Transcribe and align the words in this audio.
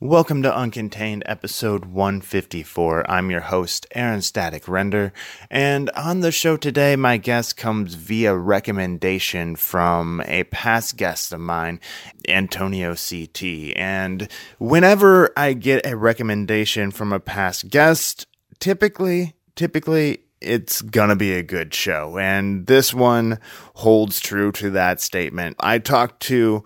Welcome 0.00 0.44
to 0.44 0.50
Uncontained 0.52 1.24
episode 1.26 1.86
154. 1.86 3.10
I'm 3.10 3.32
your 3.32 3.40
host, 3.40 3.84
Aaron 3.96 4.22
Static 4.22 4.68
Render, 4.68 5.12
and 5.50 5.90
on 5.90 6.20
the 6.20 6.30
show 6.30 6.56
today, 6.56 6.94
my 6.94 7.16
guest 7.16 7.56
comes 7.56 7.94
via 7.94 8.36
recommendation 8.36 9.56
from 9.56 10.22
a 10.26 10.44
past 10.44 10.96
guest 10.96 11.32
of 11.32 11.40
mine, 11.40 11.80
Antonio 12.28 12.94
CT. 12.94 13.72
And 13.74 14.28
whenever 14.60 15.32
I 15.36 15.54
get 15.54 15.84
a 15.84 15.96
recommendation 15.96 16.92
from 16.92 17.12
a 17.12 17.18
past 17.18 17.68
guest, 17.68 18.28
typically, 18.60 19.34
typically, 19.56 20.20
it's 20.40 20.80
gonna 20.80 21.16
be 21.16 21.32
a 21.32 21.42
good 21.42 21.74
show. 21.74 22.18
And 22.18 22.68
this 22.68 22.94
one 22.94 23.40
holds 23.74 24.20
true 24.20 24.52
to 24.52 24.70
that 24.70 25.00
statement. 25.00 25.56
I 25.58 25.80
talked 25.80 26.20
to 26.28 26.62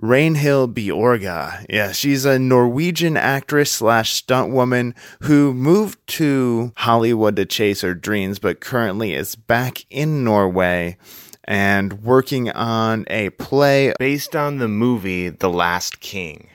Ragnhild 0.00 0.74
Bjorga. 0.74 1.66
Yeah, 1.68 1.92
she's 1.92 2.24
a 2.24 2.38
Norwegian 2.38 3.16
actress 3.16 3.72
slash 3.72 4.12
stunt 4.12 4.52
woman 4.52 4.94
who 5.22 5.52
moved 5.52 5.98
to 6.08 6.72
Hollywood 6.76 7.36
to 7.36 7.46
chase 7.46 7.80
her 7.80 7.94
dreams, 7.94 8.38
but 8.38 8.60
currently 8.60 9.14
is 9.14 9.34
back 9.34 9.84
in 9.90 10.22
Norway 10.22 10.96
and 11.44 12.04
working 12.04 12.50
on 12.50 13.06
a 13.08 13.30
play 13.30 13.92
based 13.98 14.36
on 14.36 14.58
the 14.58 14.68
movie 14.68 15.30
The 15.30 15.50
Last 15.50 15.98
King 16.00 16.48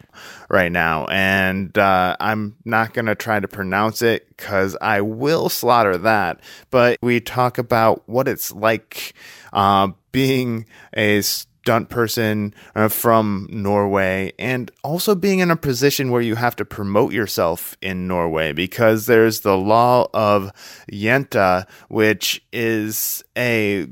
right 0.49 0.71
now. 0.71 1.07
And 1.07 1.75
uh, 1.77 2.15
I'm 2.20 2.55
not 2.63 2.93
going 2.93 3.07
to 3.07 3.15
try 3.15 3.39
to 3.39 3.48
pronounce 3.48 4.01
it 4.01 4.27
because 4.29 4.77
I 4.79 5.01
will 5.01 5.49
slaughter 5.49 5.98
that. 5.98 6.39
But 6.70 6.99
we 7.01 7.20
talk 7.20 7.57
about 7.57 8.07
what 8.07 8.27
it's 8.27 8.51
like 8.51 9.15
uh, 9.51 9.89
being 10.12 10.67
a 10.95 11.21
stunt 11.63 11.88
person 11.88 12.53
uh, 12.76 12.90
from 12.90 13.48
Norway 13.49 14.34
and 14.38 14.70
also 14.84 15.16
being 15.16 15.40
in 15.40 15.49
a 15.49 15.55
position 15.55 16.12
where 16.12 16.21
you 16.21 16.35
have 16.35 16.58
to 16.58 16.66
promote 16.66 17.13
yourself 17.13 17.77
in 17.81 18.05
Norway 18.05 18.52
because 18.52 19.05
there's 19.05 19.41
the 19.41 19.55
law 19.55 20.10
of 20.13 20.52
Jante, 20.91 21.65
which 21.87 22.43
is 22.52 23.24
a 23.37 23.87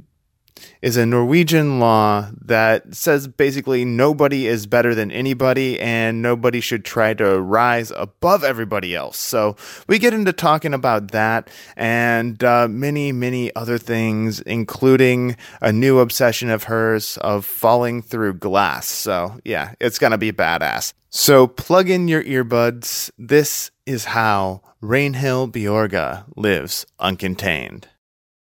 is 0.81 0.97
a 0.97 1.05
Norwegian 1.05 1.79
law 1.79 2.29
that 2.41 2.93
says 2.95 3.27
basically 3.27 3.85
nobody 3.85 4.47
is 4.47 4.65
better 4.65 4.95
than 4.95 5.11
anybody 5.11 5.79
and 5.79 6.21
nobody 6.21 6.59
should 6.59 6.83
try 6.85 7.13
to 7.13 7.39
rise 7.39 7.91
above 7.95 8.43
everybody 8.43 8.95
else. 8.95 9.17
So 9.17 9.55
we 9.87 9.99
get 9.99 10.13
into 10.13 10.33
talking 10.33 10.73
about 10.73 11.11
that 11.11 11.49
and 11.75 12.43
uh, 12.43 12.67
many, 12.67 13.11
many 13.11 13.55
other 13.55 13.77
things, 13.77 14.41
including 14.41 15.35
a 15.61 15.71
new 15.71 15.99
obsession 15.99 16.49
of 16.49 16.63
hers 16.63 17.17
of 17.17 17.45
falling 17.45 18.01
through 18.01 18.35
glass. 18.35 18.87
So 18.87 19.39
yeah, 19.45 19.73
it's 19.79 19.99
going 19.99 20.11
to 20.11 20.17
be 20.17 20.31
badass. 20.31 20.93
So 21.09 21.45
plug 21.45 21.89
in 21.89 22.07
your 22.07 22.23
earbuds. 22.23 23.11
This 23.17 23.71
is 23.85 24.05
how 24.05 24.61
Rainhill 24.81 25.51
Bjorga 25.51 26.23
lives 26.35 26.85
uncontained. 26.99 27.83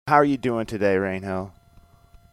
How 0.07 0.15
are 0.15 0.25
you 0.25 0.37
doing 0.37 0.65
today, 0.65 0.95
Rainhill? 0.95 1.51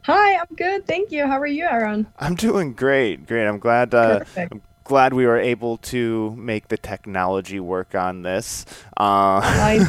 Hi, 0.04 0.36
I'm 0.36 0.54
good. 0.54 0.86
Thank 0.86 1.12
you. 1.12 1.26
How 1.26 1.40
are 1.40 1.46
you, 1.46 1.64
Aaron? 1.64 2.06
I'm 2.18 2.34
doing 2.34 2.74
great. 2.74 3.26
Great. 3.26 3.46
I'm 3.46 3.58
glad. 3.58 3.94
Uh, 3.94 4.20
I'm 4.36 4.60
glad 4.84 5.14
we 5.14 5.24
were 5.24 5.38
able 5.38 5.78
to 5.78 6.36
make 6.36 6.68
the 6.68 6.76
technology 6.76 7.58
work 7.58 7.94
on 7.94 8.20
this. 8.20 8.66
Uh, 9.00 9.40
I 9.42 9.80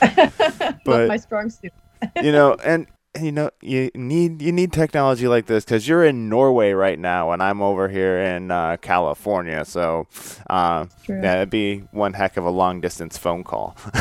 but 0.84 1.06
my 1.06 1.16
strong 1.18 1.50
suit. 1.50 1.72
you 2.20 2.32
know, 2.32 2.54
and 2.64 2.88
you 3.20 3.32
know 3.32 3.50
you 3.60 3.90
need 3.94 4.42
you 4.42 4.52
need 4.52 4.72
technology 4.72 5.28
like 5.28 5.46
this 5.46 5.64
because 5.64 5.86
you're 5.86 6.04
in 6.04 6.28
Norway 6.28 6.72
right 6.72 6.98
now 6.98 7.32
and 7.32 7.42
I'm 7.42 7.60
over 7.62 7.88
here 7.88 8.18
in 8.18 8.50
uh, 8.50 8.76
California, 8.78 9.64
so 9.64 10.06
uh, 10.48 10.86
yeah, 11.08 11.36
it'd 11.36 11.50
be 11.50 11.80
one 11.90 12.12
heck 12.12 12.36
of 12.36 12.44
a 12.44 12.50
long 12.50 12.80
distance 12.80 13.18
phone 13.18 13.44
call. 13.44 13.76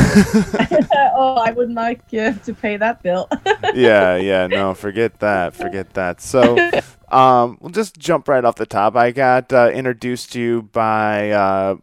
oh, 1.16 1.42
I 1.44 1.52
wouldn't 1.52 1.76
like 1.76 2.02
uh, 2.14 2.34
to 2.34 2.54
pay 2.54 2.78
that 2.78 3.04
bill. 3.04 3.28
yeah, 3.74 4.16
yeah, 4.18 4.48
no, 4.48 4.74
forget 4.74 5.20
that, 5.20 5.56
forget 5.56 5.94
that. 5.94 6.22
So. 6.22 6.58
Um, 7.10 7.58
we'll 7.62 7.72
just 7.72 7.98
jump 7.98 8.28
right 8.28 8.44
off 8.44 8.56
the 8.56 8.66
top. 8.66 8.98
I 8.98 9.12
got 9.12 9.54
uh, 9.54 9.72
introduced 9.74 10.34
to 10.34 10.42
you 10.42 10.64
by 10.64 11.32
uh, 11.32 11.78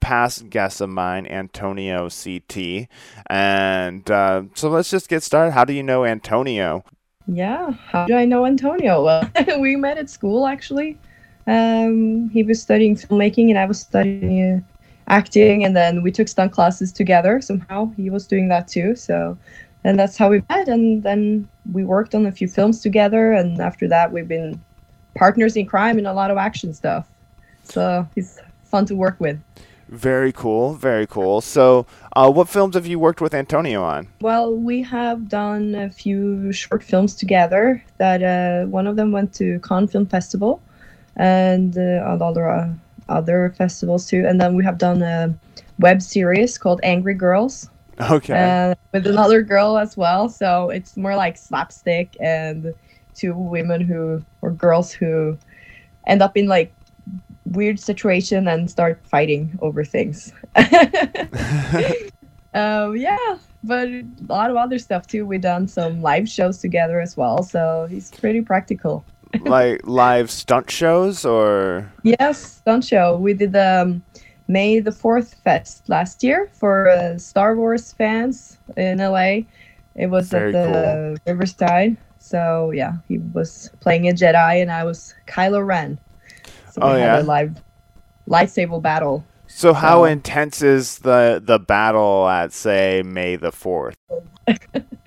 past 0.00 0.50
guest 0.50 0.80
of 0.80 0.90
mine, 0.90 1.26
Antonio 1.26 2.08
CT. 2.08 2.88
And 3.28 4.10
uh, 4.10 4.42
so 4.54 4.70
let's 4.70 4.90
just 4.90 5.08
get 5.08 5.22
started. 5.22 5.52
How 5.52 5.64
do 5.64 5.72
you 5.72 5.82
know 5.82 6.04
Antonio? 6.04 6.84
Yeah, 7.26 7.72
how 7.72 8.06
do 8.06 8.14
I 8.14 8.24
know 8.24 8.46
Antonio? 8.46 9.02
Well, 9.04 9.30
we 9.60 9.76
met 9.76 9.98
at 9.98 10.08
school 10.08 10.46
actually. 10.46 10.98
Um, 11.46 12.28
he 12.30 12.42
was 12.42 12.60
studying 12.60 12.96
filmmaking 12.96 13.48
and 13.48 13.58
I 13.58 13.64
was 13.64 13.80
studying 13.80 14.56
uh, 14.56 14.60
acting, 15.08 15.64
and 15.64 15.74
then 15.74 16.02
we 16.02 16.12
took 16.12 16.28
stunt 16.28 16.52
classes 16.52 16.92
together. 16.92 17.40
Somehow 17.40 17.90
he 17.96 18.10
was 18.10 18.26
doing 18.26 18.48
that 18.48 18.68
too. 18.68 18.94
So, 18.94 19.36
and 19.84 19.98
that's 19.98 20.16
how 20.16 20.28
we 20.28 20.42
met. 20.50 20.68
And 20.68 21.02
then 21.02 21.48
we 21.72 21.84
worked 21.84 22.14
on 22.14 22.26
a 22.26 22.32
few 22.32 22.48
films 22.48 22.80
together. 22.80 23.32
And 23.32 23.60
after 23.60 23.88
that, 23.88 24.12
we've 24.12 24.28
been 24.28 24.62
partners 25.14 25.56
in 25.56 25.66
crime 25.66 25.98
and 25.98 26.06
a 26.06 26.12
lot 26.12 26.30
of 26.30 26.36
action 26.36 26.74
stuff. 26.74 27.08
So 27.64 28.06
he's 28.14 28.38
fun 28.64 28.86
to 28.86 28.94
work 28.94 29.16
with. 29.18 29.38
Very 29.88 30.32
cool, 30.32 30.74
very 30.74 31.06
cool. 31.06 31.40
So, 31.40 31.86
uh, 32.14 32.30
what 32.30 32.48
films 32.48 32.74
have 32.74 32.86
you 32.86 32.98
worked 32.98 33.20
with 33.22 33.32
Antonio 33.32 33.82
on? 33.82 34.08
Well, 34.20 34.54
we 34.54 34.82
have 34.82 35.28
done 35.28 35.74
a 35.74 35.88
few 35.90 36.52
short 36.52 36.82
films 36.82 37.14
together. 37.14 37.82
That 37.96 38.22
uh, 38.22 38.66
one 38.66 38.86
of 38.86 38.96
them 38.96 39.12
went 39.12 39.32
to 39.34 39.58
Cannes 39.60 39.88
Film 39.88 40.06
Festival, 40.06 40.60
and 41.16 41.76
uh, 41.78 42.16
other 42.20 42.48
uh, 42.50 42.72
other 43.08 43.54
festivals 43.56 44.06
too. 44.06 44.26
And 44.26 44.38
then 44.40 44.54
we 44.54 44.64
have 44.64 44.76
done 44.76 45.02
a 45.02 45.34
web 45.78 46.02
series 46.02 46.58
called 46.58 46.80
Angry 46.82 47.14
Girls. 47.14 47.70
Okay. 48.00 48.74
with 48.92 49.06
another 49.08 49.42
girl 49.42 49.76
as 49.76 49.96
well. 49.96 50.28
So 50.28 50.70
it's 50.70 50.96
more 50.96 51.16
like 51.16 51.36
slapstick 51.36 52.16
and 52.20 52.72
two 53.14 53.34
women 53.34 53.80
who 53.80 54.22
or 54.40 54.52
girls 54.52 54.92
who 54.92 55.36
end 56.06 56.22
up 56.22 56.36
in 56.36 56.46
like 56.46 56.72
weird 57.52 57.80
situation 57.80 58.48
and 58.48 58.70
start 58.70 59.00
fighting 59.04 59.58
over 59.62 59.84
things. 59.84 60.32
um, 62.54 62.96
yeah, 62.96 63.38
but 63.64 63.88
a 63.88 64.04
lot 64.28 64.50
of 64.50 64.56
other 64.56 64.78
stuff 64.78 65.06
too. 65.06 65.26
We've 65.26 65.40
done 65.40 65.68
some 65.68 66.02
live 66.02 66.28
shows 66.28 66.58
together 66.58 67.00
as 67.00 67.16
well, 67.16 67.42
so 67.42 67.86
he's 67.90 68.10
pretty 68.10 68.40
practical. 68.40 69.04
like 69.42 69.80
live 69.84 70.30
stunt 70.30 70.70
shows 70.70 71.24
or? 71.24 71.90
Yes, 72.02 72.38
stunt 72.38 72.84
show. 72.84 73.16
We 73.16 73.34
did 73.34 73.54
um, 73.56 74.02
May 74.46 74.80
the 74.80 74.92
Fourth 74.92 75.34
Fest 75.44 75.88
last 75.88 76.22
year 76.22 76.48
for 76.52 76.88
uh, 76.88 77.18
Star 77.18 77.56
Wars 77.56 77.92
fans 77.92 78.58
in 78.76 78.98
LA. 78.98 79.40
It 79.94 80.06
was 80.08 80.30
Very 80.30 80.54
at 80.54 80.64
the 80.64 81.18
cool. 81.26 81.34
Riverside. 81.34 81.96
So 82.18 82.70
yeah, 82.70 82.94
he 83.06 83.18
was 83.18 83.70
playing 83.80 84.08
a 84.08 84.12
Jedi 84.12 84.62
and 84.62 84.70
I 84.70 84.84
was 84.84 85.14
Kylo 85.26 85.66
Ren. 85.66 85.98
So 86.78 86.86
oh, 86.86 86.96
yeah? 86.96 87.20
a 87.20 87.22
live 87.22 87.60
lightsaber 88.28 88.80
battle. 88.80 89.24
So 89.48 89.72
how 89.72 90.04
intense 90.04 90.62
is 90.62 90.98
the 90.98 91.42
the 91.44 91.58
battle 91.58 92.28
at 92.28 92.52
say 92.52 93.02
May 93.04 93.36
the 93.36 93.50
4th? 93.50 93.94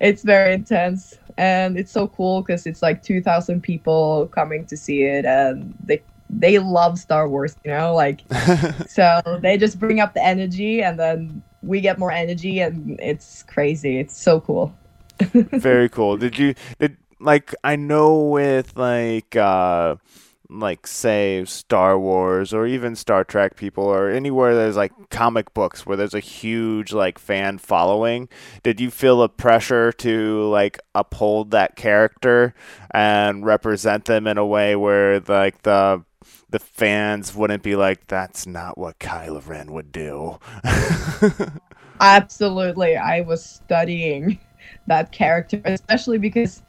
it's 0.00 0.22
very 0.22 0.54
intense 0.54 1.18
and 1.36 1.76
it's 1.76 1.90
so 1.90 2.06
cool 2.08 2.42
cuz 2.44 2.66
it's 2.66 2.80
like 2.80 3.02
2000 3.02 3.60
people 3.60 4.28
coming 4.28 4.64
to 4.66 4.76
see 4.76 5.02
it 5.02 5.24
and 5.24 5.74
they 5.84 6.00
they 6.30 6.58
love 6.58 6.98
Star 6.98 7.28
Wars, 7.28 7.56
you 7.64 7.72
know, 7.72 7.94
like 7.94 8.22
so 8.88 9.20
they 9.42 9.58
just 9.58 9.78
bring 9.78 10.00
up 10.00 10.14
the 10.14 10.24
energy 10.24 10.82
and 10.82 10.98
then 10.98 11.42
we 11.62 11.80
get 11.80 11.98
more 11.98 12.12
energy 12.12 12.60
and 12.60 12.98
it's 13.00 13.42
crazy. 13.42 13.98
It's 13.98 14.16
so 14.16 14.40
cool. 14.40 14.74
very 15.34 15.88
cool. 15.88 16.16
Did 16.16 16.38
you 16.38 16.54
did 16.78 16.96
like 17.20 17.54
I 17.64 17.76
know 17.76 18.28
with 18.28 18.76
like 18.76 19.36
uh 19.36 19.96
like 20.58 20.86
say 20.86 21.44
Star 21.44 21.98
Wars 21.98 22.52
or 22.52 22.66
even 22.66 22.94
Star 22.96 23.24
Trek 23.24 23.56
people 23.56 23.84
or 23.84 24.10
anywhere 24.10 24.54
there's 24.54 24.76
like 24.76 24.92
comic 25.10 25.52
books 25.54 25.86
where 25.86 25.96
there's 25.96 26.14
a 26.14 26.20
huge 26.20 26.92
like 26.92 27.18
fan 27.18 27.58
following, 27.58 28.28
did 28.62 28.80
you 28.80 28.90
feel 28.90 29.22
a 29.22 29.28
pressure 29.28 29.92
to 29.92 30.44
like 30.44 30.78
uphold 30.94 31.50
that 31.52 31.76
character 31.76 32.54
and 32.90 33.44
represent 33.44 34.04
them 34.04 34.26
in 34.26 34.38
a 34.38 34.46
way 34.46 34.76
where 34.76 35.20
like 35.20 35.62
the 35.62 36.04
the 36.50 36.58
fans 36.58 37.34
wouldn't 37.34 37.62
be 37.62 37.74
like 37.76 38.06
that's 38.06 38.46
not 38.46 38.76
what 38.78 38.98
Kylo 38.98 39.46
Ren 39.46 39.72
would 39.72 39.90
do. 39.90 40.38
Absolutely. 42.00 42.96
I 42.96 43.22
was 43.22 43.44
studying 43.44 44.38
that 44.86 45.12
character 45.12 45.60
especially 45.64 46.18
because 46.18 46.62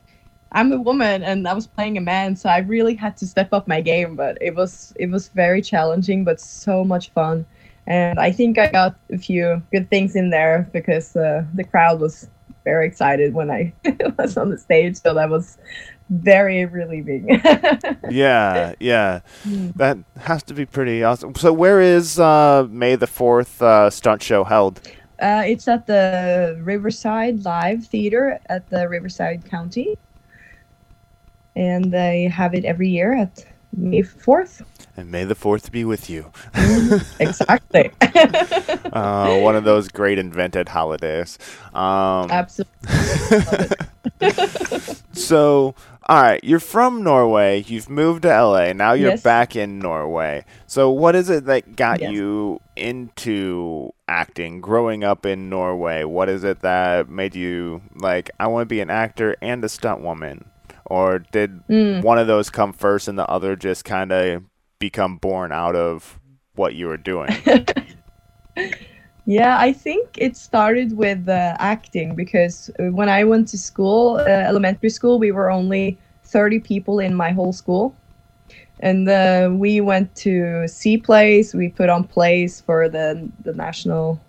I'm 0.54 0.72
a 0.72 0.80
woman 0.80 1.24
and 1.24 1.48
I 1.48 1.54
was 1.54 1.68
playing 1.68 1.98
a 1.98 2.02
man, 2.02 2.36
so 2.36 2.50
I 2.50 2.60
really 2.60 2.96
had 2.96 3.18
to 3.18 3.28
step 3.28 3.54
up 3.54 3.68
my 3.68 3.82
game. 3.82 4.16
But 4.16 4.38
it 4.42 4.56
was 4.56 4.94
it 4.98 5.10
was 5.10 5.30
very 5.30 5.62
challenging, 5.62 6.24
but 6.24 6.40
so 6.40 6.84
much 6.84 7.10
fun. 7.12 7.46
And 7.86 8.20
I 8.20 8.32
think 8.32 8.58
I 8.58 8.72
got 8.72 8.96
a 9.12 9.18
few 9.18 9.62
good 9.72 9.90
things 9.90 10.16
in 10.16 10.30
there 10.30 10.70
because 10.72 11.16
uh, 11.16 11.44
the 11.54 11.66
crowd 11.66 12.00
was 12.00 12.30
very 12.64 12.88
excited 12.88 13.34
when 13.34 13.52
I 13.52 13.74
was 14.18 14.38
on 14.38 14.50
the 14.50 14.58
stage. 14.58 14.98
So 14.98 15.14
that 15.14 15.30
was 15.30 15.58
very 16.10 16.66
relieving. 16.66 17.28
yeah, 18.10 18.74
yeah. 18.80 19.22
Mm. 19.44 19.74
That 19.76 19.98
has 20.18 20.44
to 20.44 20.54
be 20.54 20.66
pretty 20.66 21.04
awesome. 21.04 21.36
So, 21.36 21.52
where 21.52 21.82
is 21.82 22.20
uh, 22.20 22.68
May 22.70 22.96
the 22.96 23.08
4th 23.08 23.62
uh, 23.62 23.90
stunt 23.90 24.22
show 24.22 24.44
held? 24.44 24.82
Uh, 25.20 25.44
it's 25.46 25.68
at 25.68 25.88
the 25.88 26.60
Riverside 26.62 27.46
Live 27.46 27.86
Theater 27.86 28.40
at 28.48 28.70
the 28.70 28.88
Riverside 28.90 29.46
County. 29.50 29.98
And 31.56 31.92
they 31.92 32.24
have 32.24 32.54
it 32.54 32.66
every 32.66 32.90
year 32.90 33.14
at 33.16 33.46
May 33.76 34.02
4th. 34.02 34.66
And 34.96 35.12
May 35.12 35.24
the 35.24 35.36
4th 35.36 35.72
be 35.72 35.86
with 35.86 36.10
you. 36.10 36.32
exactly. 37.20 37.92
uh, 38.94 39.40
one 39.40 39.56
of 39.56 39.64
those 39.64 39.88
great 39.90 40.20
invented 40.20 40.70
holidays. 40.70 41.40
Um, 41.74 42.30
Absolutely. 42.30 43.78
so, 45.14 45.74
all 46.08 46.22
right, 46.22 46.44
you're 46.44 46.60
from 46.60 47.04
Norway. 47.04 47.64
You've 47.64 47.90
moved 47.90 48.24
to 48.24 48.30
LA. 48.30 48.74
Now 48.74 48.94
you're 48.94 49.12
Yes. 49.12 49.24
back 49.24 49.56
in 49.56 49.80
Norway. 49.80 50.46
So, 50.68 50.92
what 50.92 51.16
is 51.16 51.30
it 51.30 51.46
that 51.46 51.76
got 51.76 52.02
Yes. 52.02 52.12
you 52.12 52.60
into 52.76 53.94
acting 54.08 54.62
growing 54.62 55.04
up 55.04 55.26
in 55.26 55.50
Norway? 55.50 56.04
What 56.04 56.30
is 56.30 56.44
it 56.44 56.60
that 56.62 57.10
made 57.10 57.36
you 57.36 57.82
like, 57.96 58.30
I 58.40 58.48
want 58.48 58.62
to 58.64 58.68
be 58.68 58.82
an 58.82 58.90
actor 58.92 59.36
and 59.42 59.64
a 59.64 59.70
stunt 59.70 60.02
woman? 60.02 60.46
Or 60.86 61.20
did 61.20 61.62
Mm. 61.70 62.04
one 62.04 62.18
of 62.18 62.28
those 62.28 62.50
come 62.50 62.74
first 62.74 63.08
and 63.08 63.18
the 63.18 63.28
other 63.28 63.56
just 63.56 63.86
kind 63.86 64.12
of 64.12 64.44
become 64.80 65.18
born 65.18 65.52
out 65.52 65.76
of 65.76 66.20
what 66.56 66.76
you 66.76 66.88
were 66.88 66.98
doing? 66.98 67.30
Yeah, 69.26 69.58
I 69.58 69.72
think 69.72 70.10
it 70.18 70.36
started 70.36 70.98
with 70.98 71.30
uh, 71.30 71.56
acting 71.58 72.14
because 72.14 72.70
uh, 72.78 72.92
when 72.92 73.08
I 73.08 73.24
went 73.24 73.48
to 73.50 73.58
school, 73.58 74.18
uh, 74.18 74.24
elementary 74.28 74.90
school, 74.90 75.18
we 75.18 75.32
were 75.32 75.50
only 75.50 75.98
30 76.26 76.60
people 76.60 77.00
in 77.00 77.16
my 77.16 77.32
whole 77.32 77.54
school. 77.54 77.96
And 78.82 79.08
uh, 79.08 79.50
we 79.54 79.80
went 79.80 80.14
to 80.18 80.68
see 80.68 80.98
plays, 80.98 81.56
we 81.56 81.70
put 81.70 81.88
on 81.90 82.04
plays 82.04 82.60
for 82.60 82.90
the, 82.90 83.30
the 83.44 83.54
National 83.54 84.20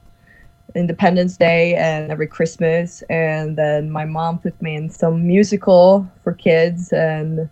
Independence 0.74 1.36
Day 1.36 1.74
and 1.74 2.10
every 2.10 2.26
Christmas. 2.26 3.02
And 3.08 3.56
then 3.56 3.90
my 3.90 4.04
mom 4.04 4.38
put 4.38 4.60
me 4.60 4.74
in 4.74 4.90
some 4.90 5.26
musical 5.26 6.06
for 6.22 6.32
kids. 6.32 6.92
And 6.92 7.48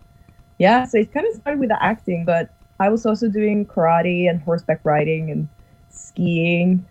yeah, 0.58 0.84
so 0.84 0.98
it 0.98 1.12
kind 1.12 1.26
of 1.26 1.34
started 1.34 1.60
with 1.60 1.68
the 1.68 1.82
acting, 1.82 2.24
but 2.24 2.50
I 2.80 2.88
was 2.88 3.06
also 3.06 3.28
doing 3.28 3.64
karate 3.66 4.28
and 4.28 4.40
horseback 4.42 4.80
riding 4.84 5.30
and 5.30 5.48
skiing 5.90 6.84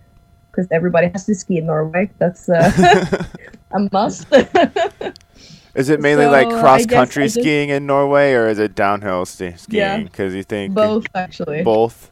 because 0.50 0.68
everybody 0.72 1.10
has 1.14 1.26
to 1.26 1.36
ski 1.36 1.58
in 1.58 1.66
Norway. 1.66 2.10
That's 2.18 2.48
uh, 2.50 3.26
a 3.72 3.88
must. 3.92 4.28
Is 5.74 5.88
it 5.88 6.02
mainly 6.02 6.26
So, 6.26 6.32
like 6.32 6.50
cross 6.50 6.86
country 6.86 7.24
just- 7.24 7.36
skiing 7.40 7.70
in 7.70 7.86
Norway, 7.86 8.34
or 8.34 8.50
is 8.50 8.60
it 8.60 8.76
downhill 8.76 9.26
ski- 9.26 9.54
Yeah. 9.70 9.94
skiing? 9.96 10.04
Because 10.04 10.36
you 10.36 10.44
think 10.44 10.74
both 10.74 11.06
actually. 11.16 11.64
both. 11.64 12.12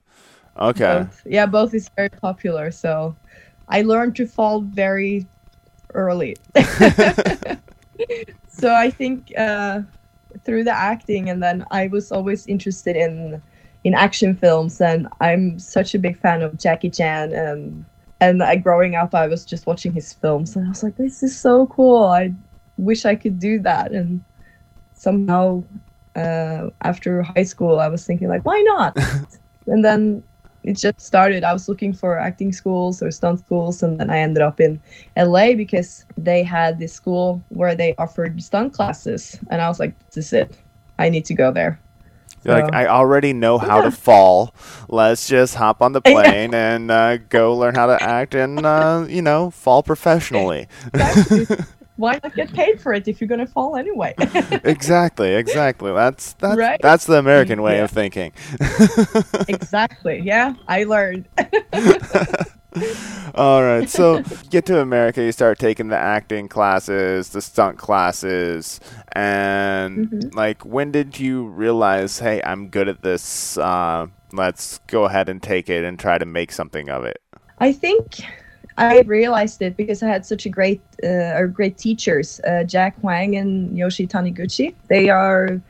Okay. 0.57 1.04
Both. 1.04 1.21
Yeah, 1.25 1.45
both 1.45 1.74
is 1.74 1.89
very 1.98 2.10
popular. 2.10 2.71
So 2.71 3.18
I 3.69 3.81
learned 3.83 4.16
to 4.18 4.27
fall 4.27 4.62
very 4.62 5.27
early. 5.94 6.36
so 8.48 8.74
I 8.74 8.89
think 8.89 9.31
uh, 9.38 9.81
through 10.44 10.63
the 10.63 10.75
acting, 10.75 11.30
and 11.30 11.42
then 11.42 11.66
I 11.71 11.88
was 11.88 12.12
always 12.12 12.48
interested 12.48 12.95
in 12.95 13.42
in 13.83 13.94
action 13.94 14.36
films, 14.36 14.81
and 14.81 15.07
I'm 15.21 15.57
such 15.57 15.95
a 15.95 16.00
big 16.00 16.18
fan 16.18 16.42
of 16.42 16.57
Jackie 16.57 16.89
Chan. 16.89 17.31
And 17.33 17.86
and 18.19 18.44
I, 18.44 18.56
growing 18.57 18.95
up, 18.95 19.16
I 19.16 19.27
was 19.27 19.45
just 19.45 19.66
watching 19.66 19.94
his 19.94 20.13
films, 20.13 20.56
and 20.56 20.66
I 20.66 20.69
was 20.69 20.83
like, 20.83 20.98
this 20.98 21.24
is 21.24 21.39
so 21.39 21.68
cool. 21.68 22.04
I 22.04 22.33
wish 22.77 23.06
I 23.06 23.16
could 23.16 23.39
do 23.39 23.60
that. 23.60 23.92
And 23.92 24.24
somehow, 24.94 25.63
uh, 26.16 26.69
after 26.81 27.21
high 27.21 27.44
school, 27.44 27.80
I 27.80 27.88
was 27.88 28.06
thinking 28.06 28.27
like, 28.27 28.45
why 28.45 28.60
not? 28.62 28.98
and 29.68 29.86
then 29.86 30.24
it 30.69 30.77
just 30.77 31.01
started. 31.01 31.44
I 31.44 31.51
was 31.51 31.68
looking 31.68 31.94
for 31.94 32.19
acting 32.19 32.54
schools 32.54 33.01
or 33.01 33.10
stunt 33.10 33.39
schools, 33.39 33.81
and 33.81 34.00
then 34.00 34.12
I 34.12 34.19
ended 34.19 34.44
up 34.44 34.60
in 34.60 34.80
LA 35.18 35.56
because 35.56 36.06
they 36.16 36.44
had 36.44 36.77
this 36.77 36.94
school 36.94 37.42
where 37.50 37.74
they 37.74 37.95
offered 37.98 38.42
stunt 38.44 38.74
classes, 38.74 39.39
and 39.50 39.63
I 39.63 39.68
was 39.68 39.80
like, 39.80 39.98
"This 40.12 40.27
is 40.27 40.33
it. 40.33 40.56
I 41.00 41.10
need 41.10 41.25
to 41.25 41.33
go 41.33 41.51
there." 41.51 41.80
You're 42.44 42.62
like, 42.62 42.74
I 42.74 42.86
already 42.86 43.33
know 43.33 43.57
how 43.57 43.81
to 43.81 43.92
fall. 43.92 44.54
Let's 44.88 45.27
just 45.27 45.56
hop 45.56 45.81
on 45.81 45.92
the 45.92 46.01
plane 46.13 46.54
and 46.54 46.89
uh, 46.89 47.18
go 47.18 47.57
learn 47.57 47.75
how 47.75 47.88
to 47.88 48.01
act 48.01 48.33
and, 48.33 48.66
uh, 48.66 49.06
you 49.10 49.21
know, 49.21 49.50
fall 49.50 49.83
professionally. 49.83 50.69
Exactly. 50.94 51.57
Why 51.99 52.17
not 52.23 52.33
get 52.33 52.53
paid 52.53 52.79
for 52.79 52.93
it 52.93 53.09
if 53.09 53.19
you're 53.19 53.27
gonna 53.27 53.45
fall 53.45 53.75
anyway? 53.75 54.15
exactly, 54.63 55.35
exactly. 55.35 55.91
That's 55.91 56.31
that's 56.33 56.55
Right? 56.57 56.79
that's 56.81 57.05
the 57.05 57.17
American 57.17 57.61
way 57.61 57.75
Yeah. 57.75 57.83
of 57.83 57.91
thinking. 57.91 58.31
exactly. 59.49 60.21
Yeah, 60.23 60.53
I 60.65 60.85
learned. 60.85 61.27
All 63.35 63.63
right, 63.63 63.89
so 63.89 64.19
you 64.19 64.23
get 64.49 64.65
to 64.67 64.79
America, 64.79 65.21
you 65.21 65.31
start 65.33 65.59
taking 65.59 65.89
the 65.89 65.97
acting 65.97 66.47
classes, 66.47 67.29
the 67.29 67.41
stunt 67.41 67.77
classes, 67.77 68.79
and 69.13 70.09
Mhm. 70.09 70.35
like, 70.35 70.63
when 70.63 70.91
did 70.91 71.19
you 71.19 71.47
realize, 71.47 72.19
hey, 72.19 72.41
I'm 72.45 72.69
good 72.69 72.87
at 72.87 73.01
this? 73.01 73.57
Uh, 73.57 74.07
let's 74.31 74.79
go 74.87 75.03
ahead 75.05 75.27
and 75.29 75.41
take 75.43 75.69
it 75.69 75.83
and 75.83 75.99
try 75.99 76.17
to 76.17 76.25
make 76.25 76.51
something 76.53 76.89
of 76.89 77.03
it. 77.03 77.19
I 77.59 77.73
think 77.73 78.21
I 78.77 79.01
realized 79.01 79.62
it 79.62 79.75
because 79.75 80.01
I 80.01 80.07
had 80.07 80.25
such 80.25 80.45
a 80.45 80.50
great, 80.50 80.81
uh, 81.04 81.36
or 81.36 81.48
great 81.48 81.77
teachers, 81.77 82.39
uh, 82.48 82.63
Jack 82.63 82.95
Wang 83.01 83.36
and 83.36 83.77
Yoshi 83.77 84.07
Taniguchi. 84.07 84.74
They 84.88 85.10
are 85.10 85.62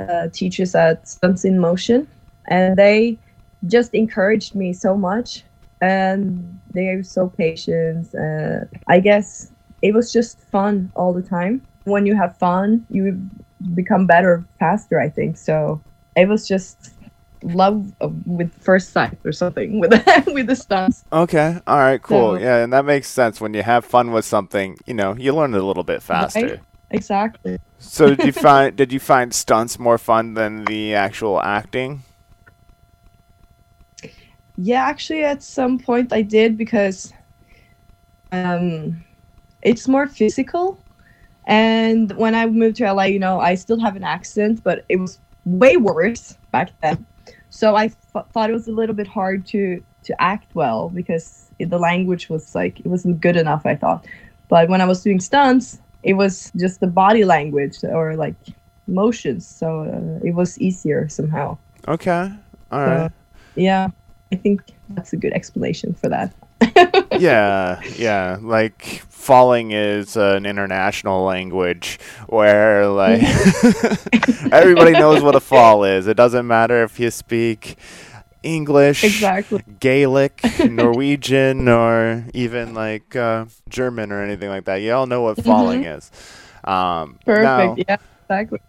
uh, 0.00 0.28
teachers 0.32 0.74
at 0.74 1.06
Stunts 1.08 1.44
in 1.44 1.58
Motion, 1.58 2.06
and 2.48 2.76
they 2.76 3.18
just 3.66 3.94
encouraged 3.94 4.54
me 4.54 4.72
so 4.72 4.96
much, 4.96 5.44
and 5.80 6.58
they 6.72 6.88
are 6.88 7.02
so 7.02 7.28
patient. 7.28 8.14
Uh, 8.14 8.64
I 8.86 9.00
guess 9.00 9.50
it 9.82 9.94
was 9.94 10.12
just 10.12 10.40
fun 10.40 10.90
all 10.96 11.12
the 11.12 11.22
time. 11.22 11.60
When 11.84 12.06
you 12.06 12.14
have 12.16 12.36
fun, 12.38 12.84
you 12.90 13.20
become 13.74 14.06
better 14.06 14.44
faster. 14.58 14.98
I 15.00 15.08
think 15.08 15.36
so. 15.36 15.80
It 16.16 16.28
was 16.28 16.48
just 16.48 16.95
love 17.42 17.92
with 18.24 18.52
first 18.62 18.92
sight 18.92 19.18
or 19.24 19.32
something 19.32 19.80
with 19.80 19.90
with 20.26 20.46
the 20.46 20.56
stunts. 20.56 21.04
Okay, 21.12 21.60
all 21.66 21.78
right, 21.78 22.02
cool. 22.02 22.36
So- 22.36 22.40
yeah, 22.40 22.62
and 22.62 22.72
that 22.72 22.84
makes 22.84 23.08
sense. 23.08 23.40
When 23.40 23.54
you 23.54 23.62
have 23.62 23.84
fun 23.84 24.12
with 24.12 24.24
something, 24.24 24.76
you 24.86 24.94
know, 24.94 25.14
you 25.16 25.34
learn 25.34 25.54
it 25.54 25.60
a 25.60 25.64
little 25.64 25.84
bit 25.84 26.02
faster. 26.02 26.60
Exactly. 26.90 27.58
So 27.78 28.14
did 28.14 28.26
you 28.26 28.32
find 28.46 28.76
did 28.76 28.92
you 28.92 29.00
find 29.00 29.34
stunts 29.34 29.78
more 29.78 29.98
fun 29.98 30.34
than 30.34 30.64
the 30.64 30.94
actual 30.94 31.40
acting? 31.42 32.02
Yeah, 34.56 34.84
actually, 34.84 35.24
at 35.24 35.42
some 35.42 35.78
point 35.78 36.12
I 36.12 36.22
did 36.22 36.56
because 36.56 37.12
um, 38.32 39.04
it's 39.62 39.86
more 39.86 40.06
physical. 40.06 40.82
And 41.46 42.10
when 42.16 42.34
I 42.34 42.46
moved 42.46 42.76
to 42.78 42.92
LA, 42.92 43.04
you 43.04 43.18
know, 43.18 43.38
I 43.38 43.54
still 43.54 43.78
have 43.80 43.96
an 43.96 44.02
accent, 44.02 44.62
but 44.64 44.84
it 44.88 44.96
was 44.96 45.18
way 45.44 45.76
worse 45.76 46.36
back 46.50 46.70
then. 46.80 47.06
So 47.56 47.74
I 47.74 47.86
f- 47.86 48.26
thought 48.32 48.50
it 48.50 48.52
was 48.52 48.68
a 48.68 48.72
little 48.72 48.94
bit 48.94 49.06
hard 49.06 49.46
to 49.46 49.82
to 50.02 50.22
act 50.22 50.54
well 50.54 50.90
because 50.90 51.50
it, 51.58 51.70
the 51.70 51.78
language 51.78 52.28
was 52.28 52.54
like 52.54 52.80
it 52.80 52.86
wasn't 52.86 53.18
good 53.22 53.34
enough. 53.34 53.64
I 53.64 53.74
thought, 53.74 54.06
but 54.48 54.68
when 54.68 54.82
I 54.82 54.84
was 54.84 55.02
doing 55.02 55.20
stunts, 55.20 55.78
it 56.02 56.12
was 56.12 56.52
just 56.54 56.80
the 56.80 56.86
body 56.86 57.24
language 57.24 57.78
or 57.82 58.14
like 58.14 58.36
motions, 58.86 59.48
so 59.48 59.88
uh, 59.88 60.20
it 60.22 60.34
was 60.34 60.58
easier 60.58 61.08
somehow. 61.08 61.56
Okay, 61.88 62.30
all 62.70 62.84
right. 62.84 63.10
Yeah, 63.54 63.88
I 64.30 64.36
think 64.36 64.60
that's 64.90 65.14
a 65.14 65.16
good 65.16 65.32
explanation 65.32 65.94
for 65.94 66.10
that. 66.10 66.34
yeah, 67.18 67.80
yeah. 67.96 68.38
Like 68.40 69.02
falling 69.08 69.72
is 69.72 70.16
an 70.16 70.46
international 70.46 71.24
language 71.24 71.98
where 72.28 72.86
like 72.86 73.22
everybody 74.52 74.92
knows 74.92 75.22
what 75.22 75.34
a 75.34 75.40
fall 75.40 75.84
is. 75.84 76.06
It 76.06 76.16
doesn't 76.16 76.46
matter 76.46 76.82
if 76.84 76.98
you 77.00 77.10
speak 77.10 77.76
English, 78.42 79.02
Exactly. 79.02 79.62
Gaelic, 79.80 80.40
Norwegian, 80.70 81.68
or 81.68 82.24
even 82.32 82.74
like 82.74 83.16
uh, 83.16 83.46
German 83.68 84.12
or 84.12 84.22
anything 84.22 84.48
like 84.48 84.64
that. 84.66 84.76
You 84.76 84.92
all 84.92 85.06
know 85.06 85.22
what 85.22 85.42
falling 85.42 85.84
is. 85.84 86.10
Um, 86.64 87.18
Perfect. 87.24 87.44
now- 87.44 87.76
yeah, 87.76 87.96
exactly. 88.22 88.60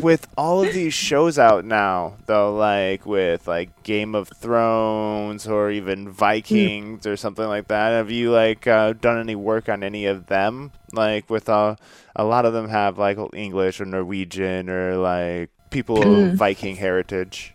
With 0.00 0.28
all 0.36 0.62
of 0.62 0.72
these 0.72 0.94
shows 0.94 1.38
out 1.38 1.64
now, 1.64 2.16
though, 2.26 2.54
like 2.54 3.06
with 3.06 3.46
like 3.48 3.82
Game 3.82 4.14
of 4.14 4.28
Thrones 4.28 5.46
or 5.46 5.70
even 5.70 6.08
Vikings 6.10 7.06
or 7.06 7.16
something 7.16 7.46
like 7.46 7.68
that, 7.68 7.90
have 7.90 8.10
you 8.10 8.30
like 8.32 8.66
uh, 8.66 8.92
done 8.94 9.18
any 9.18 9.34
work 9.36 9.68
on 9.68 9.82
any 9.82 10.06
of 10.06 10.26
them? 10.26 10.72
Like 10.92 11.28
with 11.30 11.48
uh, 11.48 11.76
a 12.14 12.24
lot 12.24 12.44
of 12.46 12.52
them 12.52 12.68
have 12.68 12.98
like 12.98 13.18
English 13.34 13.80
or 13.80 13.84
Norwegian 13.86 14.70
or 14.70 14.96
like 14.96 15.50
people 15.70 16.06
of 16.06 16.30
Mm. 16.30 16.34
Viking 16.34 16.76
heritage. 16.76 17.54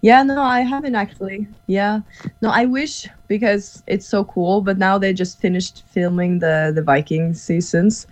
Yeah, 0.00 0.22
no, 0.22 0.42
I 0.42 0.60
haven't 0.60 0.94
actually. 0.94 1.48
Yeah, 1.66 2.00
no, 2.40 2.50
I 2.50 2.64
wish 2.64 3.06
because 3.28 3.82
it's 3.86 4.06
so 4.06 4.24
cool. 4.24 4.60
But 4.62 4.78
now 4.78 4.98
they 4.98 5.12
just 5.12 5.40
finished 5.40 5.84
filming 5.90 6.38
the 6.38 6.72
the 6.74 6.82
Viking 6.82 7.34
seasons. 7.34 8.06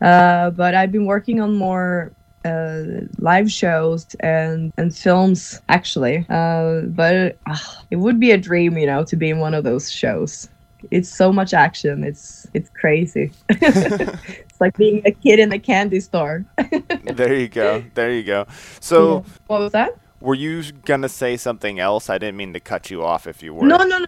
Uh, 0.00 0.50
but 0.50 0.74
I've 0.74 0.92
been 0.92 1.04
working 1.06 1.40
on 1.40 1.54
more 1.56 2.12
uh, 2.44 2.84
live 3.18 3.50
shows 3.50 4.06
and 4.20 4.72
and 4.76 4.96
films 4.96 5.60
actually. 5.68 6.26
Uh, 6.28 6.82
but 6.82 7.38
uh, 7.46 7.58
it 7.90 7.96
would 7.96 8.20
be 8.20 8.30
a 8.30 8.38
dream, 8.38 8.76
you 8.78 8.86
know, 8.86 9.04
to 9.04 9.16
be 9.16 9.30
in 9.30 9.38
one 9.38 9.54
of 9.54 9.64
those 9.64 9.90
shows. 9.90 10.48
It's 10.90 11.14
so 11.14 11.32
much 11.32 11.52
action. 11.52 12.04
It's 12.04 12.46
it's 12.54 12.70
crazy. 12.70 13.32
it's 13.48 14.60
like 14.60 14.76
being 14.76 15.02
a 15.04 15.10
kid 15.10 15.38
in 15.38 15.52
a 15.52 15.58
candy 15.58 16.00
store. 16.00 16.44
there 17.04 17.34
you 17.34 17.48
go. 17.48 17.84
There 17.94 18.12
you 18.12 18.22
go. 18.22 18.46
So, 18.80 19.24
what 19.46 19.60
was 19.60 19.72
that? 19.72 19.98
were 20.20 20.34
you 20.34 20.62
gonna 20.84 21.08
say 21.08 21.36
something 21.36 21.80
else? 21.80 22.10
I 22.10 22.18
didn't 22.18 22.36
mean 22.36 22.52
to 22.52 22.60
cut 22.60 22.90
you 22.90 23.02
off. 23.02 23.26
If 23.26 23.42
you 23.42 23.54
were. 23.54 23.66
No, 23.66 23.78
no, 23.78 23.98
no. 23.98 24.06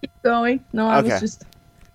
Keep 0.00 0.22
going. 0.22 0.64
No, 0.72 0.88
I 0.88 1.02
was 1.02 1.20
just 1.20 1.44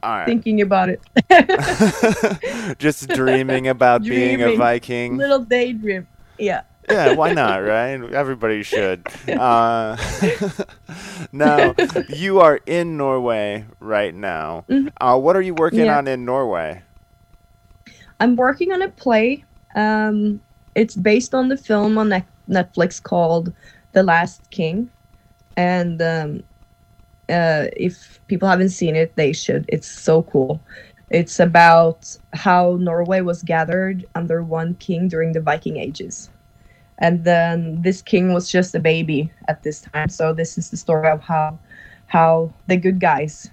right. 0.04 0.25
thinking 0.25 0.62
about 0.62 0.90
it. 0.90 1.02
Just 2.80 3.10
dreaming 3.10 3.68
about 3.68 4.04
being 4.04 4.42
a 4.42 4.56
Viking. 4.56 5.18
Little 5.18 5.40
daydream. 5.44 6.08
Yeah. 6.38 6.62
Yeah, 6.90 7.14
why 7.16 7.34
not, 7.34 7.64
right? 7.64 7.96
Everybody 8.14 8.62
should. 8.62 9.08
Uh, 9.28 9.98
now, 11.32 11.74
you 12.10 12.40
are 12.42 12.60
in 12.68 12.96
Norway 12.96 13.66
right 13.80 14.14
now. 14.14 14.66
Mhm. 14.70 14.92
Uh, 15.02 15.18
what 15.18 15.36
are 15.36 15.42
you 15.42 15.56
working 15.56 15.86
Yeah. 15.86 15.98
on 15.98 16.08
in 16.08 16.25
Norway? 16.25 16.84
I'm 18.20 18.36
working 18.36 18.72
on 18.72 18.82
a 18.84 18.90
play. 18.90 19.44
Um, 19.75 20.40
it's 20.75 20.96
based 20.96 21.34
on 21.34 21.50
the 21.50 21.58
film 21.58 21.98
on 21.98 22.10
Net- 22.10 22.28
Netflix 22.50 23.02
called 23.02 23.52
The 23.94 24.04
Last 24.04 24.48
King, 24.52 24.90
and 25.58 26.00
um, 26.02 26.44
uh, 27.29 27.67
if 27.75 28.20
people 28.27 28.48
haven't 28.48 28.70
seen 28.70 28.96
it, 28.96 29.15
they 29.15 29.34
should. 29.34 29.65
It's 29.67 29.88
so 29.88 30.24
cool. 30.24 30.62
It's 31.10 31.39
about 31.39 32.15
how 32.34 32.77
Norway 32.79 33.22
was 33.22 33.41
gathered 33.44 34.05
under 34.15 34.44
one 34.44 34.75
king 34.75 35.08
during 35.08 35.34
the 35.34 35.41
Viking 35.41 35.77
Ages, 35.77 36.29
and 37.00 37.24
then 37.24 37.82
this 37.82 38.01
king 38.01 38.34
was 38.34 38.50
just 38.51 38.75
a 38.75 38.79
baby 38.79 39.32
at 39.48 39.63
this 39.63 39.82
time. 39.82 40.10
So 40.10 40.34
this 40.34 40.58
is 40.58 40.70
the 40.72 40.77
story 40.77 41.10
of 41.10 41.22
how 41.22 41.60
how 42.08 42.53
the 42.67 42.77
good 42.77 43.00
guys 43.00 43.50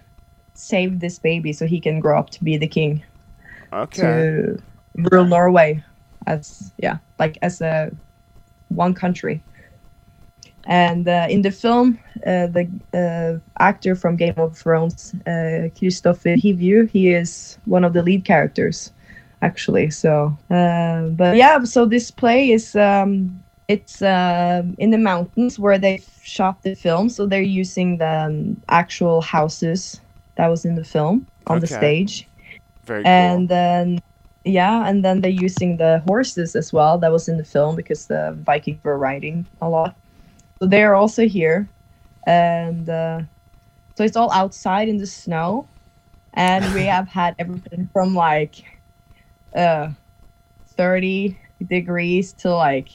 saved 0.54 1.00
this 1.00 1.18
baby 1.18 1.52
so 1.52 1.66
he 1.66 1.80
can 1.80 2.00
grow 2.00 2.18
up 2.18 2.30
to 2.30 2.44
be 2.44 2.56
the 2.56 2.66
king 2.68 3.04
Okay. 3.72 4.26
to 4.26 4.58
rule 5.10 5.24
Norway 5.26 5.82
as 6.26 6.72
yeah, 6.78 6.98
like 7.18 7.38
as 7.42 7.60
a 7.60 7.90
one 8.68 8.94
country. 8.94 9.42
And 10.66 11.09
uh, 11.09 11.26
in 11.28 11.42
the 11.42 11.50
film, 11.50 11.99
uh, 12.26 12.47
the 12.47 12.69
uh, 12.95 13.40
actor 13.62 13.97
from 13.97 14.16
Game 14.16 14.35
of 14.37 14.57
Thrones, 14.57 15.14
uh, 15.26 15.69
Kristofer 15.75 16.37
Hivju, 16.37 16.88
he 16.90 17.11
is 17.12 17.59
one 17.64 17.85
of 17.85 17.92
the 17.95 18.02
lead 18.02 18.25
characters, 18.25 18.92
actually. 19.42 19.90
So, 19.90 20.37
uh, 20.50 21.09
but 21.09 21.37
yeah, 21.37 21.64
so 21.64 21.85
this 21.85 22.11
play 22.11 22.50
is 22.52 22.76
um, 22.76 23.42
it's 23.69 24.02
um 24.02 24.75
in 24.78 24.90
the 24.90 24.99
mountains 24.99 25.59
where 25.59 25.78
they 25.78 26.02
shot 26.23 26.62
the 26.62 26.75
film. 26.76 27.09
So 27.09 27.26
they're 27.26 27.42
using 27.42 27.99
the 27.99 28.26
um, 28.26 28.62
actual 28.69 29.21
houses 29.21 30.00
that 30.37 30.49
was 30.49 30.64
in 30.64 30.76
the 30.76 30.85
film 30.85 31.26
on 31.47 31.61
the 31.61 31.66
stage 31.66 32.28
Very 32.85 33.02
cool. 33.02 33.11
and 33.12 33.49
then 33.49 33.99
yeah 34.45 34.88
and 34.88 35.04
then 35.04 35.21
they're 35.21 35.31
using 35.31 35.76
the 35.76 36.02
horses 36.07 36.57
as 36.57 36.73
well 36.73 36.99
that 36.99 37.12
was 37.12 37.28
in 37.28 37.37
the 37.37 37.45
film 37.45 37.76
because 37.76 38.07
the 38.07 38.37
vikings 38.45 38.83
were 38.83 38.99
riding 38.99 39.47
a 39.61 39.69
lot 39.69 39.95
so 40.62 40.69
they're 40.69 40.95
also 40.95 41.26
here. 41.26 41.69
And 42.25 42.88
uh, 42.88 43.23
so 43.97 44.04
it's 44.04 44.16
all 44.16 44.31
outside 44.31 44.88
in 44.88 44.97
the 44.97 45.09
snow. 45.09 45.66
And 46.35 46.73
we 46.73 46.85
have 46.85 47.09
had 47.09 47.35
everything 47.40 47.90
from 47.92 48.14
like 48.14 48.64
uh 49.57 49.90
30 50.76 51.37
degrees 51.69 52.33
to 52.35 52.54
like 52.54 52.90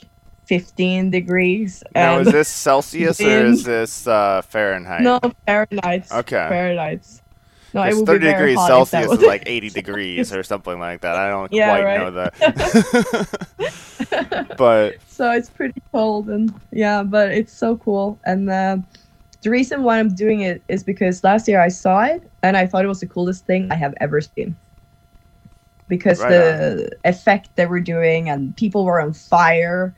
15 0.46 1.10
degrees. 1.10 1.84
Now, 1.94 2.20
is 2.20 2.32
this 2.32 2.48
Celsius 2.48 3.20
or 3.20 3.44
is 3.44 3.64
this 3.64 4.06
uh, 4.06 4.40
Fahrenheit? 4.42 5.02
no 5.02 5.20
fahrenheit. 5.46 6.10
Okay. 6.10 6.46
fahrenheit 6.48 7.20
no 7.74 7.82
Because 7.82 7.98
would 7.98 8.06
30 8.06 8.26
be 8.26 8.26
degrees 8.32 8.56
hot 8.56 8.70
if 8.74 8.90
that 8.90 9.04
Celsius 9.04 9.12
is 9.12 9.26
like 9.26 9.42
80 9.46 9.70
degrees 9.70 10.32
or 10.32 10.42
something 10.42 10.78
like 10.78 11.02
that. 11.02 11.16
I 11.16 11.28
don't 11.30 11.52
Yeah, 11.52 11.68
quite 11.68 11.84
right. 11.84 11.98
know 11.98 12.10
that. 12.12 12.34
but 14.56 14.96
so 15.06 15.30
it's 15.32 15.50
pretty 15.50 15.80
cold 15.92 16.28
and 16.28 16.54
yeah 16.72 17.02
but 17.02 17.30
it's 17.30 17.52
so 17.52 17.76
cool 17.78 18.18
and 18.24 18.48
uh, 18.48 18.76
the 19.42 19.50
reason 19.50 19.82
why 19.82 19.98
i'm 19.98 20.14
doing 20.14 20.40
it 20.40 20.62
is 20.68 20.82
because 20.84 21.24
last 21.24 21.48
year 21.48 21.60
i 21.60 21.68
saw 21.68 22.02
it 22.04 22.22
and 22.42 22.56
i 22.56 22.66
thought 22.66 22.84
it 22.84 22.88
was 22.88 23.00
the 23.00 23.06
coolest 23.06 23.44
thing 23.46 23.68
i 23.70 23.74
have 23.74 23.94
ever 24.00 24.20
seen 24.20 24.56
because 25.88 26.20
Right 26.20 26.30
the 26.30 26.90
effect 27.04 27.50
they 27.56 27.66
were 27.66 27.80
doing 27.80 28.28
and 28.28 28.56
people 28.56 28.84
were 28.84 29.00
on 29.00 29.12
fire 29.12 29.94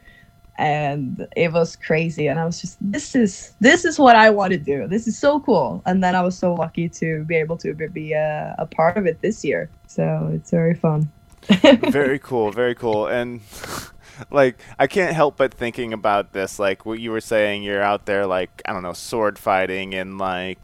and 0.60 1.26
it 1.36 1.52
was 1.52 1.74
crazy. 1.74 2.26
And 2.28 2.38
i 2.38 2.44
was 2.44 2.60
just 2.60 2.76
this 2.80 3.14
is 3.14 3.54
this 3.60 3.84
is 3.84 3.98
what 3.98 4.14
i 4.14 4.28
want 4.30 4.52
to 4.52 4.58
do. 4.58 4.86
This 4.86 5.08
is 5.08 5.18
so 5.18 5.40
cool. 5.40 5.82
And 5.86 6.04
then 6.04 6.14
i 6.14 6.22
was 6.22 6.36
so 6.36 6.54
lucky 6.54 6.88
to 7.00 7.24
be 7.24 7.36
able 7.36 7.56
to 7.58 7.74
be- 7.74 8.12
a, 8.12 8.54
uh, 8.58 8.62
a 8.62 8.66
part 8.66 8.96
of 8.96 9.06
it 9.06 9.20
this 9.22 9.44
year. 9.44 9.70
So 9.86 10.30
it's 10.32 10.50
very 10.50 10.74
fun. 10.74 11.10
Very 11.88 12.18
cool, 12.18 12.52
very 12.52 12.74
cool. 12.74 13.06
And 13.06 13.40
like 14.30 14.60
I 14.78 14.86
can't 14.86 15.14
help 15.14 15.38
but 15.38 15.54
thinking 15.54 15.94
about 15.94 16.32
this 16.32 16.58
like 16.58 16.84
what 16.84 17.00
you 17.00 17.10
were 17.10 17.22
saying 17.22 17.62
you're 17.62 17.82
out 17.82 18.04
there 18.04 18.26
like 18.26 18.60
I 18.66 18.74
don't 18.74 18.82
know 18.82 18.92
sword 18.92 19.38
fighting 19.38 19.94
and 19.94 20.18
like 20.18 20.58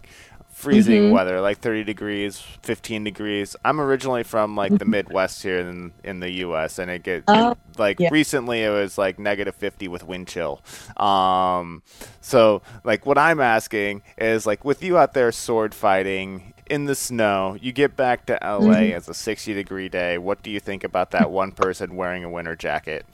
freezing 0.57 1.03
Mhm. 1.03 1.13
weather 1.13 1.39
like 1.43 1.59
30 1.59 1.85
degrees 1.85 2.41
15 2.63 3.05
degrees 3.05 3.55
i'm 3.63 3.79
originally 3.79 4.23
from 4.23 4.57
like 4.57 4.79
the 4.79 4.87
midwest 4.87 5.43
here 5.43 5.59
in 5.59 5.93
in 6.03 6.21
the 6.21 6.31
us 6.31 6.79
and 6.79 6.91
it 6.91 7.03
get 7.03 7.25
Oh, 7.29 7.57
like 7.77 8.01
yeah. 8.01 8.09
recently 8.11 8.63
it 8.63 8.71
was 8.71 8.97
like 8.97 9.19
negative 9.19 9.55
50 9.55 9.87
with 9.87 10.03
wind 10.03 10.27
chill 10.29 10.63
um 10.97 11.83
so 12.23 12.63
like 12.85 13.05
what 13.05 13.19
i'm 13.19 13.39
asking 13.39 14.01
is 14.17 14.47
like 14.47 14.65
with 14.65 14.83
you 14.83 14.97
out 14.97 15.13
there 15.13 15.31
sword 15.31 15.75
fighting 15.75 16.55
in 16.71 16.87
the 16.87 16.95
snow 16.95 17.59
you 17.61 17.71
get 17.71 17.95
back 17.95 18.25
to 18.25 18.39
la 18.43 18.59
Mhm. 18.77 18.97
it's 18.97 19.09
a 19.09 19.15
60 19.15 19.53
degree 19.53 19.91
day 19.91 20.17
what 20.17 20.43
do 20.43 20.51
you 20.51 20.59
think 20.59 20.83
about 20.85 21.11
that 21.11 21.31
one 21.31 21.53
person 21.53 21.97
wearing 21.97 22.25
a 22.25 22.31
winter 22.31 22.57
jacket 22.57 23.05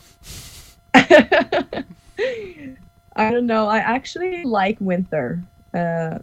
I 3.14 3.30
don't 3.30 3.46
know. 3.46 3.66
I 3.66 3.78
actually 3.78 4.42
like 4.44 4.78
winter. 4.80 5.42
Uh, 5.74 6.18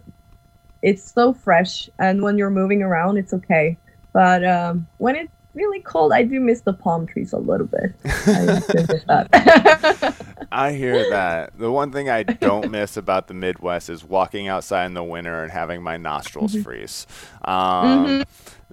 it's 0.82 1.12
so 1.12 1.32
fresh, 1.32 1.88
and 1.98 2.22
when 2.22 2.38
you're 2.38 2.50
moving 2.50 2.82
around, 2.82 3.16
it's 3.18 3.32
okay. 3.34 3.76
But 4.12 4.44
um, 4.44 4.86
when 4.98 5.16
it's 5.16 5.32
really 5.54 5.80
cold, 5.80 6.12
I 6.12 6.22
do 6.22 6.40
miss 6.40 6.60
the 6.62 6.72
palm 6.72 7.06
trees 7.06 7.32
a 7.32 7.38
little 7.38 7.66
bit. 7.66 7.92
I 8.04 8.62
do 8.68 8.86
miss 8.88 9.04
that. 9.04 10.16
I 10.52 10.72
hear 10.72 11.08
that. 11.10 11.58
The 11.58 11.70
one 11.70 11.92
thing 11.92 12.08
I 12.10 12.22
don't 12.24 12.70
miss 12.70 12.96
about 12.96 13.28
the 13.28 13.34
Midwest 13.34 13.88
is 13.90 14.02
walking 14.04 14.48
outside 14.48 14.86
in 14.86 14.94
the 14.94 15.04
winter 15.04 15.42
and 15.42 15.52
having 15.52 15.82
my 15.82 15.96
nostrils 15.96 16.54
Mhm. 16.54 16.64
freeze. 16.64 17.06
Um, 17.44 18.24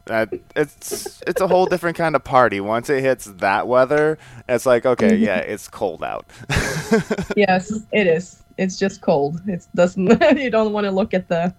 that 0.05 0.29
it's 0.55 1.21
it's 1.27 1.41
a 1.41 1.47
whole 1.47 1.65
different 1.65 1.97
kind 1.97 2.15
of 2.15 2.23
party. 2.23 2.61
Once 2.61 2.89
it 2.89 3.01
hits 3.03 3.25
that 3.25 3.67
weather, 3.67 4.17
it's 4.47 4.65
like 4.65 4.85
okay, 4.85 5.17
Mhm. 5.17 5.19
yeah, 5.19 5.37
it's 5.39 5.67
cold 5.67 6.01
out. 6.03 6.25
yes, 7.35 7.71
it 7.91 8.07
is. 8.07 8.41
It's 8.57 8.77
just 8.77 9.01
cold. 9.01 9.41
It 9.47 9.67
doesn't. 9.75 10.07
you 10.37 10.49
don't 10.49 10.71
want 10.73 10.85
to 10.85 10.91
look 10.91 11.13
at 11.13 11.27
the 11.27 11.53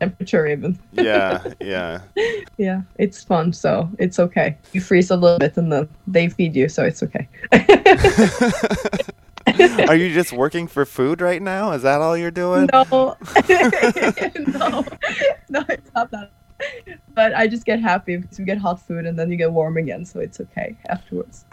temperature 0.00 0.46
even. 0.46 0.78
yeah, 0.92 1.52
yeah. 1.60 2.00
Yeah, 2.56 2.82
it's 2.96 3.22
fun, 3.22 3.52
so 3.52 3.88
it's 3.98 4.18
okay. 4.18 4.56
You 4.72 4.80
freeze 4.80 5.10
a 5.10 5.16
little 5.16 5.38
bit, 5.38 5.56
and 5.56 5.70
then 5.70 5.88
they 6.06 6.28
feed 6.28 6.56
you, 6.56 6.68
so 6.68 6.84
it's 6.84 7.02
okay. 7.02 7.28
Are 9.88 9.96
you 9.96 10.12
just 10.12 10.32
working 10.32 10.66
for 10.66 10.84
food 10.84 11.20
right 11.20 11.42
now? 11.42 11.72
Is 11.72 11.82
that 11.82 12.00
all 12.00 12.16
you're 12.16 12.30
doing? 12.30 12.68
No, 12.72 12.84
no, 12.90 13.16
no, 15.48 15.64
it's 15.68 15.90
not 15.94 16.10
that. 16.10 16.30
But 17.14 17.34
I 17.34 17.46
just 17.46 17.64
get 17.64 17.80
happy 17.80 18.18
because 18.18 18.38
we 18.38 18.44
get 18.44 18.58
hot 18.58 18.86
food 18.86 19.06
and 19.06 19.18
then 19.18 19.30
you 19.30 19.36
get 19.36 19.50
warm 19.50 19.78
again, 19.78 20.04
so 20.04 20.20
it's 20.20 20.40
okay 20.40 20.76
afterwards. 20.88 21.44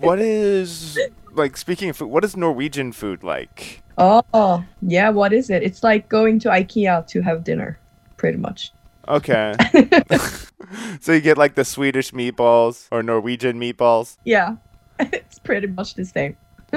What 0.00 0.18
is 0.18 0.98
like 1.32 1.56
speaking 1.56 1.90
of 1.90 1.96
food? 1.96 2.08
What 2.08 2.24
is 2.24 2.36
Norwegian 2.36 2.92
food 2.92 3.22
like? 3.22 3.82
oh, 3.98 4.64
yeah, 4.82 5.10
what 5.10 5.32
is 5.32 5.50
it? 5.50 5.62
It's 5.62 5.82
like 5.82 6.08
going 6.08 6.38
to 6.40 6.48
IKEA 6.48 7.06
to 7.08 7.20
have 7.22 7.44
dinner, 7.44 7.78
pretty 8.18 8.36
much. 8.36 8.72
Okay. 9.08 9.54
so 11.00 11.12
you 11.12 11.20
get 11.20 11.38
like 11.38 11.54
the 11.54 11.64
Swedish 11.64 12.10
meatballs 12.10 12.88
or 12.92 13.02
Norwegian 13.02 13.58
meatballs. 13.58 14.18
Yeah, 14.24 14.56
it's 15.00 15.38
pretty 15.38 15.68
much 15.68 15.94
the 15.94 16.04
same. 16.04 16.36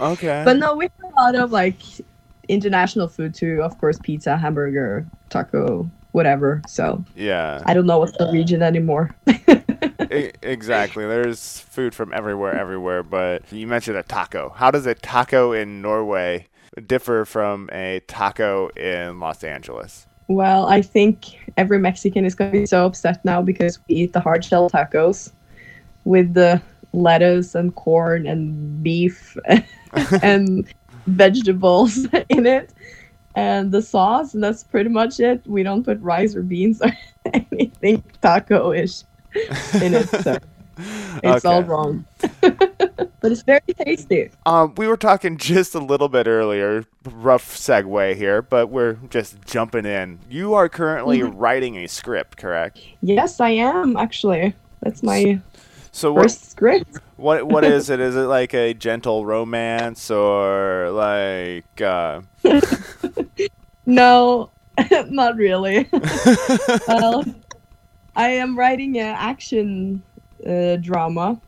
Okay. 0.00 0.42
But 0.44 0.56
no, 0.56 0.74
we 0.74 0.84
have 0.84 1.12
a 1.12 1.20
lot 1.20 1.34
of 1.36 1.52
like 1.52 1.80
international 2.48 3.06
food 3.06 3.34
too. 3.34 3.62
Of 3.62 3.78
course, 3.78 3.98
pizza, 4.02 4.36
hamburger, 4.36 5.06
taco, 5.30 5.88
whatever. 6.10 6.60
So 6.66 7.04
yeah. 7.14 7.62
I 7.64 7.72
don't 7.72 7.86
know 7.86 8.00
what's 8.00 8.16
the 8.18 8.30
region 8.32 8.62
anymore. 8.62 9.14
Exactly. 10.10 11.06
There's 11.06 11.60
food 11.60 11.94
from 11.94 12.12
everywhere, 12.12 12.54
everywhere. 12.54 13.02
But 13.02 13.50
you 13.52 13.66
mentioned 13.66 13.96
a 13.96 14.02
taco. 14.02 14.50
How 14.50 14.70
does 14.70 14.86
a 14.86 14.94
taco 14.94 15.52
in 15.52 15.80
Norway 15.80 16.48
differ 16.86 17.24
from 17.24 17.68
a 17.72 18.00
taco 18.06 18.68
in 18.70 19.20
Los 19.20 19.44
Angeles? 19.44 20.06
Well, 20.32 20.66
I 20.66 20.80
think 20.80 21.38
every 21.58 21.78
Mexican 21.78 22.24
is 22.24 22.34
going 22.34 22.52
to 22.52 22.60
be 22.60 22.66
so 22.66 22.86
upset 22.86 23.22
now 23.22 23.42
because 23.42 23.78
we 23.86 23.96
eat 23.96 24.14
the 24.14 24.20
hard 24.20 24.42
shell 24.42 24.70
tacos 24.70 25.30
with 26.04 26.32
the 26.32 26.62
lettuce 26.94 27.54
and 27.54 27.74
corn 27.74 28.26
and 28.26 28.82
beef 28.82 29.36
and 30.22 30.66
vegetables 31.06 32.06
in 32.30 32.46
it 32.46 32.72
and 33.34 33.72
the 33.72 33.82
sauce 33.82 34.32
and 34.32 34.42
that's 34.42 34.64
pretty 34.64 34.88
much 34.88 35.20
it. 35.20 35.46
We 35.46 35.62
don't 35.62 35.84
put 35.84 36.00
rice 36.00 36.34
or 36.34 36.42
beans 36.42 36.80
or 36.80 36.92
anything 37.32 38.02
taco-ish 38.22 39.02
in 39.82 39.94
it 39.94 40.08
so 40.22 40.38
it's 41.22 41.44
all 41.44 41.62
wrong 41.62 42.04
but 42.40 43.30
it's 43.32 43.42
very 43.42 43.60
tasty 43.84 44.30
Um, 44.44 44.74
we 44.76 44.88
were 44.88 44.96
talking 44.96 45.36
just 45.36 45.74
a 45.74 45.78
little 45.78 46.08
bit 46.08 46.26
earlier, 46.26 46.84
rough 47.04 47.54
segue 47.56 48.16
here, 48.16 48.42
but 48.42 48.68
we're 48.68 48.94
just 49.10 49.44
jumping 49.44 49.84
in. 49.86 50.18
You 50.28 50.54
are 50.54 50.68
currently 50.68 51.20
Mm-hmm. 51.20 51.36
writing 51.38 51.76
a 51.76 51.86
script, 51.86 52.36
correct? 52.36 52.78
yes 53.02 53.40
i 53.40 53.50
am 53.50 53.96
actually 53.96 54.54
that's 54.80 55.02
my 55.02 55.40
So 55.92 56.12
what, 56.12 56.22
first 56.22 56.50
script 56.50 56.98
what 57.16 57.46
what 57.46 57.64
is 57.64 57.90
it? 57.90 58.00
Is 58.00 58.16
it 58.16 58.20
like 58.22 58.54
a 58.54 58.74
gentle 58.74 59.24
romance 59.26 60.10
or 60.10 60.90
like 60.90 61.80
uh 61.80 62.22
no 63.86 64.50
not 65.08 65.36
really 65.36 65.88
well, 66.86 67.24
I 68.16 68.28
am 68.30 68.58
writing 68.58 68.98
an 68.98 69.14
action 69.16 70.02
uh, 70.46 70.76
drama. 70.76 71.40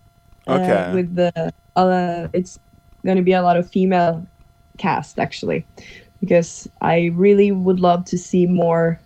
uh, 0.47 0.53
Okay. 0.57 0.93
with 0.95 1.15
the 1.17 1.33
uh, 1.77 2.29
it's 2.33 2.59
going 3.05 3.17
to 3.17 3.23
be 3.23 3.33
a 3.33 3.43
lot 3.43 3.57
of 3.57 3.69
female 3.71 4.27
cast 4.79 5.19
actually, 5.19 5.65
because 6.21 6.69
I 6.81 7.11
really 7.15 7.53
would 7.53 7.81
love 7.81 8.05
to 8.07 8.19
see 8.19 8.47
more 8.47 8.99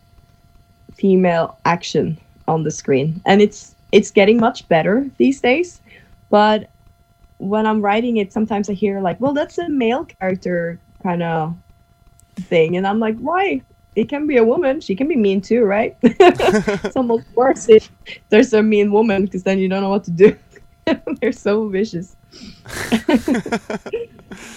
female 0.94 1.58
action 1.64 2.18
on 2.46 2.64
the 2.64 2.70
screen, 2.70 3.20
and 3.26 3.40
it's 3.42 3.74
it's 3.92 4.10
getting 4.10 4.38
much 4.38 4.68
better 4.68 5.08
these 5.18 5.40
days. 5.40 5.80
But 6.30 6.70
when 7.38 7.66
I'm 7.66 7.80
writing 7.80 8.16
it, 8.18 8.32
sometimes 8.32 8.68
I 8.68 8.74
hear 8.74 9.00
like, 9.00 9.20
"Well, 9.20 9.32
that's 9.32 9.58
a 9.58 9.68
male 9.68 10.04
character 10.04 10.78
kind 11.02 11.22
of 11.22 11.54
thing," 12.36 12.76
and 12.76 12.86
I'm 12.86 12.98
like, 13.00 13.16
"Why?" 13.18 13.62
It 13.98 14.08
can 14.08 14.28
be 14.28 14.36
a 14.36 14.44
woman. 14.44 14.80
She 14.80 14.94
can 14.94 15.08
be 15.08 15.16
mean 15.16 15.40
too, 15.40 15.64
right? 15.64 15.96
it's 16.02 16.94
almost 16.94 17.26
worse 17.34 17.68
if 17.68 17.90
there's 18.28 18.52
a 18.52 18.62
mean 18.62 18.92
woman 18.92 19.24
because 19.24 19.42
then 19.42 19.58
you 19.58 19.68
don't 19.68 19.82
know 19.82 19.88
what 19.88 20.04
to 20.04 20.12
do. 20.12 20.36
They're 21.20 21.32
so 21.32 21.68
vicious. 21.68 22.14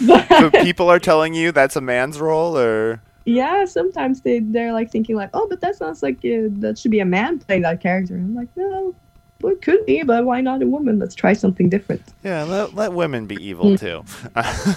but, 0.05 0.27
so 0.29 0.51
people 0.51 0.91
are 0.91 0.99
telling 0.99 1.33
you 1.33 1.51
that's 1.51 1.75
a 1.75 1.81
man's 1.81 2.19
role 2.19 2.55
or 2.55 3.01
yeah, 3.25 3.65
sometimes 3.65 4.21
they 4.21 4.39
they're 4.39 4.73
like 4.73 4.91
thinking 4.91 5.15
like, 5.15 5.31
oh, 5.33 5.47
but 5.49 5.61
that 5.61 5.75
sounds 5.75 6.03
like 6.03 6.17
uh, 6.17 6.49
that 6.61 6.77
should 6.77 6.91
be 6.91 6.99
a 6.99 7.05
man 7.05 7.39
playing 7.39 7.63
that 7.63 7.81
character. 7.81 8.15
I'm 8.15 8.35
like, 8.35 8.49
no, 8.55 8.93
well, 9.41 9.53
it 9.53 9.61
could 9.63 9.85
be, 9.87 10.03
but 10.03 10.25
why 10.25 10.41
not 10.41 10.61
a 10.61 10.67
woman? 10.67 10.99
Let's 10.99 11.15
try 11.15 11.33
something 11.33 11.67
different. 11.67 12.03
Yeah, 12.23 12.43
let, 12.43 12.75
let 12.75 12.93
women 12.93 13.25
be 13.25 13.35
evil 13.43 13.77
too. 13.77 14.03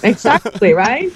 Exactly, 0.03 0.73
right? 0.73 1.11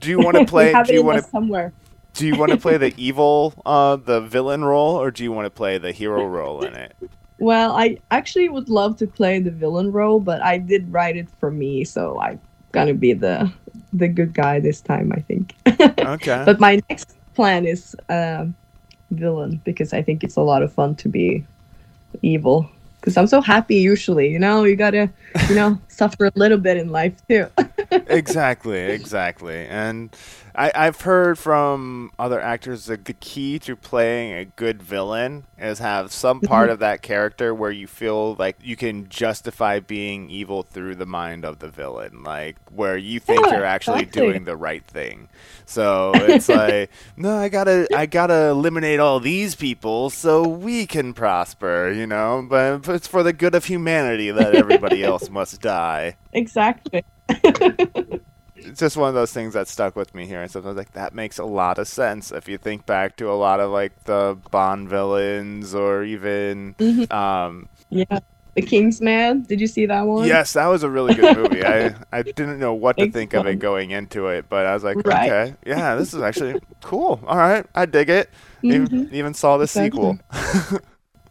do 0.00 0.10
you 0.10 0.18
want 0.18 0.36
to 0.36 0.44
play 0.46 0.72
do 0.84 0.94
you 0.94 1.02
want 1.02 1.22
to 1.22 1.30
somewhere. 1.30 1.72
Do 2.18 2.26
you 2.26 2.36
want 2.36 2.50
to 2.50 2.58
play 2.58 2.76
the 2.76 2.92
evil 2.96 3.54
uh 3.64 3.96
the 3.96 4.20
villain 4.20 4.64
role 4.64 4.96
or 4.96 5.10
do 5.10 5.22
you 5.22 5.30
want 5.30 5.46
to 5.46 5.50
play 5.50 5.78
the 5.78 5.92
hero 5.92 6.26
role 6.26 6.64
in 6.64 6.74
it? 6.74 6.94
Well, 7.38 7.76
I 7.76 7.98
actually 8.10 8.48
would 8.48 8.68
love 8.68 8.96
to 8.98 9.06
play 9.06 9.38
the 9.38 9.52
villain 9.52 9.92
role, 9.92 10.18
but 10.18 10.42
I 10.42 10.58
did 10.58 10.92
write 10.92 11.16
it 11.16 11.28
for 11.38 11.52
me, 11.52 11.84
so 11.84 12.20
I'm 12.20 12.40
gonna 12.72 12.94
be 12.94 13.12
the 13.12 13.50
the 13.92 14.08
good 14.08 14.34
guy 14.34 14.58
this 14.58 14.80
time, 14.80 15.12
I 15.14 15.20
think. 15.20 15.54
Okay. 15.98 16.42
but 16.44 16.58
my 16.58 16.80
next 16.88 17.16
plan 17.34 17.66
is 17.66 17.94
um, 18.08 18.54
villain 19.10 19.60
because 19.64 19.92
I 19.92 20.02
think 20.02 20.24
it's 20.24 20.36
a 20.36 20.40
lot 20.40 20.62
of 20.62 20.72
fun 20.72 20.96
to 20.96 21.08
be 21.08 21.44
evil. 22.22 22.68
Because 23.00 23.16
I'm 23.16 23.28
so 23.28 23.40
happy 23.40 23.76
usually, 23.76 24.28
you 24.28 24.40
know. 24.40 24.64
You 24.64 24.74
gotta, 24.74 25.08
you 25.48 25.54
know, 25.54 25.78
suffer 25.88 26.26
a 26.26 26.32
little 26.34 26.58
bit 26.58 26.76
in 26.76 26.88
life 26.88 27.14
too. 27.28 27.46
exactly, 27.90 28.80
exactly. 28.80 29.66
And 29.66 30.14
I, 30.54 30.72
I've 30.74 31.00
heard 31.02 31.38
from 31.38 32.10
other 32.18 32.40
actors 32.40 32.86
that 32.86 33.04
the 33.04 33.12
key 33.14 33.58
to 33.60 33.76
playing 33.76 34.32
a 34.34 34.44
good 34.44 34.82
villain 34.82 35.44
is 35.58 35.78
have 35.78 36.12
some 36.12 36.42
Mm-hmm. 36.42 36.42
part 36.42 36.70
of 36.70 36.80
that 36.80 37.02
character 37.02 37.54
where 37.54 37.70
you 37.70 37.86
feel 37.86 38.34
like 38.36 38.56
you 38.62 38.76
can 38.76 39.08
justify 39.08 39.80
being 39.80 40.30
evil 40.30 40.62
through 40.62 40.96
the 40.96 41.06
mind 41.06 41.44
of 41.44 41.60
the 41.60 41.68
villain, 41.68 42.22
like 42.24 42.56
where 42.70 42.96
you 42.96 43.20
think 43.20 43.50
Yeah, 43.50 43.52
you're 43.52 43.64
actually 43.64 44.04
exactly. 44.04 44.06
doing 44.06 44.44
the 44.44 44.56
right 44.56 44.84
thing. 44.84 45.28
So 45.66 46.20
it's 46.22 46.48
like, 46.48 46.90
no, 47.16 47.36
I 47.36 47.48
gotta, 47.48 47.88
I 47.92 48.06
gotta 48.06 48.48
eliminate 48.48 49.00
all 49.00 49.20
these 49.20 49.54
people 49.54 50.10
so 50.10 50.46
we 50.46 50.86
can 50.86 51.14
prosper, 51.14 51.90
you 51.92 52.06
know. 52.06 52.44
But 52.48 52.88
it's 52.88 53.06
for 53.08 53.22
the 53.22 53.32
good 53.32 53.54
of 53.54 53.64
humanity 53.66 54.30
that 54.30 54.54
everybody 54.54 55.02
else 55.04 55.28
must 55.30 55.60
die 55.60 56.16
exactly. 56.32 57.04
it's 58.56 58.80
just 58.80 58.96
one 58.96 59.08
of 59.08 59.14
those 59.14 59.32
things 59.32 59.54
that 59.54 59.68
stuck 59.68 59.96
with 59.96 60.14
me 60.14 60.26
here. 60.26 60.42
And 60.42 60.50
so 60.50 60.60
I 60.60 60.66
was 60.66 60.76
like, 60.76 60.92
that 60.92 61.14
makes 61.14 61.38
a 61.38 61.44
lot 61.44 61.78
of 61.78 61.86
sense 61.88 62.32
if 62.32 62.48
you 62.48 62.58
think 62.58 62.86
back 62.86 63.16
to 63.16 63.30
a 63.30 63.34
lot 63.34 63.60
of 63.60 63.70
like 63.70 64.04
the 64.04 64.38
Bond 64.50 64.88
villains 64.88 65.74
or 65.74 66.04
even. 66.04 66.74
Mhm. 66.78 67.10
Um, 67.12 67.68
Yeah. 67.90 68.20
The 68.54 68.62
King's 68.62 69.00
Man. 69.00 69.42
Did 69.42 69.60
you 69.60 69.68
see 69.68 69.86
that 69.86 70.02
one? 70.02 70.26
yes, 70.26 70.54
that 70.54 70.66
was 70.66 70.82
a 70.82 70.90
really 70.90 71.14
good 71.14 71.36
movie. 71.36 71.64
I, 71.64 71.94
I 72.12 72.22
didn't 72.22 72.58
know 72.58 72.74
what 72.74 72.96
to 72.98 73.08
think 73.08 73.32
of 73.34 73.46
it 73.46 73.60
going 73.60 73.92
into 73.92 74.26
it, 74.28 74.46
but 74.48 74.66
I 74.66 74.74
was 74.74 74.82
like, 74.82 74.96
Right. 75.06 75.30
okay, 75.30 75.54
yeah, 75.64 75.94
this 75.94 76.12
is 76.12 76.20
actually 76.20 76.60
cool. 76.82 77.20
All 77.26 77.36
right, 77.36 77.64
I 77.76 77.86
dig 77.86 78.08
it. 78.10 78.30
Even, 78.62 78.88
Mhm. 78.88 79.12
even 79.12 79.34
saw 79.34 79.58
the 79.58 79.62
Exactly. 79.64 80.18
sequel. 80.34 80.80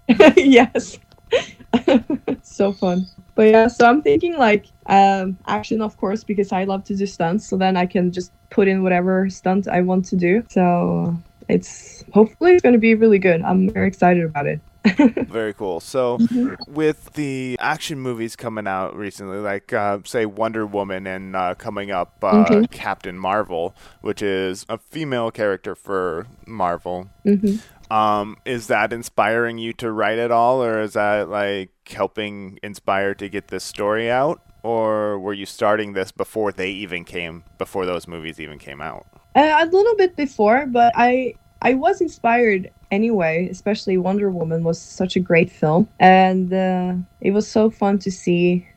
yes. 0.38 0.98
so 2.42 2.72
fun. 2.74 3.08
But 3.36 3.44
yeah, 3.52 3.68
so 3.68 3.86
I'm 3.86 4.02
thinking 4.02 4.38
like 4.38 4.66
um, 4.88 5.38
action, 5.48 5.82
of 5.82 5.98
course, 5.98 6.24
because 6.24 6.52
I 6.52 6.64
love 6.64 6.84
to 6.86 6.96
do 6.96 7.06
stunts. 7.06 7.48
So 7.48 7.58
then 7.58 7.78
I 7.78 7.86
can 7.86 8.12
just 8.12 8.32
put 8.50 8.68
in 8.68 8.84
whatever 8.84 9.30
stunt 9.30 9.68
I 9.68 9.82
want 9.82 10.06
to 10.06 10.16
do. 10.16 10.44
So 10.50 11.16
it's 11.50 12.04
hopefully 12.14 12.54
it's 12.54 12.64
going 12.64 12.74
to 12.74 12.80
be 12.80 12.96
really 12.96 13.20
good. 13.20 13.42
I'm 13.42 13.70
very 13.70 13.88
excited 13.88 14.24
about 14.24 14.48
it. 14.48 14.62
Very 15.28 15.54
cool. 15.54 15.82
So, 15.82 16.18
Mm-hmm. 16.20 16.54
with 16.74 17.12
the 17.14 17.58
action 17.60 18.00
movies 18.00 18.38
coming 18.38 18.68
out 18.68 18.96
recently, 18.96 19.40
like 19.40 19.74
uh, 19.74 20.00
say 20.06 20.26
Wonder 20.26 20.66
Woman 20.66 21.06
and 21.06 21.36
uh, 21.36 21.56
coming 21.56 21.92
up 21.92 22.14
uh, 22.24 22.46
Mhm. 22.46 22.72
Captain 22.72 23.18
Marvel, 23.18 23.76
which 24.00 24.22
is 24.22 24.66
a 24.70 24.78
female 24.78 25.30
character 25.30 25.76
for 25.76 26.28
Marvel, 26.46 27.10
hmm 27.26 27.56
um, 27.90 28.38
is 28.46 28.68
that 28.68 28.92
inspiring 28.92 29.58
you 29.58 29.74
to 29.74 29.92
write 29.92 30.18
it 30.18 30.32
all, 30.32 30.64
or 30.64 30.82
is 30.82 30.94
that 30.94 31.30
like 31.30 31.72
helping 31.90 32.60
inspire 32.64 33.14
to 33.16 33.30
get 33.30 33.48
this 33.48 33.64
story 33.64 34.10
out, 34.12 34.42
or 34.64 35.20
were 35.20 35.34
you 35.34 35.46
starting 35.46 35.94
this 35.94 36.12
before 36.12 36.52
they 36.52 36.70
even 36.70 37.06
came, 37.06 37.44
before 37.58 37.86
those 37.86 38.08
movies 38.08 38.40
even 38.40 38.60
came 38.60 38.82
out? 38.82 39.06
Uh, 39.36 39.58
a 39.60 39.66
little 39.66 39.96
bit 39.96 40.16
before, 40.16 40.66
but 40.66 40.94
I 40.96 41.36
I 41.62 41.76
was 41.76 42.02
inspired 42.02 42.72
anyway. 42.92 43.48
Especially 43.50 43.98
Wonder 43.98 44.30
Woman 44.30 44.64
was 44.64 44.80
such 44.80 45.16
a 45.16 45.20
great 45.20 45.52
film, 45.52 45.88
and 46.00 46.54
uh, 46.54 46.94
it 47.22 47.32
was 47.32 47.48
so 47.48 47.70
fun 47.70 48.00
to 48.00 48.12
see 48.12 48.68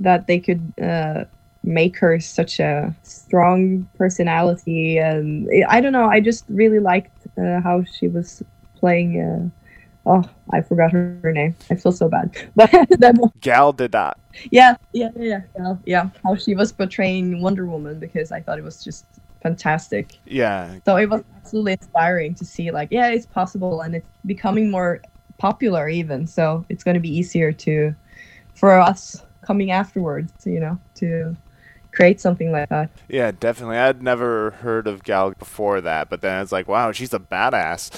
that 0.00 0.26
they 0.26 0.38
could 0.38 0.72
uh, 0.82 1.24
make 1.62 1.96
her 1.98 2.18
such 2.20 2.58
a 2.58 2.94
strong 3.02 3.88
personality. 3.96 4.98
And 4.98 5.48
I 5.68 5.80
don't 5.80 5.92
know, 5.92 6.06
I 6.06 6.20
just 6.20 6.44
really 6.48 6.80
liked 6.80 7.11
uh, 7.38 7.60
how 7.60 7.84
she 7.84 8.08
was 8.08 8.42
playing. 8.76 9.20
Uh, 9.20 10.10
oh, 10.10 10.24
I 10.50 10.60
forgot 10.62 10.92
her, 10.92 11.18
her 11.22 11.32
name. 11.32 11.54
I 11.70 11.76
feel 11.76 11.92
so 11.92 12.08
bad, 12.08 12.36
but 12.56 12.70
that 12.70 13.14
Gal 13.40 13.72
Gadot. 13.72 14.14
yeah, 14.50 14.76
yeah, 14.92 15.10
yeah, 15.16 15.40
yeah, 15.58 15.74
yeah. 15.84 16.10
How 16.22 16.34
she 16.36 16.54
was 16.54 16.72
portraying 16.72 17.40
Wonder 17.40 17.66
Woman 17.66 17.98
because 17.98 18.32
I 18.32 18.40
thought 18.40 18.58
it 18.58 18.64
was 18.64 18.82
just 18.82 19.06
fantastic. 19.42 20.18
Yeah, 20.24 20.78
So 20.84 20.96
it 20.96 21.08
was 21.08 21.22
absolutely 21.36 21.72
inspiring 21.72 22.34
to 22.36 22.44
see, 22.44 22.70
like, 22.70 22.88
yeah, 22.90 23.08
it's 23.08 23.26
possible, 23.26 23.80
and 23.80 23.96
it's 23.96 24.06
becoming 24.24 24.70
more 24.70 25.00
popular 25.38 25.88
even. 25.88 26.26
So 26.26 26.64
it's 26.68 26.84
going 26.84 26.94
to 26.94 27.00
be 27.00 27.14
easier 27.14 27.52
to, 27.52 27.94
for 28.54 28.78
us 28.78 29.22
coming 29.42 29.72
afterwards, 29.72 30.32
you 30.46 30.60
know, 30.60 30.78
to 30.96 31.36
create 31.92 32.20
something 32.20 32.52
like 32.52 32.68
that. 32.70 32.90
Yeah, 33.08 33.32
definitely. 33.32 33.78
I'd 33.78 34.02
never 34.02 34.52
heard 34.52 34.86
of 34.86 35.04
Gal 35.04 35.32
before 35.32 35.80
that, 35.82 36.10
but 36.10 36.20
then 36.22 36.42
it's 36.42 36.52
like, 36.52 36.68
wow, 36.68 36.92
she's 36.92 37.14
a 37.14 37.18
badass. 37.18 37.90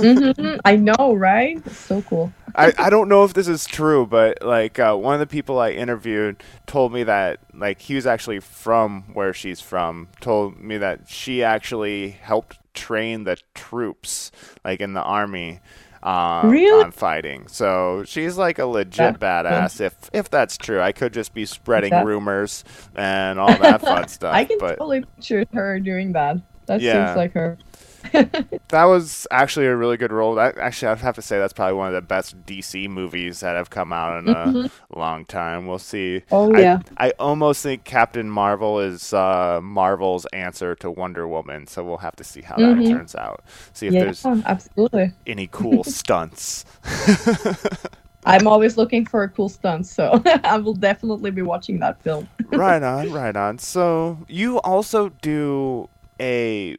Mhm, 0.00 0.60
I 0.64 0.76
know, 0.76 1.14
right? 1.14 1.62
It's 1.64 1.78
so 1.78 2.02
cool. 2.02 2.32
I, 2.54 2.72
I 2.78 2.90
don't 2.90 3.08
know 3.08 3.24
if 3.24 3.34
this 3.34 3.48
is 3.48 3.66
true, 3.66 4.06
but 4.06 4.42
like 4.42 4.78
uh, 4.78 4.96
one 4.96 5.14
of 5.14 5.20
the 5.20 5.26
people 5.26 5.58
I 5.60 5.70
interviewed 5.70 6.42
told 6.66 6.92
me 6.92 7.04
that 7.04 7.40
like 7.54 7.80
he 7.80 7.94
was 7.94 8.06
actually 8.06 8.40
from 8.40 9.04
where 9.14 9.32
she's 9.32 9.60
from. 9.60 10.08
Told 10.20 10.58
me 10.58 10.78
that 10.78 11.08
she 11.08 11.42
actually 11.44 12.10
helped 12.10 12.58
train 12.74 13.24
the 13.24 13.36
troops 13.54 14.30
like 14.64 14.80
in 14.80 14.94
the 14.94 15.02
army 15.02 15.60
uh, 16.02 16.42
Really? 16.44 16.84
on 16.84 16.92
fighting. 16.92 17.46
So 17.48 18.04
she's 18.06 18.36
like 18.38 18.58
a 18.58 18.66
legit 18.66 19.18
That's 19.20 19.76
badass. 19.78 19.80
If 19.80 19.94
if 20.12 20.30
that's 20.30 20.56
true, 20.56 20.80
I 20.80 20.92
could 20.92 21.12
just 21.12 21.34
be 21.34 21.44
spreading 21.46 21.90
That- 21.90 22.06
rumors 22.06 22.64
and 22.94 23.38
all 23.38 23.48
that 23.58 23.80
fun 23.80 24.08
stuff. 24.08 24.34
I 24.34 24.44
can 24.44 24.58
but 24.58 24.76
totally 24.78 25.04
picture 25.16 25.44
her 25.52 25.78
doing 25.80 26.12
that. 26.12 26.36
That 26.66 26.80
Yeah. 26.80 27.06
seems 27.08 27.16
like 27.16 27.32
her. 27.34 27.58
that 28.68 28.84
was 28.84 29.26
actually 29.30 29.66
a 29.66 29.76
really 29.76 29.96
good 29.96 30.12
role. 30.12 30.34
That 30.36 30.58
actually, 30.58 30.88
I'd 30.88 30.98
have 30.98 31.14
to 31.16 31.22
say 31.22 31.38
that's 31.38 31.52
probably 31.52 31.74
one 31.74 31.88
of 31.88 31.94
the 31.94 32.02
best 32.02 32.44
DC 32.46 32.88
movies 32.88 33.40
that 33.40 33.56
have 33.56 33.70
come 33.70 33.92
out 33.92 34.18
in 34.18 34.28
a 34.28 34.56
long 34.94 35.24
time. 35.26 35.66
We'll 35.66 35.78
see. 35.78 36.22
Oh 36.30 36.52
I, 36.54 36.60
yeah. 36.60 36.78
I 36.96 37.10
almost 37.18 37.62
think 37.62 37.84
Captain 37.84 38.30
Marvel 38.30 38.80
is 38.80 39.12
uh, 39.12 39.60
Marvel's 39.62 40.26
answer 40.26 40.74
to 40.76 40.90
Wonder 40.90 41.26
Woman, 41.28 41.66
so 41.66 41.84
we'll 41.84 41.98
have 41.98 42.16
to 42.16 42.24
see 42.24 42.42
how 42.42 42.60
that 42.60 42.62
Mhm. 42.76 42.84
turns 42.84 43.14
out. 43.14 43.42
See 43.72 43.86
if 43.86 43.92
Yeah, 43.94 44.00
there's 44.00 44.28
absolutely. 44.44 45.12
any 45.26 45.46
cool 45.46 45.84
stunts. 45.84 46.64
I'm 48.26 48.46
always 48.46 48.76
looking 48.76 49.06
for 49.06 49.22
a 49.22 49.28
cool 49.28 49.48
stunt, 49.48 49.86
so 49.86 50.22
I 50.44 50.58
will 50.58 50.74
definitely 50.74 51.30
be 51.30 51.42
watching 51.42 51.78
that 51.80 52.02
film. 52.02 52.28
right 52.52 52.82
on, 52.82 53.10
right 53.10 53.36
on. 53.36 53.58
So 53.58 54.24
you 54.28 54.58
also 54.60 55.08
do 55.22 55.88
a 56.20 56.76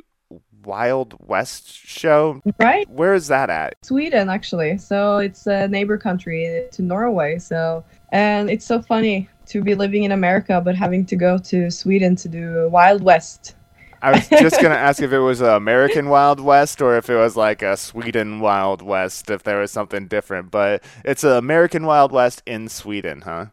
Wild 0.64 1.16
West 1.20 1.72
show. 1.72 2.42
Right? 2.60 2.90
Where 2.90 3.14
is 3.14 3.28
that 3.28 3.50
at? 3.50 3.76
Sweden, 3.84 4.30
actually. 4.30 4.78
So 4.78 5.18
it's 5.18 5.48
a 5.48 5.68
neighbor 5.68 5.98
country 5.98 6.68
to 6.72 6.82
Norway. 6.82 7.40
So, 7.40 7.84
and 8.12 8.50
it's 8.50 8.66
so 8.66 8.82
funny 8.82 9.30
to 9.48 9.62
be 9.62 9.76
living 9.76 10.04
in 10.04 10.12
America 10.12 10.62
but 10.64 10.76
having 10.76 11.06
to 11.06 11.16
go 11.16 11.38
to 11.38 11.70
Sweden 11.70 12.16
to 12.18 12.30
do 12.30 12.70
Wild 12.70 13.04
West. 13.04 13.56
I 14.04 14.12
was 14.12 14.28
just 14.30 14.60
gonna 14.60 14.76
ask 14.76 15.02
if 15.02 15.12
it 15.12 15.20
was 15.20 15.42
a 15.42 15.52
American 15.52 16.10
Wild 16.16 16.40
West 16.40 16.82
or 16.82 16.98
if 16.98 17.10
it 17.10 17.18
was 17.18 17.36
like 17.36 17.62
a 17.62 17.78
Sweden 17.78 18.40
Wild 18.40 18.82
West, 18.82 19.30
if 19.30 19.44
there 19.44 19.60
was 19.60 19.72
something 19.72 20.08
different. 20.08 20.50
But 20.50 20.84
it's 21.06 21.24
an 21.24 21.34
American 21.34 21.86
Wild 21.86 22.12
West 22.12 22.42
in 22.48 22.68
Sweden, 22.68 23.22
huh? 23.22 23.48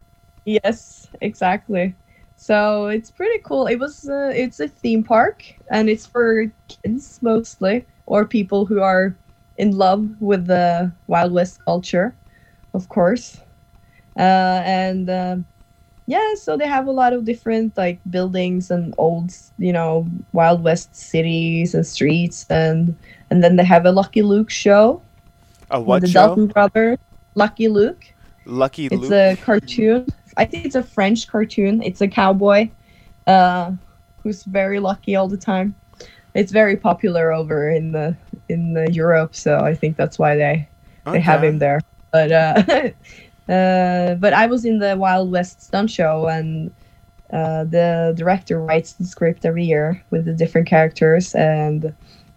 Yes, 0.46 1.08
exactly. 1.20 1.94
So 2.38 2.86
it's 2.86 3.10
pretty 3.10 3.40
cool. 3.42 3.66
It 3.66 3.76
was 3.80 4.08
uh, 4.08 4.30
it's 4.32 4.60
a 4.60 4.68
theme 4.68 5.02
park 5.02 5.44
and 5.70 5.90
it's 5.90 6.06
for 6.06 6.46
kids 6.68 7.18
mostly 7.20 7.84
or 8.06 8.24
people 8.24 8.64
who 8.64 8.80
are 8.80 9.14
in 9.58 9.76
love 9.76 10.08
with 10.20 10.46
the 10.46 10.90
Wild 11.08 11.32
West 11.32 11.58
culture, 11.64 12.14
of 12.74 12.88
course. 12.88 13.38
Uh, 14.16 14.62
and 14.64 15.10
uh, 15.10 15.36
yeah, 16.06 16.34
so 16.36 16.56
they 16.56 16.68
have 16.68 16.86
a 16.86 16.92
lot 16.92 17.12
of 17.12 17.24
different 17.24 17.76
like 17.76 17.98
buildings 18.08 18.70
and 18.70 18.94
old, 18.98 19.34
you 19.58 19.72
know, 19.72 20.06
Wild 20.32 20.62
West 20.62 20.94
cities 20.94 21.74
and 21.74 21.84
streets 21.84 22.46
and 22.48 22.96
and 23.30 23.42
then 23.42 23.56
they 23.56 23.64
have 23.64 23.84
a 23.84 23.90
Lucky 23.90 24.22
Luke 24.22 24.48
show. 24.48 25.02
A 25.72 25.80
what 25.80 26.02
the 26.02 26.06
show? 26.06 26.28
Dalton 26.28 26.46
brother, 26.46 26.98
Lucky 27.34 27.66
Luke. 27.66 28.14
Lucky 28.46 28.86
It's 28.86 28.94
Luke. 28.94 29.12
It's 29.12 29.42
a 29.42 29.44
cartoon. 29.44 30.06
I 30.38 30.44
think 30.44 30.64
it's 30.64 30.76
a 30.76 30.82
French 30.82 31.26
cartoon. 31.26 31.82
It's 31.82 32.00
a 32.00 32.08
cowboy 32.08 32.70
uh, 33.26 33.72
who's 34.22 34.44
very 34.44 34.78
lucky 34.78 35.16
all 35.16 35.28
the 35.28 35.36
time. 35.36 35.74
It's 36.34 36.52
very 36.52 36.76
popular 36.76 37.32
over 37.32 37.70
in 37.70 37.92
the 37.92 38.16
in 38.48 38.72
the 38.72 38.90
Europe, 38.92 39.34
so 39.34 39.58
I 39.58 39.74
think 39.74 39.96
that's 39.96 40.18
why 40.18 40.36
they 40.36 40.68
they 41.04 41.20
have 41.20 41.42
him 41.42 41.58
there. 41.58 41.80
But 42.12 42.30
uh, 42.30 42.62
uh, 43.52 44.14
but 44.14 44.32
I 44.32 44.46
was 44.46 44.64
in 44.64 44.78
the 44.78 44.96
Wild 44.96 45.30
West 45.32 45.62
stunt 45.62 45.90
show, 45.90 46.28
and 46.28 46.70
uh, 47.32 47.64
the 47.64 48.14
director 48.16 48.62
writes 48.62 48.92
the 48.92 49.04
script 49.04 49.44
every 49.44 49.64
year 49.64 50.02
with 50.10 50.24
the 50.24 50.32
different 50.32 50.68
characters, 50.68 51.34
and 51.34 51.92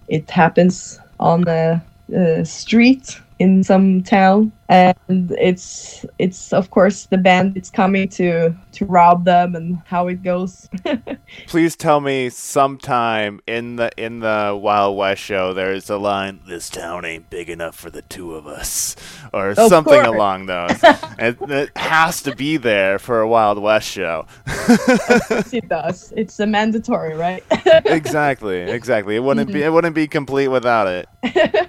it 0.08 0.30
happens 0.32 1.00
on 1.20 1.42
the 1.42 1.82
a 2.14 2.44
street 2.44 3.22
in 3.42 3.64
some 3.64 4.04
town, 4.04 4.52
and 4.70 4.96
it's 5.40 6.06
it's 6.20 6.54
of 6.54 6.70
course 6.70 7.08
the 7.08 7.18
band. 7.18 7.42
bandits 7.42 7.72
coming 7.72 8.08
to 8.08 8.54
to 8.74 8.86
rob 8.86 9.26
them 9.26 9.56
and 9.56 9.82
how 9.86 10.08
it 10.08 10.22
goes. 10.22 10.70
Please 11.48 11.76
tell 11.76 12.02
me 12.02 12.30
sometime 12.30 13.40
in 13.48 13.78
the 13.78 13.90
in 13.98 14.20
the 14.20 14.58
Wild 14.62 14.96
West 14.96 15.24
show 15.24 15.54
there's 15.56 15.90
a 15.90 15.98
line 15.98 16.42
this 16.46 16.70
town 16.70 17.04
ain't 17.04 17.32
big 17.32 17.50
enough 17.50 17.76
for 17.76 17.90
the 17.90 18.04
two 18.04 18.36
of 18.36 18.46
us 18.46 18.96
or 19.34 19.50
Of 19.50 19.70
something 19.70 20.04
course. 20.04 20.08
along 20.08 20.46
those. 20.46 20.80
it, 21.20 21.38
it 21.42 21.78
has 21.78 22.22
to 22.22 22.36
be 22.36 22.58
there 22.58 23.00
for 23.00 23.22
a 23.22 23.28
Wild 23.28 23.58
West 23.60 23.90
show. 23.90 24.28
it 24.48 25.68
does. 25.68 26.14
It's 26.16 26.40
a 26.40 26.46
mandatory, 26.46 27.16
right? 27.16 27.44
exactly, 27.86 28.58
exactly. 28.62 29.16
It 29.16 29.24
wouldn't 29.24 29.52
be 29.52 29.64
it 29.68 29.74
wouldn't 29.74 29.96
be 29.96 30.08
complete 30.08 30.50
without 30.50 30.88
it. 30.88 31.08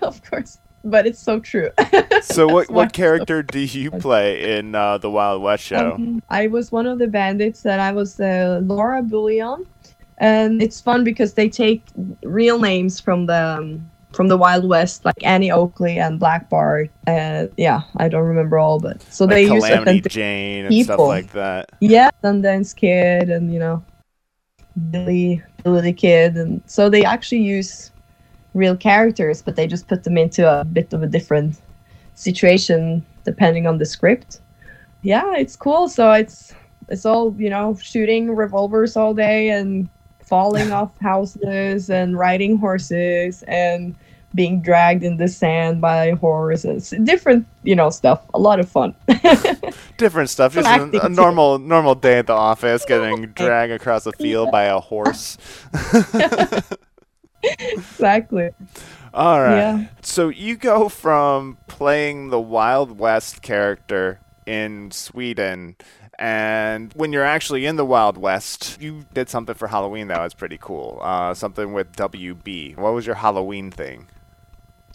of 0.02 0.22
course, 0.28 0.58
but 0.84 1.06
it's 1.06 1.20
so 1.20 1.40
true. 1.40 1.70
So 2.22 2.46
what 2.46 2.70
what 2.70 2.92
character 2.92 3.42
do 3.42 3.58
you 3.58 3.90
play 3.90 4.56
in 4.56 4.76
uh, 4.76 4.98
the 4.98 5.10
Wild 5.10 5.42
West 5.42 5.64
show? 5.64 5.92
Um, 5.94 6.22
I 6.30 6.46
was 6.46 6.70
one 6.70 6.86
of 6.86 7.00
the 7.00 7.08
bandits, 7.08 7.62
that 7.62 7.80
I 7.80 7.90
was 7.90 8.20
uh, 8.20 8.60
Laura 8.62 9.02
Bullion, 9.02 9.66
and 10.18 10.62
it's 10.62 10.80
fun 10.80 11.02
because 11.02 11.34
they 11.34 11.48
take 11.48 11.82
real 12.22 12.60
names 12.60 13.00
from 13.00 13.26
the 13.26 13.58
um, 13.58 13.90
from 14.12 14.28
the 14.28 14.36
Wild 14.36 14.68
West, 14.68 15.04
like 15.04 15.22
Annie 15.24 15.50
Oakley 15.50 15.98
and 15.98 16.18
Black 16.18 16.48
Bart. 16.48 16.90
Uh, 17.06 17.46
yeah, 17.56 17.82
I 17.96 18.08
don't 18.08 18.26
remember 18.26 18.58
all, 18.58 18.78
but 18.78 19.02
so 19.02 19.24
like 19.24 19.34
they 19.34 19.42
use 19.42 19.64
Calamity 19.64 19.80
authentic. 19.82 20.12
Jane 20.12 20.64
and 20.66 20.74
stuff 20.84 20.96
people. 20.96 21.08
like 21.08 21.32
that. 21.32 21.70
Yeah, 21.80 22.10
Sundance 22.22 22.74
Kid, 22.74 23.30
and 23.30 23.52
you 23.52 23.58
know, 23.58 23.84
Billy, 24.90 25.42
Billy 25.64 25.80
the 25.80 25.92
Kid, 25.92 26.36
and 26.36 26.62
so 26.66 26.88
they 26.88 27.04
actually 27.04 27.42
use 27.42 27.91
real 28.54 28.76
characters, 28.76 29.42
but 29.42 29.56
they 29.56 29.66
just 29.66 29.88
put 29.88 30.04
them 30.04 30.18
into 30.18 30.48
a 30.48 30.64
bit 30.64 30.92
of 30.92 31.02
a 31.02 31.06
different 31.06 31.56
situation 32.14 33.04
depending 33.24 33.66
on 33.66 33.78
the 33.78 33.86
script. 33.86 34.40
Yeah, 35.02 35.34
it's 35.36 35.56
cool. 35.56 35.88
So 35.88 36.12
it's 36.12 36.54
it's 36.88 37.06
all 37.06 37.34
you 37.38 37.50
know, 37.50 37.76
shooting 37.80 38.34
revolvers 38.34 38.96
all 38.96 39.14
day 39.14 39.50
and 39.50 39.88
falling 40.20 40.70
off 40.78 40.90
houses 41.00 41.90
and 41.90 42.18
riding 42.18 42.56
horses 42.56 43.42
and 43.44 43.94
being 44.34 44.62
dragged 44.62 45.02
in 45.02 45.18
the 45.18 45.28
sand 45.28 45.80
by 45.80 46.12
horses. 46.12 46.94
Different, 47.04 47.46
you 47.64 47.76
know, 47.76 47.90
stuff. 47.90 48.22
A 48.32 48.38
lot 48.38 48.60
of 48.60 48.68
fun. 48.68 48.94
Different 49.98 50.30
stuff. 50.30 50.54
Just 50.54 50.66
a, 50.66 50.70
acting, 50.70 51.00
a 51.00 51.08
too. 51.08 51.14
normal 51.14 51.58
normal 51.58 51.94
day 51.94 52.18
at 52.18 52.26
the 52.26 52.32
office, 52.32 52.84
getting 52.86 53.26
dragged 53.34 53.72
across 53.72 54.06
a 54.06 54.12
field 54.12 54.50
by 54.50 54.64
a 54.64 54.80
horse. 54.80 55.36
Exactly. 57.42 58.50
All 59.14 59.40
right. 59.40 59.56
Yeah. 59.56 59.86
So 60.00 60.28
you 60.28 60.56
go 60.56 60.88
from 60.88 61.58
playing 61.66 62.30
the 62.30 62.40
Wild 62.40 62.98
West 62.98 63.42
character 63.42 64.20
in 64.46 64.90
Sweden, 64.90 65.76
and 66.18 66.92
when 66.94 67.12
you're 67.12 67.24
actually 67.24 67.66
in 67.66 67.76
the 67.76 67.84
Wild 67.84 68.16
West, 68.16 68.80
you 68.80 69.04
did 69.12 69.28
something 69.28 69.54
for 69.54 69.68
Halloween 69.68 70.08
that 70.08 70.20
was 70.20 70.34
pretty 70.34 70.58
cool. 70.60 70.98
Uh, 71.02 71.34
something 71.34 71.72
with 71.72 71.92
WB. 71.96 72.76
What 72.76 72.94
was 72.94 73.06
your 73.06 73.16
Halloween 73.16 73.70
thing? 73.70 74.06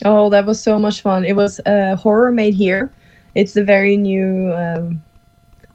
Oh, 0.06 0.30
that 0.30 0.46
was 0.46 0.62
so 0.62 0.78
much 0.78 1.02
fun. 1.02 1.26
It 1.26 1.36
was 1.36 1.60
uh, 1.66 1.96
Horror 1.96 2.32
Made 2.32 2.54
Here. 2.54 2.92
It's 3.36 3.56
a 3.56 3.64
very 3.64 3.98
new 3.98 4.54
um, 4.54 5.04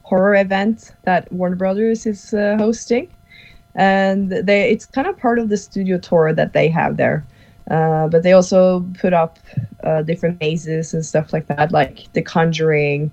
horror 0.03 0.35
event 0.35 0.93
that 1.03 1.31
Warner 1.31 1.55
Brothers 1.55 2.05
is 2.05 2.33
uh, 2.33 2.55
hosting. 2.57 3.09
And 3.75 4.31
they 4.31 4.69
it's 4.69 4.85
kind 4.85 5.07
of 5.07 5.17
part 5.17 5.39
of 5.39 5.49
the 5.49 5.57
studio 5.57 5.97
tour 5.97 6.33
that 6.33 6.53
they 6.53 6.67
have 6.69 6.97
there. 6.97 7.25
Uh, 7.71 8.07
but 8.07 8.23
they 8.23 8.33
also 8.33 8.81
put 8.99 9.13
up 9.13 9.39
uh, 9.83 10.01
different 10.01 10.39
mazes 10.39 10.93
and 10.93 11.05
stuff 11.05 11.31
like 11.31 11.47
that, 11.47 11.71
like 11.71 12.11
The 12.13 12.21
Conjuring, 12.21 13.11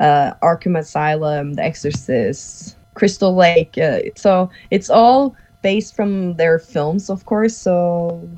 uh, 0.00 0.34
Arkham 0.40 0.78
Asylum, 0.78 1.54
The 1.54 1.64
Exorcist, 1.64 2.76
Crystal 2.94 3.34
Lake. 3.34 3.76
Uh, 3.76 4.00
so 4.14 4.50
it's 4.70 4.88
all 4.88 5.34
based 5.62 5.96
from 5.96 6.34
their 6.34 6.58
films, 6.58 7.10
of 7.10 7.24
course. 7.24 7.56
So 7.56 8.28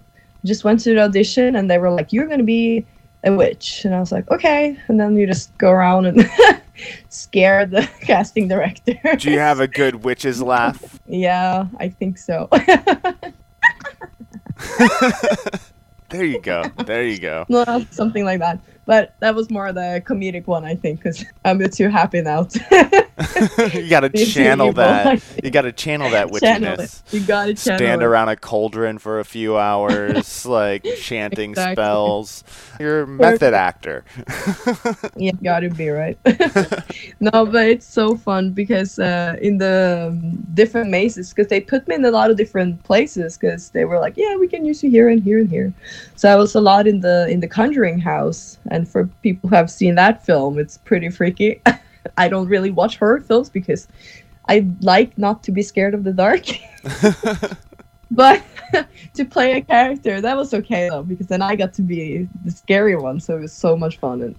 just 0.44 0.64
went 0.64 0.80
to 0.80 0.94
the 0.94 1.00
audition 1.02 1.56
and 1.56 1.70
they 1.70 1.78
were 1.78 1.90
like, 1.90 2.12
"You're 2.12 2.26
gonna 2.26 2.42
be 2.42 2.86
a 3.24 3.32
witch," 3.34 3.84
and 3.84 3.94
I 3.94 4.00
was 4.00 4.12
like, 4.12 4.30
"Okay." 4.30 4.76
And 4.88 4.98
then 4.98 5.16
you 5.16 5.26
just 5.26 5.56
go 5.58 5.70
around 5.70 6.06
and 6.06 6.28
scare 7.08 7.66
the 7.66 7.88
casting 8.00 8.48
director. 8.48 8.94
Do 9.18 9.30
you 9.30 9.38
have 9.38 9.60
a 9.60 9.68
good 9.68 9.96
witch's 10.04 10.42
laugh? 10.42 10.98
yeah, 11.06 11.66
I 11.78 11.88
think 11.88 12.18
so. 12.18 12.48
There 16.10 16.24
you 16.24 16.40
go. 16.40 16.64
There 16.86 17.04
you 17.06 17.20
go. 17.20 17.46
no, 17.48 17.86
something 17.92 18.24
like 18.24 18.40
that. 18.40 18.58
But 18.90 19.14
that 19.20 19.36
was 19.36 19.52
more 19.52 19.72
the 19.72 20.02
comedic 20.04 20.48
one, 20.48 20.64
I 20.64 20.74
think, 20.74 20.98
because 20.98 21.24
I'm 21.44 21.54
a 21.54 21.58
bit 21.60 21.74
too 21.74 21.88
happy 21.90 22.22
now. 22.22 22.48
you 23.72 23.88
gotta 23.88 24.08
channel 24.08 24.72
that. 24.72 25.22
You 25.44 25.50
gotta 25.52 25.70
channel 25.70 26.10
that 26.10 26.28
witchiness. 26.28 27.02
it. 27.06 27.14
You 27.14 27.20
gotta 27.20 27.54
channel 27.54 27.78
stand 27.78 28.02
it. 28.02 28.04
around 28.04 28.30
a 28.30 28.36
cauldron 28.36 28.98
for 28.98 29.20
a 29.20 29.24
few 29.24 29.56
hours, 29.56 30.44
like 30.46 30.84
chanting 31.00 31.50
Exactly. 31.50 31.74
spells. 31.74 32.44
You're 32.80 33.02
a 33.02 33.06
method 33.06 33.54
actor. 33.54 34.04
Yeah, 35.16 35.32
gotta 35.42 35.70
be 35.70 35.90
right. 35.90 36.18
no, 37.20 37.46
but 37.46 37.68
it's 37.68 37.86
so 37.86 38.16
fun 38.16 38.50
because 38.50 38.98
uh, 38.98 39.36
in 39.40 39.58
the 39.58 40.08
um, 40.10 40.38
different 40.54 40.90
mazes, 40.90 41.30
because 41.30 41.48
they 41.48 41.60
put 41.60 41.86
me 41.86 41.94
in 41.94 42.04
a 42.04 42.10
lot 42.10 42.30
of 42.30 42.36
different 42.36 42.82
places, 42.84 43.36
because 43.36 43.70
they 43.70 43.84
were 43.84 44.00
like, 44.00 44.16
"Yeah, 44.16 44.36
we 44.36 44.48
can 44.48 44.64
use 44.64 44.82
you 44.82 44.90
here 44.90 45.08
and 45.08 45.22
here 45.22 45.38
and 45.38 45.48
here." 45.48 45.72
So 46.16 46.32
I 46.32 46.36
was 46.36 46.54
a 46.54 46.60
lot 46.60 46.86
in 46.86 47.00
the 47.00 47.28
in 47.28 47.40
the 47.40 47.48
Conjuring 47.48 47.98
house, 47.98 48.58
and 48.70 48.79
for 48.88 49.06
people 49.22 49.48
who 49.50 49.56
have 49.56 49.70
seen 49.70 49.94
that 49.96 50.24
film, 50.24 50.58
it's 50.58 50.78
pretty 50.78 51.10
freaky. 51.10 51.62
I 52.16 52.28
don't 52.28 52.48
really 52.48 52.70
watch 52.70 52.98
horror 52.98 53.20
films 53.20 53.50
because 53.50 53.88
I 54.48 54.66
like 54.80 55.16
not 55.18 55.42
to 55.44 55.52
be 55.52 55.62
scared 55.62 55.94
of 55.94 56.04
the 56.04 56.12
dark. 56.12 56.46
but 58.10 58.42
to 59.14 59.24
play 59.24 59.52
a 59.52 59.60
character 59.60 60.20
that 60.20 60.36
was 60.36 60.52
okay 60.54 60.88
though 60.88 61.02
because 61.02 61.26
then 61.26 61.42
I 61.42 61.56
got 61.56 61.72
to 61.74 61.82
be 61.82 62.28
the 62.44 62.50
scary 62.50 62.96
one, 62.96 63.20
so 63.20 63.36
it 63.36 63.40
was 63.40 63.52
so 63.52 63.76
much 63.76 63.98
fun. 63.98 64.22
And 64.22 64.34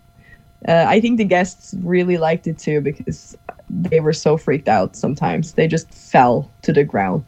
uh, 0.68 0.86
I 0.88 1.00
think 1.00 1.18
the 1.18 1.26
guests 1.26 1.74
really 1.82 2.18
liked 2.18 2.48
it 2.48 2.58
too 2.58 2.82
because 2.82 3.38
they 3.70 4.00
were 4.00 4.14
so 4.14 4.38
freaked 4.38 4.68
out. 4.68 4.96
Sometimes 4.96 5.54
they 5.54 5.68
just 5.68 5.92
fell 5.94 6.52
to 6.64 6.74
the 6.74 6.84
ground 6.84 7.24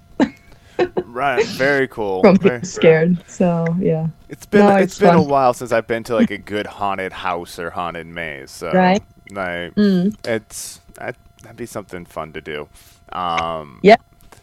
right, 1.06 1.46
very 1.48 1.88
cool. 1.88 2.22
from 2.22 2.38
Very- 2.38 2.58
being 2.60 2.64
scared. 2.66 3.18
So 3.30 3.66
yeah, 3.80 4.08
It's 4.30 4.46
been 4.46 4.62
No, 4.62 4.76
it's 4.78 4.94
it's 4.94 5.00
been 5.00 5.16
a 5.16 5.22
while 5.22 5.54
since 5.54 5.72
I've 5.72 5.88
been 5.88 6.04
to 6.06 6.16
like 6.16 6.32
a 6.32 6.38
good 6.54 6.68
haunted 6.68 7.14
house 7.14 7.60
or 7.60 7.70
haunted 7.70 8.08
maze. 8.08 8.52
So 8.52 8.72
Right. 8.72 9.02
like 9.32 9.74
Mm. 9.76 10.16
it's 10.26 10.80
that, 10.96 11.16
that'd 11.42 11.58
be 11.58 11.66
something 11.66 12.06
fun 12.06 12.34
to 12.34 12.42
do. 12.42 12.68
Um, 13.12 13.80
Yeah. 13.84 13.96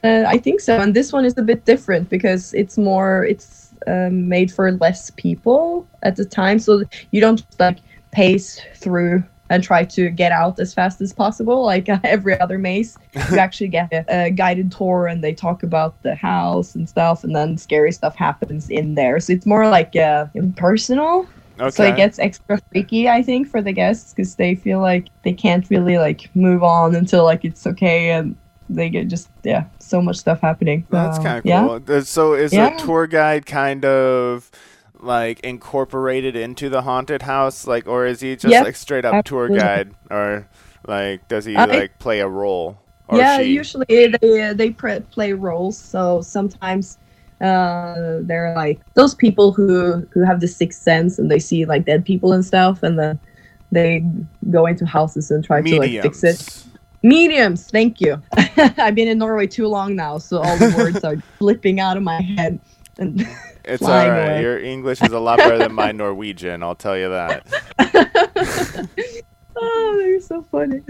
Uh, 0.03 0.24
I 0.26 0.38
think 0.38 0.61
so. 0.61 0.79
And 0.81 0.94
this 0.94 1.12
one 1.12 1.24
is 1.26 1.37
a 1.37 1.42
bit 1.42 1.64
different 1.66 2.09
because 2.09 2.55
it's 2.55 2.79
more 2.79 3.24
it's 3.24 3.68
um, 3.87 4.29
made 4.29 4.50
for 4.53 4.72
less 4.72 5.11
people 5.11 5.87
at 6.03 6.16
the 6.16 6.24
time, 6.24 6.59
so 6.59 6.83
you 7.12 7.20
don't 7.20 7.42
like 7.59 7.79
pace 8.12 8.61
through 8.76 9.22
and 9.51 9.63
try 9.63 9.85
to 9.85 10.09
get 10.11 10.33
out 10.33 10.59
as 10.59 10.73
fast 10.73 11.01
as 11.01 11.13
possible 11.13 11.65
like 11.65 11.89
every 12.05 12.39
other 12.41 12.59
maze. 12.59 12.97
You 13.29 13.39
actually 13.39 13.69
get 13.69 13.93
a, 13.93 14.27
a 14.27 14.31
guided 14.31 14.73
tour 14.73 15.07
and 15.09 15.23
they 15.23 15.35
talk 15.35 15.63
about 15.63 16.01
the 16.03 16.15
house 16.15 16.75
and 16.75 16.89
stuff, 16.89 17.25
and 17.25 17.35
then 17.37 17.59
scary 17.59 17.93
stuff 17.93 18.17
happens 18.17 18.71
in 18.71 18.95
there. 18.95 19.21
So 19.21 19.33
it's 19.35 19.47
more 19.47 19.69
like 19.69 19.95
uh, 19.97 20.27
impersonal. 20.35 21.27
okay. 21.59 21.71
So 21.71 21.85
it 21.85 21.97
gets 21.97 22.19
extra 22.19 22.59
freaky, 22.73 23.09
I 23.09 23.23
think, 23.23 23.49
for 23.49 23.61
the 23.63 23.73
guests 23.73 24.15
because 24.15 24.37
they 24.37 24.55
feel 24.55 24.81
like 24.81 25.09
they 25.25 25.33
can't 25.33 25.69
really 25.71 25.99
like 25.99 26.31
move 26.35 26.63
on 26.63 26.95
until 26.95 27.25
like 27.25 27.45
it's 27.45 27.67
okay 27.67 28.11
and 28.11 28.37
they 28.69 28.89
get 28.89 29.09
just 29.09 29.29
yeah 29.43 29.65
so 29.81 30.01
much 30.01 30.17
stuff 30.17 30.41
happening. 30.41 30.87
That's 30.91 31.19
So, 31.19 31.23
kind 31.25 31.39
of 31.39 31.45
cool. 31.45 31.97
Uh, 31.97 32.01
So 32.03 32.35
is 32.35 32.53
Yeah. 32.53 32.69
a 32.69 32.87
tour 32.87 33.07
guide 33.07 33.47
kind 33.47 33.85
of 33.85 34.51
like 35.03 35.41
incorporated 35.41 36.37
into 36.37 36.69
the 36.69 36.83
haunted 36.83 37.23
house, 37.23 37.67
like, 37.67 37.87
or 37.87 38.07
is 38.07 38.21
he 38.21 38.37
just 38.37 38.47
Yep, 38.47 38.65
like 38.65 38.77
straight 38.77 39.05
up 39.05 39.13
absolutely. 39.15 39.23
tour 39.25 39.49
guide, 39.49 39.95
or 40.11 40.49
like 40.87 41.29
does 41.29 41.45
he 41.45 41.55
Uh, 41.57 41.67
like 41.67 41.99
play 41.99 42.21
a 42.21 42.29
role? 42.29 42.79
Or 43.09 43.19
yeah, 43.19 43.37
she? 43.37 43.45
usually 43.55 43.87
they 44.21 44.53
they 44.55 44.71
pre- 44.71 45.01
play 45.01 45.33
roles. 45.33 45.77
So 45.79 46.21
sometimes 46.23 46.99
uh, 47.41 48.19
they're 48.23 48.55
like 48.55 48.81
those 48.95 49.15
people 49.15 49.53
who 49.53 50.07
who 50.13 50.23
have 50.23 50.41
the 50.41 50.49
sixth 50.49 50.83
sense 50.83 51.19
and 51.19 51.31
they 51.31 51.39
see 51.39 51.65
like 51.65 51.85
dead 51.87 52.05
people 52.05 52.33
and 52.33 52.45
stuff, 52.45 52.83
and 52.83 52.99
then 52.99 53.19
they 53.73 54.05
go 54.51 54.67
into 54.67 54.87
houses 54.87 55.31
and 55.31 55.45
try 55.45 55.63
to 55.63 55.77
like 55.77 55.97
fix 56.01 56.23
it. 56.25 56.43
Mediums. 56.43 56.69
Mediums, 57.03 57.71
thank 57.71 58.01
you. 58.01 58.23
I've 58.57 58.95
been 58.95 59.09
in 59.09 59.19
Norway 59.19 59.47
too 59.47 59.67
long 59.69 59.97
now, 59.97 60.19
so 60.19 60.39
all 60.39 60.59
the 60.59 60.69
words 60.77 61.03
are 61.05 61.17
flipping 61.39 61.81
out 61.81 61.97
of 61.97 62.03
my 62.03 62.21
head. 62.21 62.61
And 63.01 63.27
It's 63.65 63.83
all 63.89 63.89
right. 63.89 64.07
away. 64.07 64.43
Your 64.43 64.59
English 64.59 65.03
is 65.03 65.13
a 65.13 65.19
lot 65.19 65.39
better 65.39 65.59
than 65.59 65.73
my 65.73 65.91
Norwegian. 66.05 66.63
I'll 66.63 66.75
tell 66.77 66.97
you 66.97 67.09
that. 67.09 67.47
oh, 69.57 69.97
they're 69.99 70.21
so 70.21 70.43
funny. 70.51 70.81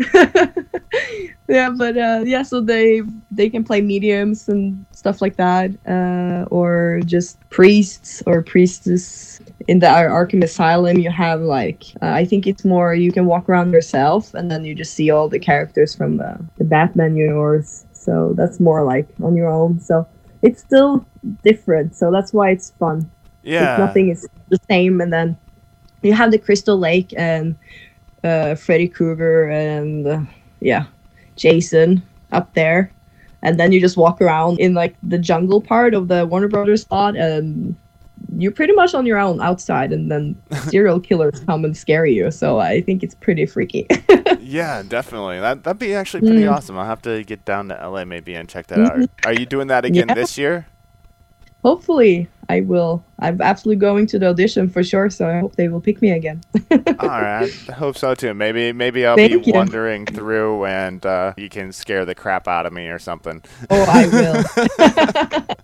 yeah, 1.49 1.71
but 1.71 1.97
uh, 1.97 2.23
yeah, 2.27 2.43
so 2.43 2.61
they 2.61 3.03
they 3.31 3.49
can 3.49 3.65
play 3.65 3.81
mediums 3.81 4.49
and 4.49 4.85
stuff 4.93 5.23
like 5.23 5.37
that, 5.37 5.71
uh, 5.89 6.47
or 6.51 7.01
just 7.07 7.39
priests 7.51 8.23
or 8.27 8.43
priestess. 8.43 9.41
In 9.69 9.79
the 9.79 9.89
Ar- 9.89 10.09
Arkham 10.27 10.43
Asylum, 10.43 10.99
you 10.99 11.11
have 11.11 11.41
like 11.41 11.85
uh, 12.03 12.07
I 12.11 12.25
think 12.25 12.47
it's 12.47 12.65
more 12.65 12.95
you 12.95 13.13
can 13.13 13.27
walk 13.27 13.49
around 13.49 13.73
yourself, 13.73 14.35
and 14.35 14.51
then 14.51 14.65
you 14.65 14.75
just 14.75 14.95
see 14.95 15.11
all 15.11 15.29
the 15.29 15.39
characters 15.39 15.95
from 15.95 16.17
the, 16.17 16.39
the 16.59 16.65
Batman 16.65 17.17
universe. 17.17 17.85
So 17.93 18.33
that's 18.37 18.59
more 18.61 18.83
like 18.85 19.09
on 19.23 19.37
your 19.37 19.49
own. 19.49 19.79
So 19.81 20.07
it's 20.43 20.61
still 20.61 21.07
different. 21.43 21.95
So 21.95 22.11
that's 22.11 22.33
why 22.33 22.51
it's 22.51 22.73
fun. 22.79 23.11
Yeah. 23.43 23.75
If 23.75 23.79
nothing 23.79 24.11
is 24.11 24.29
the 24.49 24.59
same, 24.69 25.01
and 25.01 25.13
then 25.13 25.37
you 26.03 26.13
have 26.13 26.31
the 26.31 26.39
Crystal 26.39 26.79
Lake 26.79 27.13
and 27.17 27.57
uh, 28.25 28.55
Freddy 28.55 28.89
Krueger 28.89 29.49
and 29.49 30.07
uh, 30.07 30.21
yeah, 30.61 30.85
Jason 31.37 32.03
up 32.33 32.53
there, 32.55 32.93
and 33.43 33.59
then 33.59 33.73
you 33.73 33.81
just 33.81 33.97
walk 33.97 34.21
around 34.21 34.61
in 34.61 34.75
like 34.75 34.95
the 35.03 35.19
jungle 35.19 35.61
part 35.61 35.95
of 35.95 36.09
the 36.09 36.27
Warner 36.27 36.49
Brothers 36.49 36.83
spot, 36.83 37.17
and 37.17 37.77
you're 38.37 38.53
pretty 38.53 38.73
much 38.73 38.95
on 38.95 39.07
your 39.07 39.19
own 39.19 39.41
outside, 39.41 39.93
and 39.93 40.11
then 40.11 40.41
serial 40.69 41.01
killers 41.01 41.41
come 41.47 41.65
and 41.65 41.77
scare 41.77 42.07
you. 42.07 42.31
So 42.31 42.59
I 42.59 42.81
think 42.81 43.03
it's 43.03 43.15
pretty 43.15 43.47
freaky. 43.47 43.87
Yeah, 44.43 44.83
definitely. 44.83 45.39
That 45.39 45.63
that'd 45.63 45.79
be 45.79 45.95
actually 45.95 46.23
pretty 46.23 46.43
Mm. 46.45 46.53
awesome. 46.53 46.77
I'll 46.79 46.87
have 46.87 47.03
to 47.03 47.23
get 47.23 47.45
down 47.45 47.69
to 47.69 47.75
LA 47.89 48.05
maybe 48.05 48.35
and 48.35 48.49
check 48.49 48.67
that 48.69 48.81
out. 48.81 49.09
Are 49.25 49.33
you 49.33 49.47
doing 49.47 49.69
that 49.69 49.85
again 49.85 50.09
Yeah. 50.09 50.15
this 50.15 50.37
year? 50.39 50.67
Hopefully, 51.63 52.27
I 52.49 52.63
will. 52.63 53.05
I'm 53.21 53.41
absolutely 53.43 53.79
going 53.81 54.07
to 54.07 54.19
the 54.19 54.29
audition 54.31 54.69
for 54.69 54.83
sure. 54.83 55.09
So 55.11 55.29
I 55.29 55.39
hope 55.41 55.55
they 55.57 55.69
will 55.69 55.81
pick 55.81 56.01
me 56.03 56.11
again. 56.13 56.41
All 56.99 57.09
right, 57.09 57.53
I 57.69 57.73
hope 57.73 57.97
so 57.99 58.15
too. 58.15 58.35
Maybe 58.35 58.73
maybe 58.73 59.07
I'll 59.07 59.17
Thank 59.17 59.45
be 59.45 59.51
you. 59.51 59.55
wandering 59.55 60.07
through 60.07 60.65
and 60.65 61.05
uh, 61.07 61.35
you 61.37 61.49
can 61.49 61.71
scare 61.71 62.05
the 62.05 62.15
crap 62.17 62.49
out 62.49 62.67
of 62.67 62.73
me 62.73 62.89
or 62.89 62.99
something. 62.99 63.43
Oh, 63.69 63.85
I 63.89 64.07
will. 64.09 65.57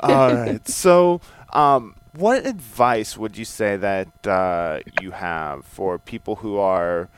All 0.00 0.34
right. 0.34 0.66
So, 0.68 1.20
um, 1.52 1.94
what 2.12 2.46
advice 2.46 3.16
would 3.16 3.36
you 3.36 3.44
say 3.44 3.76
that 3.76 4.08
uh, 4.26 4.80
you 4.86 5.12
have 5.12 5.64
for 5.64 5.98
people 5.98 6.36
who 6.36 6.58
are 6.58 7.08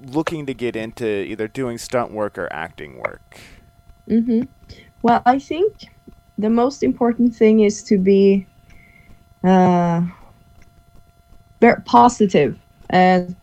looking 0.00 0.46
to 0.46 0.54
get 0.54 0.76
into 0.76 1.06
either 1.06 1.48
doing 1.48 1.78
stunt 1.78 2.12
work 2.12 2.38
or 2.38 2.52
acting 2.52 2.98
work? 2.98 3.40
hmm 4.08 4.42
Well, 5.02 5.22
I 5.26 5.38
think 5.38 5.74
the 6.38 6.50
most 6.50 6.82
important 6.82 7.34
thing 7.36 7.60
is 7.60 7.82
to 7.84 7.98
be 7.98 8.46
uh, 9.44 10.02
very 11.60 11.82
positive 11.84 12.58
and 12.90 13.36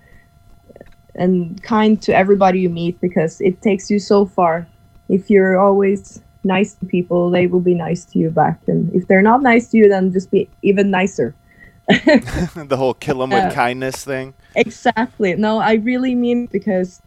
and 1.15 1.61
kind 1.63 2.01
to 2.03 2.15
everybody 2.15 2.59
you 2.61 2.69
meet 2.69 3.01
because 3.01 3.41
it 3.41 3.61
takes 3.61 3.89
you 3.89 3.99
so 3.99 4.25
far. 4.25 4.67
If 5.09 5.29
you're 5.29 5.59
always 5.59 6.21
nice 6.43 6.73
to 6.75 6.85
people, 6.85 7.29
they 7.29 7.47
will 7.47 7.59
be 7.59 7.73
nice 7.73 8.05
to 8.05 8.19
you 8.19 8.29
back, 8.29 8.59
and 8.67 8.93
if 8.93 9.07
they're 9.07 9.21
not 9.21 9.41
nice 9.41 9.69
to 9.71 9.77
you, 9.77 9.89
then 9.89 10.11
just 10.11 10.31
be 10.31 10.49
even 10.61 10.91
nicer. 10.91 11.35
the 11.87 12.75
whole 12.77 12.93
kill 12.93 13.19
them 13.19 13.29
with 13.29 13.43
Uh, 13.45 13.51
kindness 13.51 14.03
thing. 14.03 14.33
Exactly. 14.55 15.35
No, 15.35 15.59
I 15.59 15.75
really 15.75 16.15
mean 16.15 16.47
because 16.47 17.01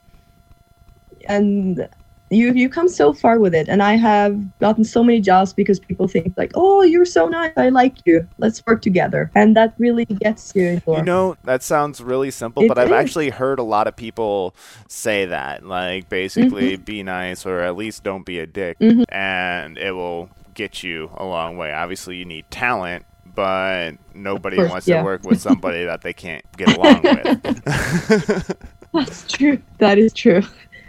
and 1.29 1.89
you 2.31 2.53
you 2.53 2.69
come 2.69 2.89
so 2.89 3.13
far 3.13 3.39
with 3.41 3.55
it 3.55 3.69
and 3.69 3.83
I 3.83 3.95
have 3.97 4.59
gotten 4.61 4.85
so 4.85 5.03
many 5.03 5.21
jobs 5.21 5.53
because 5.53 5.81
people 5.81 6.07
think 6.09 6.33
like, 6.37 6.53
"Oh, 6.55 6.83
you're 6.83 7.05
so 7.05 7.27
nice. 7.29 7.53
I 7.57 7.69
like 7.71 7.97
you. 8.07 8.27
Let's 8.39 8.65
work 8.67 8.83
together." 8.83 9.31
And 9.35 9.57
that 9.57 9.75
really 9.79 10.05
gets 10.05 10.53
you. 10.55 10.81
You 10.87 11.03
know, 11.03 11.37
that 11.45 11.63
sounds 11.63 12.01
really 12.01 12.31
simple, 12.31 12.63
It 12.63 12.69
but 12.69 12.79
I've 12.79 12.93
actually 12.93 13.31
heard 13.31 13.59
a 13.59 13.65
lot 13.65 13.87
of 13.89 13.97
people 13.97 14.55
say 14.89 15.27
that. 15.27 15.67
Like, 15.67 16.09
basically, 16.09 16.75
Mm-hmm. 16.75 16.85
be 16.85 17.03
nice 17.03 17.45
or 17.47 17.61
at 17.61 17.77
least 17.77 18.05
don't 18.05 18.25
be 18.25 18.39
a 18.39 18.47
dick, 18.47 18.79
Mhm. 18.79 19.05
and 19.09 19.77
it 19.79 19.93
will 19.93 20.31
get 20.55 20.83
you 20.83 21.11
a 21.17 21.25
long 21.25 21.57
way. 21.57 21.73
Obviously, 21.73 22.17
you 22.17 22.25
need 22.25 22.45
talent, 22.51 23.05
but 23.35 23.93
nobody 24.15 24.57
course, 24.57 24.71
wants 24.71 24.89
yeah. 24.89 24.99
to 24.99 25.05
work 25.05 25.25
with 25.25 25.41
somebody 25.41 25.85
that 25.85 26.03
they 26.03 26.13
can't 26.13 26.45
get 26.57 26.77
along 26.77 27.03
with. 27.03 28.53
That's 28.93 29.27
true. 29.33 29.59
That 29.79 29.99
is 29.99 30.13
true. 30.13 30.43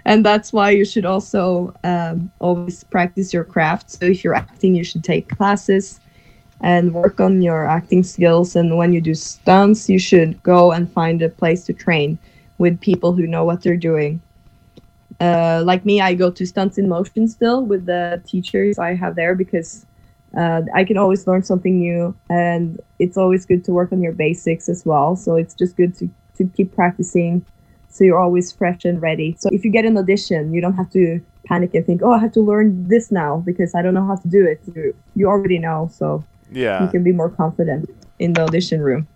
And 0.05 0.25
that's 0.25 0.51
why 0.51 0.71
you 0.71 0.85
should 0.85 1.05
also 1.05 1.73
um, 1.83 2.31
always 2.39 2.83
practice 2.83 3.33
your 3.33 3.43
craft. 3.43 3.91
So 3.91 4.05
if 4.05 4.23
you're 4.23 4.35
acting, 4.35 4.75
you 4.75 4.83
should 4.83 5.03
take 5.03 5.29
classes 5.29 5.99
and 6.61 6.93
work 6.93 7.19
on 7.19 7.41
your 7.41 7.65
acting 7.65 8.03
skills. 8.03 8.55
And 8.55 8.77
when 8.77 8.93
you 8.93 9.01
do 9.01 9.13
stunts, 9.13 9.89
you 9.89 9.99
should 9.99 10.41
go 10.43 10.71
and 10.71 10.91
find 10.91 11.21
a 11.21 11.29
place 11.29 11.63
to 11.65 11.73
train 11.73 12.17
with 12.57 12.79
people 12.79 13.13
who 13.13 13.27
know 13.27 13.43
what 13.43 13.61
they're 13.61 13.77
doing. 13.77 14.21
Uh, 15.19 15.61
like 15.65 15.85
me, 15.85 16.01
I 16.01 16.15
go 16.15 16.31
to 16.31 16.45
Stunts 16.45 16.77
in 16.77 16.89
Motion 16.89 17.27
still 17.27 17.63
with 17.63 17.85
the 17.85 18.21
teachers 18.25 18.79
I 18.79 18.95
have 18.95 19.15
there 19.15 19.35
because 19.35 19.85
uh, 20.35 20.61
I 20.73 20.83
can 20.83 20.97
always 20.97 21.27
learn 21.27 21.43
something 21.43 21.79
new, 21.79 22.15
and 22.29 22.79
it's 22.99 23.17
always 23.17 23.45
good 23.45 23.63
to 23.65 23.71
work 23.71 23.91
on 23.91 24.01
your 24.01 24.13
basics 24.13 24.69
as 24.69 24.85
well. 24.85 25.15
So 25.15 25.35
it's 25.35 25.53
just 25.53 25.75
good 25.75 25.95
to, 25.97 26.09
to 26.37 26.45
keep 26.55 26.73
practicing 26.73 27.45
so 27.91 28.03
you're 28.03 28.19
always 28.19 28.51
fresh 28.51 28.85
and 28.85 29.01
ready. 29.01 29.35
So 29.39 29.49
if 29.51 29.63
you 29.65 29.71
get 29.71 29.85
an 29.85 29.97
audition, 29.97 30.53
you 30.53 30.61
don't 30.61 30.75
have 30.75 30.89
to 30.91 31.21
panic 31.45 31.73
and 31.75 31.85
think, 31.85 32.01
"Oh, 32.03 32.11
I 32.11 32.19
have 32.19 32.31
to 32.33 32.41
learn 32.41 32.87
this 32.87 33.11
now 33.11 33.43
because 33.45 33.75
I 33.75 33.81
don't 33.81 33.93
know 33.93 34.05
how 34.05 34.15
to 34.15 34.27
do 34.27 34.45
it." 34.45 34.61
You, 34.73 34.95
you 35.15 35.27
already 35.27 35.59
know, 35.59 35.89
so 35.91 36.23
you 36.51 36.89
can 36.89 37.03
be 37.03 37.11
more 37.11 37.29
confident 37.29 37.89
in 38.19 38.33
the 38.33 38.41
audition 38.41 38.81
room. 38.81 39.07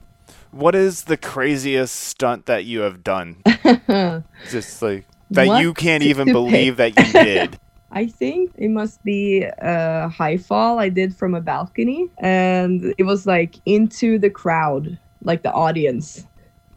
What 0.51 0.75
is 0.75 1.03
the 1.03 1.17
craziest 1.17 1.95
stunt 1.95 2.45
that 2.45 2.65
you 2.65 2.81
have 2.81 3.03
done? 3.03 3.43
Just 4.49 4.81
like 4.81 5.05
that 5.31 5.47
What 5.47 5.61
you 5.61 5.73
can't 5.73 6.03
even 6.03 6.31
believe 6.31 6.77
that 6.77 6.97
you 6.97 7.11
did. 7.11 7.59
I 7.91 8.07
think 8.07 8.51
it 8.55 8.69
must 8.69 9.01
be 9.03 9.43
a 9.43 10.09
high 10.09 10.37
fall 10.37 10.79
I 10.79 10.89
did 10.89 11.15
from 11.15 11.33
a 11.33 11.41
balcony, 11.41 12.09
and 12.17 12.93
it 12.97 13.03
was 13.03 13.25
like 13.25 13.55
into 13.65 14.19
the 14.19 14.29
crowd, 14.29 14.97
like 15.23 15.43
the 15.43 15.51
audience. 15.53 16.25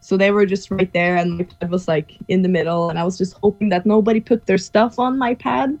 So 0.09 0.17
they 0.17 0.31
were 0.31 0.47
just 0.47 0.71
right 0.71 0.91
there, 0.91 1.17
and 1.17 1.37
my 1.37 1.43
pad 1.43 1.69
was 1.69 1.87
like 1.87 2.17
in 2.29 2.41
the 2.41 2.49
middle, 2.49 2.89
and 2.89 2.97
I 2.97 3.03
was 3.03 3.15
just 3.15 3.37
hoping 3.43 3.69
that 3.69 3.85
nobody 3.85 4.19
put 4.19 4.47
their 4.47 4.57
stuff 4.57 4.97
on 4.97 5.19
my 5.19 5.35
pad. 5.35 5.77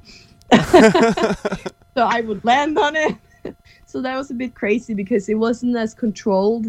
so 0.53 2.03
I 2.05 2.21
would 2.21 2.45
land 2.45 2.77
on 2.77 2.95
it. 2.95 3.15
so 3.87 4.03
that 4.03 4.15
was 4.15 4.29
a 4.29 4.35
bit 4.35 4.53
crazy 4.53 4.93
because 4.93 5.29
it 5.29 5.33
wasn't 5.33 5.75
as 5.75 5.95
controlled 5.95 6.67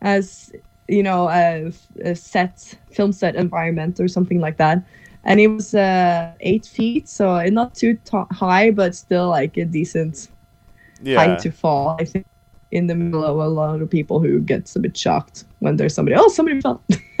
as 0.00 0.52
you 0.86 1.02
know 1.02 1.28
a, 1.28 1.72
a 2.04 2.14
set 2.14 2.78
film 2.92 3.12
set 3.12 3.34
environment 3.34 3.98
or 3.98 4.06
something 4.06 4.40
like 4.40 4.58
that 4.58 4.84
and 5.24 5.40
it 5.40 5.46
was 5.46 5.74
uh, 5.74 6.32
eight 6.40 6.66
feet 6.66 7.08
so 7.08 7.42
not 7.46 7.74
too 7.74 7.94
t- 8.04 8.30
high 8.32 8.70
but 8.70 8.94
still 8.94 9.28
like 9.28 9.56
a 9.56 9.64
decent 9.64 10.28
yeah. 11.02 11.16
height 11.18 11.38
to 11.38 11.50
fall 11.50 11.96
i 12.00 12.04
think 12.04 12.26
in 12.72 12.86
the 12.88 12.94
middle 12.94 13.24
of 13.24 13.36
a 13.36 13.48
lot 13.48 13.80
of 13.80 13.88
people 13.90 14.18
who 14.18 14.40
gets 14.40 14.74
a 14.76 14.80
bit 14.80 14.96
shocked 14.96 15.44
when 15.60 15.76
there's 15.76 15.94
somebody 15.94 16.16
oh 16.18 16.28
somebody 16.28 16.60
fell 16.60 16.82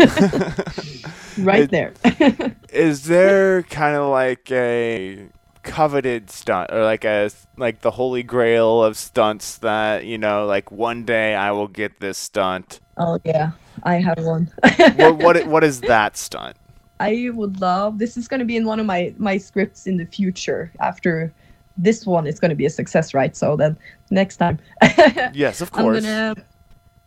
right 1.38 1.62
It- 1.64 1.70
there 1.70 1.92
Is 2.72 3.04
there 3.04 3.62
kind 3.64 3.96
of 3.96 4.08
like 4.10 4.50
a 4.50 5.28
coveted 5.62 6.30
stunt 6.30 6.70
or 6.72 6.82
like 6.84 7.04
a 7.04 7.30
like 7.58 7.82
the 7.82 7.90
holy 7.90 8.22
grail 8.22 8.82
of 8.82 8.96
stunts 8.96 9.58
that, 9.58 10.06
you 10.06 10.16
know, 10.18 10.46
like 10.46 10.72
one 10.72 11.04
day 11.04 11.34
I 11.34 11.52
will 11.52 11.68
get 11.68 12.00
this 12.00 12.18
stunt. 12.18 12.80
oh 12.98 13.18
yeah 13.24 13.52
i 13.84 13.94
have 13.96 14.18
one 14.24 14.50
what 14.96 15.16
what 15.18 15.46
what 15.52 15.64
is 15.64 15.80
that 15.82 16.16
stunt? 16.16 16.56
I 17.00 17.30
would 17.34 17.60
love. 17.60 17.98
This 17.98 18.16
is 18.16 18.28
going 18.28 18.38
to 18.40 18.46
be 18.46 18.56
in 18.56 18.64
one 18.64 18.78
of 18.80 18.86
my 18.86 19.12
my 19.18 19.36
scripts 19.38 19.86
in 19.88 19.96
the 19.96 20.06
future. 20.06 20.70
After 20.78 21.32
this 21.76 22.06
one, 22.06 22.26
is 22.26 22.38
going 22.38 22.50
to 22.50 22.56
be 22.56 22.66
a 22.66 22.70
success, 22.70 23.14
right? 23.14 23.36
So 23.36 23.56
then 23.56 23.76
next 24.10 24.36
time, 24.36 24.58
Yes, 25.32 25.60
of 25.60 25.70
I'm 25.74 25.84
course. 25.84 26.04
gonna, 26.04 26.34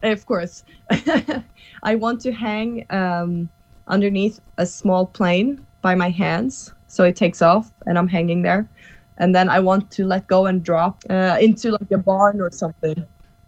of 0.03 0.25
course, 0.25 0.63
I 1.83 1.95
want 1.95 2.21
to 2.21 2.31
hang 2.31 2.85
um, 2.89 3.49
underneath 3.87 4.39
a 4.57 4.65
small 4.65 5.05
plane 5.05 5.65
by 5.81 5.95
my 5.95 6.09
hands, 6.09 6.73
so 6.87 7.03
it 7.03 7.15
takes 7.15 7.41
off, 7.41 7.71
and 7.85 7.97
I'm 7.97 8.07
hanging 8.07 8.41
there. 8.41 8.67
And 9.17 9.33
then 9.33 9.47
I 9.49 9.59
want 9.59 9.91
to 9.91 10.05
let 10.05 10.27
go 10.27 10.45
and 10.45 10.63
drop 10.63 11.03
uh, 11.09 11.37
into 11.39 11.71
like 11.71 11.89
a 11.91 11.97
barn 11.97 12.41
or 12.41 12.51
something. 12.51 13.05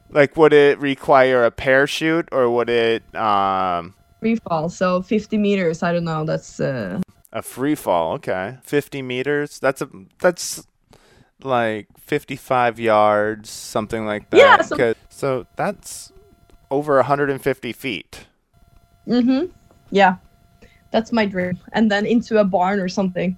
Like 0.09 0.37
would 0.37 0.53
it 0.53 0.79
require 0.79 1.43
a 1.43 1.51
parachute 1.51 2.29
or 2.31 2.49
would 2.49 2.69
it 2.69 3.03
um 3.13 3.93
Free 4.19 4.37
fall, 4.37 4.69
so 4.69 5.01
50 5.01 5.37
meters. 5.37 5.83
I 5.83 5.93
don't 5.93 6.05
know. 6.05 6.25
That's 6.25 6.59
uh, 6.59 7.01
a 7.33 7.41
free 7.41 7.75
fall? 7.75 8.13
Okay. 8.13 8.57
50 8.63 9.01
meters. 9.01 9.59
That's 9.59 9.81
a 9.81 9.89
that's 10.19 10.65
like 11.43 11.87
55 11.99 12.79
yards, 12.79 13.49
something 13.49 14.05
like 14.05 14.29
that. 14.31 14.37
Yeah, 14.37 14.61
so- 14.61 14.93
so 15.09 15.47
that's 15.55 16.11
over 16.69 16.95
150 16.97 17.73
feet. 17.73 18.25
Mm-hmm. 19.07 19.45
Yeah, 19.89 20.17
that's 20.91 21.11
my 21.11 21.25
dream. 21.25 21.57
And 21.73 21.89
then 21.89 22.05
into 22.05 22.37
a 22.39 22.43
barn 22.43 22.79
or 22.79 22.89
something. 22.89 23.37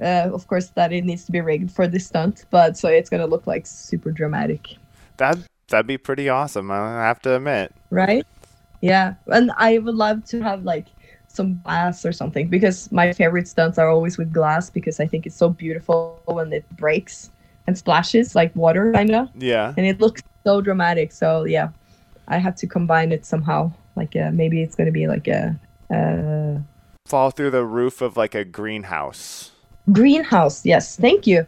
Uh, 0.00 0.28
of 0.32 0.46
course, 0.46 0.68
that 0.70 0.92
it 0.92 1.04
needs 1.04 1.24
to 1.24 1.32
be 1.32 1.40
rigged 1.40 1.70
for 1.70 1.86
this 1.88 2.06
stunt, 2.06 2.44
but 2.50 2.76
so 2.76 2.88
it's 2.88 3.08
gonna 3.08 3.26
look 3.26 3.46
like 3.46 3.66
super 3.66 4.10
dramatic, 4.10 4.76
That 5.16 5.38
that'd 5.68 5.86
be 5.86 5.96
pretty 5.96 6.28
awesome. 6.28 6.70
I 6.70 6.76
have 7.02 7.20
to 7.22 7.34
admit. 7.36 7.72
right? 7.90 8.26
Yeah, 8.82 9.14
and 9.28 9.50
I 9.56 9.78
would 9.78 9.94
love 9.94 10.22
to 10.26 10.42
have 10.42 10.64
like 10.64 10.86
some 11.36 11.60
glass 11.62 12.04
or 12.04 12.12
something 12.12 12.48
because 12.48 12.90
my 12.90 13.12
favorite 13.12 13.46
stunts 13.46 13.78
are 13.78 13.88
always 13.88 14.18
with 14.18 14.32
glass 14.32 14.70
because 14.70 14.98
I 14.98 15.06
think 15.06 15.26
it's 15.26 15.36
so 15.36 15.48
beautiful 15.50 16.20
when 16.24 16.52
it 16.52 16.64
breaks 16.76 17.30
and 17.66 17.76
splashes 17.76 18.34
like 18.34 18.54
water, 18.56 18.92
kinda, 18.92 19.30
Yeah. 19.38 19.74
and 19.76 19.86
it 19.86 20.00
looks 20.00 20.22
so 20.44 20.60
dramatic. 20.60 21.12
So 21.12 21.44
yeah, 21.44 21.68
I 22.28 22.38
have 22.38 22.56
to 22.56 22.66
combine 22.66 23.12
it 23.12 23.24
somehow. 23.26 23.70
Like 23.96 24.16
uh, 24.16 24.30
maybe 24.32 24.62
it's 24.62 24.74
gonna 24.74 24.90
be 24.92 25.06
like 25.06 25.28
a. 25.28 25.54
Uh, 25.90 26.60
Fall 27.06 27.30
through 27.30 27.50
the 27.50 27.64
roof 27.64 28.00
of 28.02 28.16
like 28.16 28.34
a 28.34 28.44
greenhouse. 28.44 29.52
Greenhouse, 29.92 30.64
yes, 30.66 30.96
thank 30.96 31.26
you. 31.26 31.46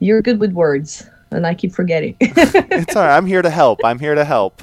You're 0.00 0.22
good 0.22 0.40
with 0.40 0.52
words, 0.52 1.08
and 1.30 1.46
I 1.46 1.54
keep 1.54 1.72
forgetting. 1.72 2.16
It's 2.78 2.94
all 2.96 3.02
right. 3.02 3.16
I'm 3.16 3.26
here 3.26 3.42
to 3.42 3.50
help. 3.50 3.80
I'm 3.84 3.98
here 3.98 4.14
to 4.14 4.24
help. 4.24 4.58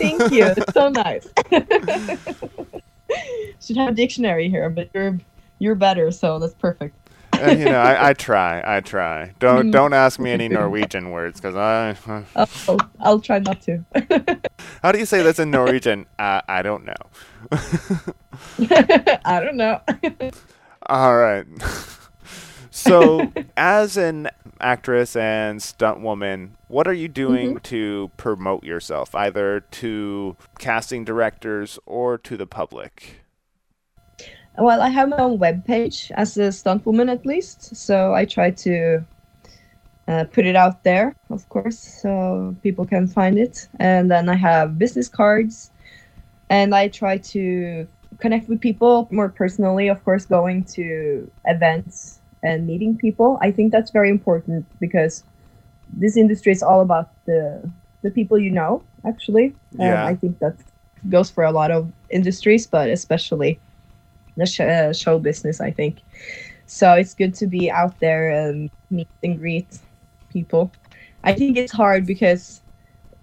thank 0.00 0.32
you. 0.32 0.46
It's 0.56 0.72
so 0.74 0.88
nice. 0.88 1.28
Should 3.60 3.76
have 3.76 3.90
a 3.90 3.94
dictionary 3.94 4.48
here, 4.48 4.68
but 4.70 4.90
you're 4.94 5.18
you're 5.58 5.74
better, 5.76 6.10
so 6.10 6.38
that's 6.38 6.54
perfect. 6.54 6.96
Uh, 7.34 7.50
you 7.50 7.64
know, 7.64 7.78
I, 7.80 8.10
I 8.10 8.12
try. 8.12 8.62
I 8.64 8.80
try. 8.80 9.32
Don't 9.38 9.70
don't 9.70 9.92
ask 9.92 10.18
me 10.20 10.30
any 10.32 10.48
Norwegian 10.48 11.10
words 11.10 11.40
because 11.40 11.56
I. 11.56 11.96
uh, 12.36 12.46
Oh, 12.68 12.78
I'll 13.00 13.20
try 13.20 13.38
not 13.38 13.62
to. 13.62 13.84
how 14.82 14.92
do 14.92 14.98
you 14.98 15.06
say 15.06 15.22
this 15.22 15.38
in 15.38 15.50
Norwegian? 15.50 16.06
Uh, 16.18 16.42
I 16.48 16.62
don't 16.62 16.84
know. 16.84 16.94
I 19.24 19.40
don't 19.42 19.56
know. 19.56 19.80
All 20.86 21.16
right. 21.16 21.46
so, 22.70 23.32
as 23.56 23.96
an 23.96 24.28
actress 24.60 25.16
and 25.16 25.62
stunt 25.62 26.00
woman, 26.00 26.56
what 26.72 26.88
are 26.88 26.94
you 26.94 27.06
doing 27.06 27.60
to 27.60 28.10
promote 28.16 28.64
yourself, 28.64 29.14
either 29.14 29.60
to 29.60 30.34
casting 30.58 31.04
directors 31.04 31.78
or 31.84 32.16
to 32.16 32.36
the 32.38 32.46
public? 32.46 33.20
well, 34.58 34.80
I 34.80 34.88
have 34.88 35.08
my 35.08 35.16
own 35.18 35.38
webpage 35.38 36.10
as 36.12 36.36
a 36.36 36.50
stunt 36.50 36.84
woman, 36.84 37.08
at 37.08 37.24
least, 37.26 37.76
so 37.76 38.14
I 38.14 38.24
try 38.24 38.50
to 38.50 39.04
uh, 40.08 40.24
put 40.24 40.46
it 40.46 40.56
out 40.56 40.82
there, 40.84 41.14
of 41.30 41.46
course, 41.48 41.78
so 41.78 42.54
people 42.62 42.86
can 42.86 43.06
find 43.06 43.38
it. 43.38 43.68
And 43.78 44.10
then 44.10 44.28
I 44.28 44.34
have 44.34 44.78
business 44.78 45.08
cards, 45.08 45.70
and 46.50 46.74
I 46.74 46.88
try 46.88 47.18
to 47.18 47.86
connect 48.18 48.48
with 48.48 48.60
people 48.60 49.08
more 49.10 49.28
personally, 49.28 49.88
of 49.88 50.04
course, 50.04 50.26
going 50.26 50.64
to 50.76 51.30
events 51.46 52.20
and 52.42 52.66
meeting 52.66 52.96
people. 52.96 53.38
I 53.40 53.50
think 53.52 53.72
that's 53.72 53.90
very 53.90 54.10
important 54.10 54.66
because 54.80 55.24
this 55.92 56.16
industry 56.16 56.52
is 56.52 56.62
all 56.62 56.80
about 56.82 57.10
the 57.26 57.70
the 58.02 58.10
people 58.10 58.38
you 58.38 58.50
know, 58.50 58.84
actually. 59.06 59.54
And 59.78 59.88
Yeah. 59.88 60.04
I 60.04 60.14
think 60.14 60.38
that 60.40 60.56
goes 61.08 61.30
for 61.30 61.44
a 61.44 61.52
lot 61.52 61.70
of 61.70 61.92
industries, 62.10 62.66
but 62.66 62.90
especially 62.90 63.60
the 64.36 64.46
sh- 64.46 64.60
uh, 64.60 64.92
show 64.92 65.18
business, 65.18 65.60
I 65.60 65.70
think. 65.70 66.00
So 66.66 66.92
it's 66.94 67.14
good 67.14 67.34
to 67.36 67.46
be 67.46 67.70
out 67.70 67.98
there 68.00 68.30
and 68.30 68.70
meet 68.90 69.08
and 69.22 69.38
greet 69.38 69.78
people. 70.30 70.72
I 71.24 71.32
think 71.34 71.56
it's 71.56 71.72
hard 71.72 72.06
because 72.06 72.62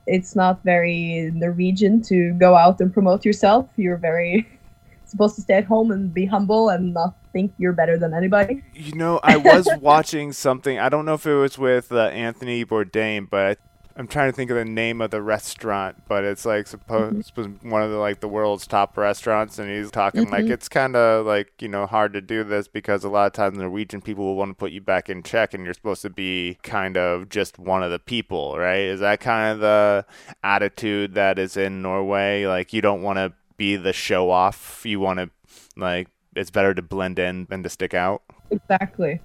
it's 0.08 0.36
not 0.36 0.64
very 0.64 1.32
Norwegian 1.34 2.02
to 2.04 2.34
go 2.34 2.56
out 2.56 2.80
and 2.82 2.94
promote 2.94 3.26
yourself. 3.26 3.70
You're 3.78 3.98
very 3.98 4.48
supposed 5.06 5.36
to 5.36 5.42
stay 5.42 5.56
at 5.56 5.66
home 5.66 5.92
and 5.92 6.14
be 6.14 6.26
humble 6.26 6.70
and 6.70 6.94
not 6.94 7.16
think 7.32 7.54
you're 7.58 7.74
better 7.74 7.98
than 7.98 8.14
anybody. 8.14 8.64
You 8.74 8.94
know, 8.96 9.20
I 9.24 9.38
was 9.38 9.68
watching 9.82 10.32
something. 10.34 10.80
I 10.80 10.90
don't 10.90 11.06
know 11.06 11.14
if 11.16 11.26
it 11.26 11.34
was 11.36 11.58
with 11.58 11.92
uh, 11.92 12.08
Anthony 12.08 12.66
Bourdain, 12.66 13.30
but 13.30 13.60
I'm 13.96 14.08
trying 14.08 14.32
to 14.32 14.36
think 14.36 14.50
of 14.50 14.56
the 14.56 14.64
name 14.64 15.02
of 15.02 15.12
the 15.12 15.22
restaurant. 15.22 16.04
But 16.08 16.24
it's 16.24 16.46
like 16.46 16.68
supposed 16.68 17.36
was 17.36 17.48
one 17.62 17.82
of 17.84 17.92
the 17.92 17.98
like 17.98 18.22
the 18.22 18.30
world's 18.30 18.66
top 18.66 18.98
restaurants, 18.98 19.60
and 19.60 19.70
he's 19.70 19.92
talking 19.92 20.30
like 20.30 20.46
Mhm. 20.46 20.52
it's 20.52 20.70
kind 20.70 20.96
of 20.96 21.26
like 21.26 21.62
you 21.62 21.68
know 21.68 21.86
hard 21.86 22.14
to 22.14 22.22
do 22.22 22.44
this 22.46 22.68
because 22.70 23.04
a 23.04 23.10
lot 23.10 23.28
of 23.28 23.34
times 23.34 23.58
Norwegian 23.58 24.00
people 24.02 24.24
will 24.26 24.36
want 24.38 24.52
to 24.52 24.56
put 24.56 24.72
you 24.72 24.80
back 24.80 25.10
in 25.10 25.22
check, 25.22 25.54
and 25.54 25.66
you're 25.66 25.74
supposed 25.74 26.02
to 26.04 26.10
be 26.10 26.58
kind 26.64 26.96
of 26.96 27.28
just 27.30 27.60
one 27.60 27.84
of 27.84 27.92
the 27.92 28.00
people, 28.00 28.58
right? 28.58 28.80
Is 28.82 29.02
that 29.02 29.20
kind 29.20 29.54
of 29.54 29.60
the 29.60 30.06
attitude 30.44 31.14
that 31.16 31.38
is 31.38 31.58
in 31.58 31.82
Norway? 31.82 32.46
Like 32.46 32.72
you 32.74 32.82
don't 32.82 33.02
want 33.02 33.18
to 33.18 33.34
be 33.58 33.76
the 33.76 33.92
show 33.94 34.30
off. 34.32 34.86
You 34.86 35.00
want 35.02 35.20
to 35.20 35.30
like 35.76 36.08
it's 36.40 36.50
better 36.50 36.74
to 36.74 36.82
blend 36.82 37.20
in 37.20 37.46
than 37.50 37.64
to 37.64 37.70
stick 37.70 37.94
out. 37.94 38.22
Exactly. 38.50 39.20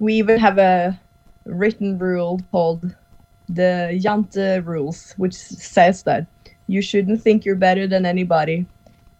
We 0.00 0.14
even 0.14 0.38
have 0.40 0.58
a 0.58 0.98
written 1.44 1.98
rule 1.98 2.40
called 2.50 2.94
the 3.48 3.98
Jante 4.02 4.64
rules, 4.66 5.14
which 5.16 5.34
says 5.34 6.02
that 6.02 6.26
you 6.66 6.82
shouldn't 6.82 7.22
think 7.22 7.44
you're 7.44 7.54
better 7.54 7.86
than 7.86 8.04
anybody. 8.04 8.66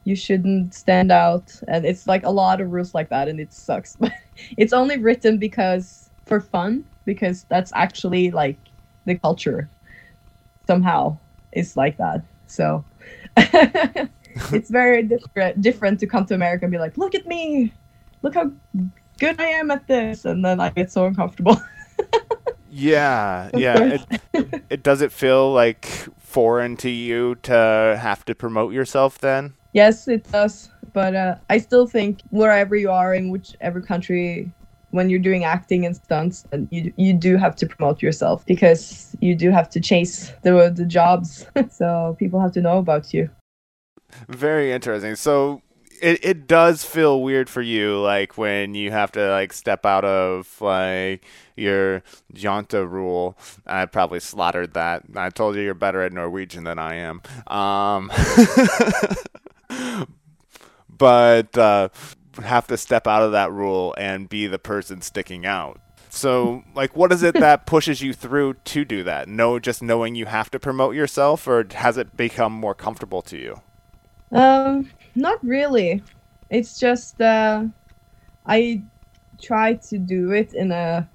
You 0.04 0.16
shouldn't 0.16 0.74
stand 0.74 1.12
out, 1.12 1.54
and 1.68 1.84
it's 1.86 2.06
like 2.06 2.24
a 2.24 2.30
lot 2.30 2.60
of 2.60 2.72
rules 2.72 2.94
like 2.94 3.08
that, 3.10 3.28
and 3.28 3.38
it 3.38 3.52
sucks. 3.52 3.96
But 3.96 4.12
it's 4.56 4.72
only 4.72 4.98
written 4.98 5.38
because 5.38 6.10
for 6.26 6.40
fun, 6.40 6.84
because 7.04 7.44
that's 7.48 7.72
actually 7.74 8.30
like 8.30 8.58
the 9.04 9.16
culture. 9.16 9.68
Somehow, 10.66 11.16
it's 11.52 11.76
like 11.76 11.96
that. 11.98 12.22
So 12.46 12.84
it's 14.52 14.70
very 14.70 15.02
different 15.02 15.60
different 15.60 16.00
to 16.00 16.06
come 16.06 16.26
to 16.26 16.34
America 16.34 16.64
and 16.64 16.72
be 16.72 16.78
like, 16.78 16.96
look 16.96 17.14
at 17.14 17.26
me, 17.26 17.72
look 18.22 18.34
how 18.34 18.50
good 19.18 19.40
I 19.40 19.48
am 19.48 19.70
at 19.70 19.86
this, 19.86 20.24
and 20.24 20.44
then 20.44 20.60
I 20.60 20.70
get 20.70 20.90
so 20.90 21.06
uncomfortable. 21.06 21.60
Yeah, 22.70 23.48
yeah. 23.56 23.98
It, 24.32 24.62
it 24.68 24.82
does 24.82 25.00
it 25.00 25.10
feel 25.10 25.52
like 25.52 25.86
foreign 26.18 26.76
to 26.76 26.90
you 26.90 27.36
to 27.36 27.98
have 27.98 28.26
to 28.26 28.34
promote 28.34 28.74
yourself 28.74 29.18
then? 29.18 29.54
yes, 29.72 30.08
it 30.08 30.30
does, 30.30 30.70
but 30.92 31.14
uh, 31.14 31.36
I 31.50 31.58
still 31.58 31.86
think 31.86 32.20
wherever 32.30 32.74
you 32.76 32.90
are 32.90 33.14
in 33.14 33.30
whichever 33.30 33.80
country, 33.80 34.50
when 34.90 35.10
you're 35.10 35.20
doing 35.20 35.44
acting 35.44 35.84
and 35.86 35.94
stunts, 35.94 36.42
then 36.50 36.68
you 36.70 36.92
you 36.96 37.12
do 37.12 37.36
have 37.36 37.54
to 37.56 37.66
promote 37.66 38.02
yourself 38.02 38.44
because 38.46 39.16
you 39.20 39.34
do 39.34 39.50
have 39.50 39.68
to 39.70 39.80
chase 39.80 40.32
the 40.42 40.72
the 40.74 40.86
jobs, 40.86 41.46
so 41.70 42.16
people 42.18 42.40
have 42.40 42.52
to 42.52 42.60
know 42.60 42.78
about 42.78 43.12
you. 43.14 43.28
Very 44.28 44.72
interesting. 44.72 45.16
So 45.16 45.62
it, 46.00 46.24
it 46.24 46.46
does 46.46 46.84
feel 46.84 47.22
weird 47.22 47.48
for 47.48 47.62
you, 47.62 48.00
like 48.00 48.38
when 48.38 48.74
you 48.74 48.90
have 48.90 49.12
to 49.12 49.30
like 49.30 49.52
step 49.52 49.84
out 49.84 50.04
of 50.04 50.60
like 50.60 51.24
your 51.56 52.02
Janta 52.32 52.88
rule. 52.88 53.36
I 53.66 53.86
probably 53.86 54.20
slaughtered 54.20 54.74
that. 54.74 55.04
I 55.16 55.30
told 55.30 55.56
you 55.56 55.62
you're 55.62 55.74
better 55.74 56.02
at 56.02 56.12
Norwegian 56.12 56.64
than 56.64 56.78
I 56.78 56.94
am. 56.96 57.22
Um, 57.46 58.10
but 60.88 61.56
uh, 61.56 61.88
have 62.42 62.66
to 62.68 62.76
step 62.76 63.06
out 63.06 63.22
of 63.22 63.32
that 63.32 63.52
rule 63.52 63.94
and 63.98 64.28
be 64.28 64.46
the 64.46 64.58
person 64.58 65.00
sticking 65.00 65.44
out. 65.46 65.80
So, 66.10 66.64
like, 66.74 66.96
what 66.96 67.12
is 67.12 67.22
it 67.22 67.34
that 67.40 67.66
pushes 67.66 68.00
you 68.00 68.12
through 68.12 68.54
to 68.64 68.84
do 68.84 69.04
that? 69.04 69.28
No, 69.28 69.58
just 69.58 69.82
knowing 69.82 70.14
you 70.14 70.26
have 70.26 70.50
to 70.52 70.58
promote 70.58 70.94
yourself, 70.94 71.46
or 71.46 71.66
has 71.74 71.96
it 71.98 72.16
become 72.16 72.52
more 72.52 72.74
comfortable 72.74 73.22
to 73.22 73.36
you? 73.36 73.60
Um, 74.32 74.90
not 75.14 75.42
really. 75.44 76.02
It's 76.50 76.78
just 76.78 77.20
uh, 77.20 77.64
I 78.46 78.82
try 79.40 79.74
to 79.74 79.98
do 79.98 80.32
it 80.32 80.54
in 80.54 80.72
a 80.72 81.08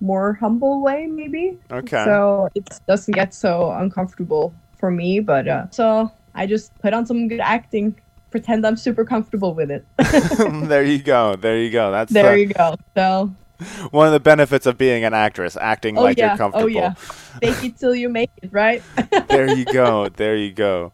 more 0.00 0.34
humble 0.34 0.82
way, 0.82 1.06
maybe. 1.06 1.58
Okay. 1.70 2.04
So 2.04 2.48
it 2.54 2.68
doesn't 2.86 3.14
get 3.14 3.34
so 3.34 3.72
uncomfortable 3.72 4.54
for 4.78 4.90
me. 4.90 5.20
But 5.20 5.48
uh, 5.48 5.70
so 5.70 6.12
I 6.34 6.46
just 6.46 6.76
put 6.80 6.92
on 6.92 7.06
some 7.06 7.28
good 7.28 7.40
acting, 7.40 7.98
pretend 8.30 8.66
I'm 8.66 8.76
super 8.76 9.04
comfortable 9.04 9.54
with 9.54 9.70
it. 9.70 9.84
there 10.68 10.84
you 10.84 10.98
go. 10.98 11.36
There 11.36 11.58
you 11.58 11.70
go. 11.70 11.90
That's 11.90 12.12
there 12.12 12.32
the, 12.32 12.40
you 12.40 12.46
go. 12.48 12.76
So 12.94 13.34
one 13.90 14.06
of 14.06 14.12
the 14.12 14.20
benefits 14.20 14.66
of 14.66 14.76
being 14.78 15.04
an 15.04 15.14
actress, 15.14 15.56
acting 15.56 15.96
oh 15.98 16.02
like 16.02 16.18
yeah, 16.18 16.28
you're 16.28 16.36
comfortable. 16.36 16.64
oh 16.64 16.68
yeah, 16.68 16.92
fake 17.40 17.64
it 17.64 17.78
till 17.78 17.94
you 17.94 18.08
make 18.08 18.30
it, 18.42 18.52
right? 18.52 18.82
there 19.28 19.48
you 19.48 19.64
go. 19.64 20.08
There 20.08 20.36
you 20.36 20.52
go. 20.52 20.92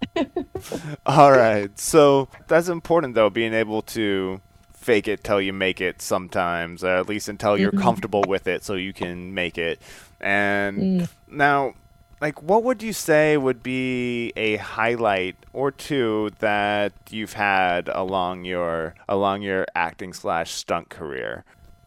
All 1.06 1.32
right. 1.32 1.76
So 1.78 2.28
that's 2.48 2.68
important, 2.68 3.14
though, 3.14 3.30
being 3.30 3.54
able 3.54 3.82
to 3.82 4.40
fake 4.74 5.06
it 5.08 5.22
till 5.24 5.40
you 5.40 5.52
make 5.52 5.80
it 5.80 6.02
sometimes, 6.02 6.82
at 6.84 7.08
least 7.08 7.28
until 7.28 7.56
you're 7.58 7.72
Mhm. 7.72 7.82
comfortable 7.82 8.26
with 8.26 8.46
it 8.46 8.64
so 8.64 8.74
you 8.74 8.92
can 8.92 9.32
make 9.34 9.56
it. 9.58 9.80
And 10.20 11.02
Mm. 11.02 11.08
now, 11.28 11.74
like, 12.20 12.42
what 12.42 12.62
would 12.64 12.82
you 12.82 12.92
say 12.92 13.36
would 13.36 13.62
be 13.62 14.32
a 14.36 14.56
highlight 14.56 15.36
or 15.52 15.70
two 15.70 16.30
that 16.40 16.92
you've 17.10 17.34
had 17.34 17.88
along 17.88 18.44
your 18.44 18.94
along 19.08 19.42
your 19.42 19.66
acting 19.74 20.12
slash 20.12 20.50
stunt 20.52 20.88
career? 20.88 21.44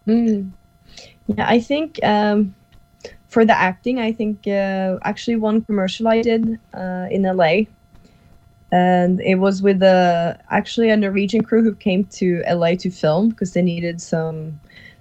Mm. 0.08 0.52
Yeah, 1.28 1.48
I 1.48 1.60
think 1.60 2.00
um, 2.04 2.56
for 3.28 3.46
the 3.46 3.58
acting, 3.58 4.00
I 4.00 4.12
think 4.12 4.48
uh, 4.48 4.98
actually 5.04 5.38
one 5.38 5.62
commercial 5.62 6.08
I 6.08 6.22
did 6.22 6.60
uh, 6.74 7.08
in 7.10 7.24
LA, 7.24 7.66
and 8.72 9.20
it 9.22 9.36
was 9.36 9.62
with 9.62 9.82
a 9.82 10.40
actually 10.50 10.90
a 10.90 10.98
Norwegian 10.98 11.44
crew 11.44 11.64
who 11.64 11.74
came 11.76 12.06
to 12.20 12.44
LA 12.48 12.76
to 12.76 12.92
film 12.92 13.30
because 13.30 13.54
they 13.54 13.62
needed 13.62 14.02
some 14.02 14.60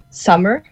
summer, 0.09 0.63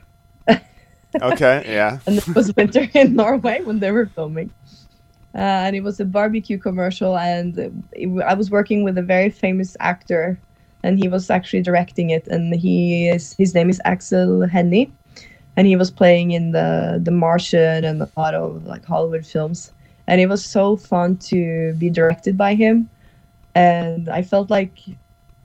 Okay. 1.21 1.63
Yeah. 1.67 1.99
and 2.07 2.17
it 2.17 2.35
was 2.35 2.55
winter 2.55 2.87
in 2.93 3.15
Norway 3.15 3.61
when 3.61 3.79
they 3.79 3.91
were 3.91 4.07
filming. 4.07 4.51
Uh, 5.35 5.65
and 5.65 5.75
it 5.75 5.81
was 5.81 5.99
a 5.99 6.05
barbecue 6.05 6.59
commercial, 6.59 7.17
and 7.17 7.57
it, 7.91 8.23
I 8.23 8.35
was 8.35 8.51
working 8.51 8.83
with 8.83 8.97
a 8.99 9.01
very 9.01 9.31
famous 9.31 9.75
actor, 9.79 10.39
and 10.83 10.99
he 10.99 11.07
was 11.07 11.29
actually 11.29 11.63
directing 11.63 12.11
it. 12.11 12.27
And 12.27 12.53
he 12.53 13.09
is 13.09 13.33
his 13.33 13.55
name 13.55 13.69
is 13.69 13.81
Aksel 13.83 14.47
Hennie, 14.47 14.91
and 15.55 15.67
he 15.67 15.75
was 15.75 15.91
playing 15.91 16.31
in 16.31 16.51
the 16.51 16.99
the 17.03 17.11
Martian 17.11 17.83
and 17.85 18.01
a 18.01 18.09
lot 18.17 18.33
of 18.35 18.65
like 18.65 18.85
Hollywood 18.85 19.25
films. 19.25 19.71
And 20.07 20.19
it 20.21 20.27
was 20.27 20.43
so 20.45 20.75
fun 20.77 21.17
to 21.31 21.73
be 21.77 21.89
directed 21.89 22.37
by 22.37 22.55
him, 22.55 22.89
and 23.55 24.09
I 24.09 24.21
felt 24.23 24.49
like 24.49 24.77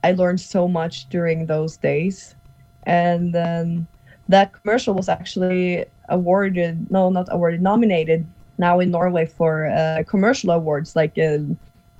I 0.03 0.11
learned 0.13 0.41
so 0.41 0.67
much 0.67 1.09
during 1.09 1.45
those 1.47 1.77
days. 1.77 2.35
And 2.83 3.33
then 3.33 3.87
that 4.27 4.53
commercial 4.53 4.93
was 4.93 5.09
actually 5.09 5.85
awarded 6.09 6.89
no 6.91 7.09
not 7.09 7.27
awarded 7.31 7.61
nominated 7.61 8.25
now 8.57 8.79
in 8.79 8.91
norway 8.91 9.25
for 9.25 9.67
uh, 9.67 10.03
commercial 10.07 10.49
awards 10.51 10.95
like 10.95 11.17
uh, 11.17 11.37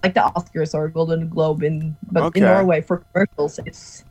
like 0.04 0.14
the 0.16 0.22
oscars 0.36 0.74
or 0.74 0.88
golden 0.88 1.30
globe 1.30 1.64
in 1.64 1.96
but 2.12 2.26
Okay. 2.26 2.40
in 2.40 2.46
norway 2.46 2.82
for 2.82 3.04
commercials 3.14 3.60
it's 3.66 4.04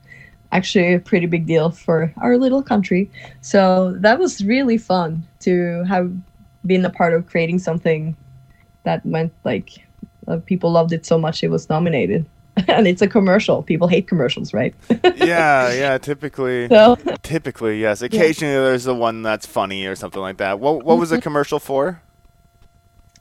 actually 0.52 0.94
a 0.94 1.00
pretty 1.00 1.26
big 1.26 1.46
deal 1.46 1.70
for 1.70 2.12
our 2.18 2.36
little 2.38 2.62
country 2.62 3.10
so 3.40 3.94
that 3.98 4.18
was 4.18 4.44
really 4.44 4.78
fun 4.78 5.26
to 5.40 5.84
have 5.84 6.12
been 6.66 6.84
a 6.84 6.90
part 6.90 7.12
of 7.12 7.26
creating 7.26 7.58
something 7.58 8.16
that 8.84 9.04
meant 9.04 9.32
like 9.44 9.86
uh, 10.26 10.38
people 10.46 10.70
loved 10.70 10.92
it 10.92 11.04
so 11.04 11.18
much 11.18 11.42
it 11.42 11.48
was 11.48 11.68
nominated 11.68 12.24
and 12.68 12.88
it's 12.88 13.02
a 13.02 13.06
commercial 13.06 13.62
people 13.62 13.86
hate 13.86 14.08
commercials 14.08 14.52
right 14.52 14.74
yeah. 15.16 15.72
Yeah. 15.72 15.98
Typically. 15.98 16.68
so 16.68 16.96
Typically, 17.22 17.80
yes. 17.80 18.02
Occasionally, 18.02 18.54
there's 18.54 18.84
the 18.84 18.94
one 18.94 19.22
that's 19.22 19.46
funny 19.46 19.86
or 19.86 19.94
something 19.94 20.20
like 20.20 20.38
that. 20.38 20.58
What 20.58 20.84
What 20.84 20.98
was 20.98 21.10
the 21.10 21.20
commercial 21.20 21.58
for? 21.60 22.00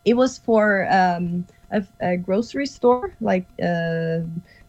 it 0.05 0.15
was 0.15 0.37
for 0.37 0.87
um, 0.89 1.45
a, 1.71 1.83
a 1.99 2.15
grocery 2.17 2.65
store. 2.65 3.13
Like 3.19 3.45
uh, 3.61 4.21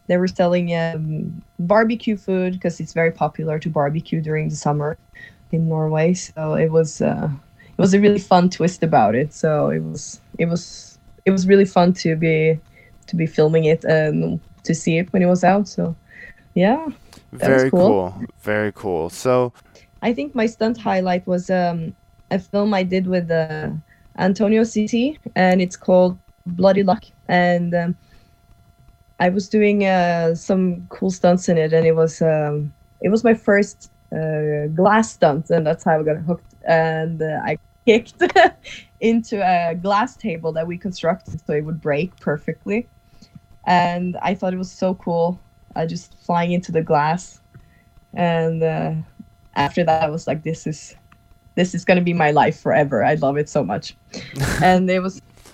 they 0.09 0.17
were 0.17 0.27
selling 0.27 0.75
um, 0.75 1.41
barbecue 1.59 2.17
food 2.17 2.53
because 2.53 2.79
it's 2.79 2.93
very 2.93 3.11
popular 3.11 3.59
to 3.59 3.69
barbecue 3.69 4.19
during 4.19 4.49
the 4.49 4.55
summer 4.55 4.97
in 5.51 5.69
Norway. 5.69 6.15
So 6.15 6.55
it 6.55 6.71
was 6.71 6.99
uh, 6.99 7.29
it 7.77 7.81
was 7.81 7.93
a 7.93 7.99
really 7.99 8.19
fun 8.19 8.49
twist 8.49 8.83
about 8.83 9.15
it. 9.15 9.33
So 9.33 9.69
it 9.69 9.83
was 9.83 10.19
it 10.39 10.47
was 10.47 10.97
it 11.25 11.31
was 11.31 11.47
really 11.47 11.65
fun 11.65 11.93
to 11.93 12.15
be 12.15 12.59
to 13.07 13.15
be 13.15 13.27
filming 13.27 13.65
it 13.65 13.83
and 13.85 14.39
to 14.63 14.73
see 14.73 14.97
it 14.97 15.13
when 15.13 15.21
it 15.21 15.27
was 15.27 15.43
out. 15.43 15.67
So 15.67 15.95
yeah, 16.55 16.87
Very 17.31 17.69
cool. 17.69 17.87
cool. 17.87 18.23
Very 18.41 18.71
cool. 18.73 19.09
So, 19.09 19.53
I 20.01 20.13
think 20.13 20.33
my 20.33 20.47
stunt 20.47 20.77
highlight 20.77 21.25
was 21.27 21.49
um, 21.49 21.95
a 22.31 22.39
film 22.39 22.73
I 22.73 22.83
did 22.83 23.07
with 23.07 23.29
uh, 23.29 23.69
Antonio 24.17 24.63
Cici, 24.63 25.17
and 25.35 25.61
it's 25.61 25.77
called 25.77 26.17
Bloody 26.45 26.83
Luck. 26.83 27.03
And 27.27 27.75
um, 27.75 27.95
I 29.19 29.29
was 29.29 29.49
doing 29.49 29.85
uh, 29.85 30.35
some 30.35 30.87
cool 30.89 31.11
stunts 31.11 31.49
in 31.49 31.57
it, 31.57 31.73
and 31.73 31.85
it 31.85 31.95
was 31.95 32.21
um, 32.21 32.73
it 33.01 33.09
was 33.09 33.23
my 33.23 33.33
first 33.33 33.91
uh, 34.13 34.67
glass 34.67 35.11
stunt, 35.11 35.49
and 35.49 35.65
that's 35.65 35.83
how 35.83 35.99
I 35.99 36.03
got 36.03 36.17
hooked. 36.17 36.53
And 36.67 37.21
uh, 37.21 37.41
I 37.43 37.57
kicked 37.85 38.21
into 39.01 39.41
a 39.41 39.75
glass 39.75 40.15
table 40.15 40.51
that 40.53 40.67
we 40.67 40.77
constructed 40.77 41.41
so 41.45 41.53
it 41.53 41.65
would 41.65 41.81
break 41.81 42.15
perfectly. 42.19 42.87
And 43.65 44.17
I 44.21 44.35
thought 44.35 44.53
it 44.53 44.57
was 44.57 44.71
so 44.71 44.95
cool. 44.95 45.39
I 45.75 45.85
just 45.85 46.15
flying 46.25 46.51
into 46.51 46.71
the 46.71 46.81
glass, 46.81 47.41
and 48.13 48.63
uh, 48.63 48.93
after 49.55 49.83
that, 49.83 50.03
I 50.03 50.09
was 50.09 50.27
like, 50.27 50.43
"This 50.43 50.65
is, 50.65 50.95
this 51.55 51.75
is 51.75 51.83
gonna 51.83 52.01
be 52.01 52.13
my 52.13 52.31
life 52.31 52.59
forever. 52.59 53.03
I 53.03 53.15
love 53.15 53.37
it 53.37 53.49
so 53.49 53.63
much." 53.63 53.95
and 54.63 54.89
it 54.89 55.01
was, 55.01 55.21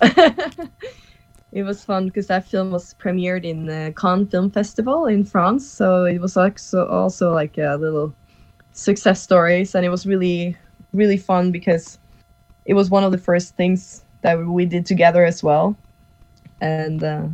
it 1.56 1.62
was 1.62 1.82
fun 1.82 2.04
because 2.04 2.26
that 2.26 2.44
film 2.44 2.70
was 2.70 2.92
premiered 3.00 3.42
in 3.42 3.64
the 3.64 3.94
Cannes 3.96 4.26
Film 4.26 4.50
Festival 4.50 5.06
in 5.06 5.24
France, 5.24 5.66
so 5.66 6.04
it 6.04 6.20
was 6.20 6.36
like 6.36 6.58
so 6.58 6.86
also 6.86 7.32
like 7.32 7.56
a 7.56 7.78
little 7.80 8.14
success 8.72 9.22
stories, 9.22 9.74
and 9.74 9.82
it 9.82 9.88
was 9.88 10.04
really, 10.04 10.54
really 10.92 11.16
fun 11.16 11.50
because 11.50 11.98
it 12.66 12.74
was 12.74 12.90
one 12.90 13.04
of 13.04 13.10
the 13.10 13.16
first 13.16 13.56
things 13.56 14.04
that 14.20 14.34
we 14.34 14.66
did 14.66 14.84
together 14.84 15.24
as 15.24 15.42
well, 15.42 15.74
and 16.60 17.02
uh, 17.02 17.26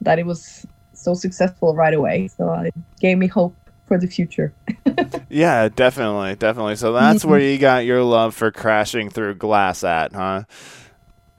that 0.00 0.18
it 0.18 0.24
was 0.24 0.64
so 0.94 1.12
successful 1.12 1.74
right 1.74 1.92
away. 1.92 2.28
So 2.28 2.50
it 2.50 2.72
gave 2.98 3.18
me 3.18 3.26
hope 3.26 3.54
for 3.84 3.98
the 3.98 4.06
future. 4.06 4.54
yeah, 5.28 5.68
definitely, 5.68 6.34
definitely. 6.36 6.76
So 6.76 6.94
that's 6.94 7.24
where 7.26 7.40
you 7.40 7.58
got 7.58 7.84
your 7.84 8.04
love 8.04 8.34
for 8.34 8.50
crashing 8.50 9.10
through 9.10 9.34
glass 9.34 9.84
at, 9.84 10.14
huh? 10.14 10.44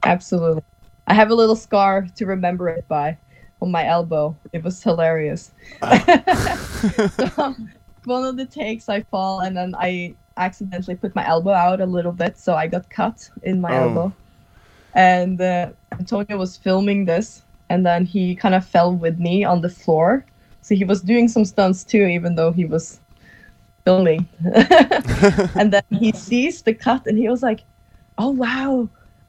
Absolutely. 0.04 0.62
I 1.08 1.14
have 1.14 1.30
a 1.32 1.36
little 1.36 1.56
scar 1.56 2.08
to 2.16 2.26
remember 2.26 2.70
it 2.70 2.88
by 2.88 3.18
on 3.62 3.72
my 3.72 3.86
elbow. 3.86 4.36
It 4.54 4.64
was 4.64 4.82
hilarious. 4.82 5.52
so, 5.82 7.56
one 8.06 8.24
of 8.26 8.38
the 8.38 8.46
takes, 8.50 8.90
I 8.90 9.02
fall 9.04 9.40
and 9.42 9.56
then 9.56 9.76
I 9.78 10.16
accidentally 10.38 10.96
put 10.96 11.16
my 11.16 11.26
elbow 11.28 11.52
out 11.52 11.82
a 11.82 11.86
little 11.86 12.12
bit, 12.12 12.38
so 12.38 12.56
I 12.56 12.68
got 12.68 12.90
cut 12.90 13.30
in 13.44 13.62
my 13.62 13.72
Oh. 13.78 13.82
elbow. 13.90 14.14
And 14.94 15.40
uh, 15.42 15.70
Antonio 15.92 16.38
was 16.38 16.58
filming 16.58 17.06
this, 17.06 17.44
and 17.70 17.86
then 17.86 18.06
he 18.06 18.36
kind 18.36 18.56
of 18.56 18.66
fell 18.66 18.94
with 18.96 19.20
me 19.20 19.44
on 19.44 19.62
the 19.62 19.70
floor. 19.70 20.26
So 20.62 20.74
he 20.76 20.86
was 20.86 21.02
doing 21.02 21.28
some 21.28 21.46
stunts 21.46 21.84
too, 21.84 22.06
even 22.06 22.36
though 22.36 22.52
he 22.52 22.66
was 22.66 23.00
filming. 23.84 24.28
and 25.56 25.72
then 25.74 25.84
he 25.92 26.12
sees 26.14 26.62
the 26.62 26.74
cut, 26.74 27.06
and 27.08 27.18
he 27.18 27.28
was 27.30 27.44
like, 27.44 27.64
"Oh 28.18 28.30
wow, 28.32 28.88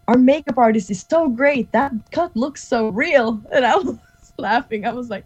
our 0.09 0.19
makeup 0.19 0.59
artist 0.59 0.91
is 0.91 1.05
so 1.09 1.29
great. 1.29 1.71
That 1.73 1.93
cut 2.13 2.35
looks 2.37 2.63
so 2.65 2.89
real." 2.89 3.41
And 3.53 3.65
I 3.65 3.77
was 3.77 3.99
laughing. 4.39 4.85
I 4.85 4.93
was 4.93 5.11
like, 5.11 5.25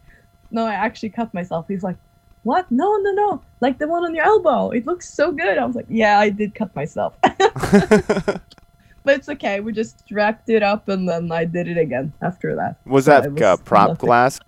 "No, 0.50 0.64
I 0.66 0.74
actually 0.74 1.10
cut 1.10 1.32
myself." 1.34 1.66
He's 1.68 1.82
like, 1.82 1.96
"What? 2.42 2.70
No, 2.70 2.96
no, 2.96 3.12
no! 3.12 3.42
Like 3.60 3.78
the 3.78 3.88
one 3.88 4.04
on 4.04 4.14
your 4.14 4.24
elbow. 4.24 4.70
It 4.70 4.86
looks 4.86 5.08
so 5.08 5.32
good." 5.32 5.58
I 5.58 5.64
was 5.64 5.76
like, 5.76 5.86
"Yeah, 5.88 6.18
I 6.18 6.30
did 6.30 6.54
cut 6.54 6.74
myself." 6.76 7.14
but 7.22 8.40
it's 9.06 9.28
okay. 9.28 9.60
We 9.60 9.72
just 9.72 10.04
wrapped 10.10 10.48
it 10.48 10.62
up, 10.62 10.88
and 10.88 11.08
then 11.08 11.32
I 11.32 11.44
did 11.44 11.68
it 11.68 11.78
again 11.78 12.12
after 12.22 12.54
that. 12.56 12.76
was 12.84 13.04
So 13.04 13.10
that 13.12 13.32
was 13.32 13.42
uh, 13.42 13.56
prop 13.58 13.88
nothing. 13.88 14.06
glass? 14.06 14.40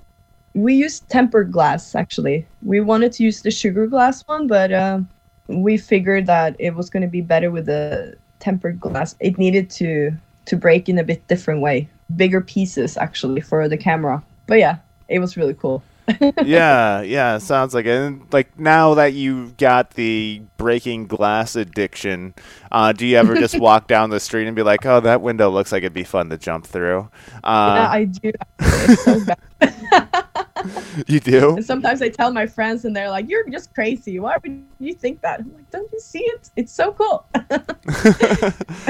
we 0.55 0.74
used 0.74 1.09
tempered 1.09 1.53
glass 1.53 1.95
actually. 1.95 2.47
We 2.62 2.80
wanted 2.80 3.12
to 3.12 3.24
use 3.24 3.43
the 3.43 3.51
sugar 3.51 3.87
glass 3.87 4.22
one, 4.26 4.47
but 4.47 4.72
uh, 4.72 5.01
we 5.49 5.76
figured 5.76 6.26
that 6.26 6.57
it 6.59 6.74
was 6.74 6.91
going 6.91 7.03
to 7.03 7.09
be 7.09 7.20
better 7.20 7.51
with 7.51 7.66
the 7.66 8.16
tempered 8.43 8.80
glass. 8.80 9.14
It 9.20 9.38
needed 9.38 9.70
to 9.70 10.12
to 10.45 10.57
break 10.57 10.88
in 10.88 10.99
a 10.99 11.05
bit 11.05 11.26
different 11.28 11.61
way, 11.61 11.88
bigger 12.16 12.40
pieces 12.40 12.97
actually 12.97 13.40
for 13.40 13.68
the 13.68 13.76
camera. 13.76 14.22
But 14.47 14.59
yeah, 14.59 14.78
it 15.09 15.20
was 15.20 15.36
really 15.36 15.55
cool. 15.55 15.82
yeah, 16.45 17.03
yeah, 17.03 17.38
sounds 17.38 17.74
like 17.74 17.86
it. 17.86 17.90
And 17.90 18.26
like 18.32 18.59
now 18.59 18.95
that 18.95 19.12
you've 19.12 19.57
got 19.57 19.93
the 19.93 20.43
breaking 20.57 21.07
glass 21.07 21.55
addiction, 21.55 22.34
uh, 22.72 22.93
do 22.93 23.07
you 23.07 23.16
ever 23.16 23.36
just 23.36 23.59
walk 23.61 23.86
down 23.86 24.11
the 24.11 24.18
street 24.18 24.49
and 24.49 24.57
be 24.57 24.64
like, 24.64 24.84
"Oh, 24.84 24.99
that 25.01 25.22
window 25.22 25.49
looks 25.49 25.70
like 25.70 25.84
it'd 25.84 25.95
be 25.95 26.03
fun 26.03 26.28
to 26.30 26.36
jump 26.36 26.66
through"? 26.66 27.09
Uh, 27.45 27.74
yeah, 27.76 27.90
I 27.90 28.05
do. 28.05 28.32
It's 28.59 29.05
so 29.05 29.24
bad. 29.24 30.24
you 31.06 31.20
do? 31.20 31.56
And 31.56 31.64
sometimes 31.64 32.02
I 32.02 32.08
tell 32.08 32.32
my 32.32 32.46
friends, 32.46 32.84
and 32.84 32.94
they're 32.94 33.10
like, 33.10 33.28
"You're 33.28 33.48
just 33.48 33.74
crazy. 33.74 34.18
Why 34.18 34.36
would 34.42 34.64
you 34.78 34.94
think 34.94 35.20
that?" 35.22 35.40
I'm 35.40 35.52
like, 35.54 35.70
"Don't 35.70 35.90
you 35.92 36.00
see 36.00 36.20
it? 36.20 36.50
It's 36.56 36.72
so 36.72 36.92
cool." 36.92 37.26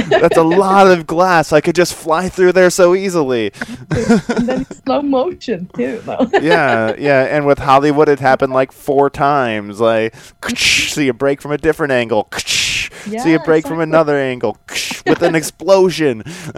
That's 0.08 0.36
a 0.36 0.42
lot 0.42 0.86
of 0.86 1.06
glass. 1.06 1.52
I 1.52 1.60
could 1.60 1.74
just 1.74 1.94
fly 1.94 2.28
through 2.28 2.52
there 2.52 2.70
so 2.70 2.94
easily. 2.94 3.52
and 3.90 4.48
then 4.48 4.64
slow 4.84 5.02
motion 5.02 5.68
too, 5.74 6.00
though. 6.04 6.28
yeah, 6.40 6.94
yeah. 6.98 7.24
And 7.24 7.46
with 7.46 7.58
Hollywood, 7.58 8.08
it 8.08 8.20
happened 8.20 8.52
like 8.52 8.72
four 8.72 9.10
times. 9.10 9.80
Like, 9.80 10.14
so 10.56 11.00
you 11.00 11.12
break 11.12 11.40
from 11.40 11.52
a 11.52 11.58
different 11.58 11.92
angle. 11.92 12.28
Yeah, 13.06 13.22
so 13.22 13.28
you 13.30 13.38
break 13.38 13.64
exactly. 13.64 13.68
from 13.68 13.80
another 13.80 14.18
angle 14.18 14.58
with 15.06 15.22
an 15.22 15.34
explosion. 15.40 16.22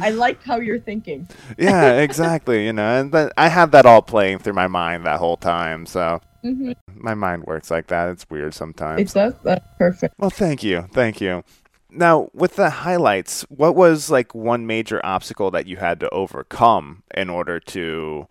I 0.00 0.10
like 0.10 0.42
how 0.42 0.58
you're 0.58 0.78
thinking. 0.78 1.28
yeah, 1.58 2.00
exactly. 2.00 2.66
You 2.66 2.72
know, 2.72 3.00
and 3.00 3.32
I 3.36 3.48
had 3.48 3.72
that 3.72 3.86
all 3.86 4.02
playing 4.02 4.38
through 4.38 4.54
my 4.54 4.68
mind 4.68 5.04
that 5.06 5.18
whole 5.18 5.36
time. 5.36 5.86
So 5.86 6.20
hmm 6.42 6.72
my 6.94 7.14
mind 7.14 7.44
works 7.44 7.70
like 7.70 7.86
that. 7.88 8.10
It's 8.10 8.26
weird 8.28 8.54
sometimes. 8.54 9.00
It 9.00 9.14
does. 9.14 9.34
That's 9.42 9.64
perfect. 9.78 10.14
Well, 10.18 10.30
thank 10.30 10.62
you. 10.62 10.88
Thank 10.92 11.20
you. 11.20 11.44
Now, 11.90 12.28
with 12.34 12.56
the 12.56 12.68
highlights, 12.70 13.42
what 13.48 13.74
was 13.74 14.10
like 14.10 14.34
one 14.34 14.66
major 14.66 15.00
obstacle 15.04 15.50
that 15.52 15.66
you 15.66 15.76
had 15.76 16.00
to 16.00 16.10
overcome 16.10 17.02
in 17.14 17.30
order 17.30 17.60
to 17.60 18.26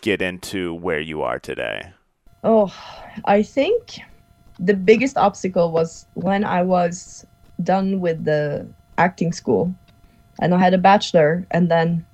get 0.00 0.22
into 0.22 0.72
where 0.74 1.00
you 1.00 1.22
are 1.22 1.38
today? 1.38 1.92
Oh, 2.42 2.74
I 3.24 3.42
think 3.42 3.98
the 4.58 4.74
biggest 4.74 5.16
obstacle 5.16 5.72
was 5.72 6.06
when 6.14 6.44
I 6.44 6.62
was 6.62 7.26
done 7.62 8.00
with 8.00 8.24
the 8.24 8.68
acting 8.98 9.32
school. 9.32 9.74
And 10.40 10.54
I 10.54 10.58
had 10.58 10.74
a 10.74 10.78
bachelor 10.78 11.46
and 11.50 11.70
then 11.70 12.06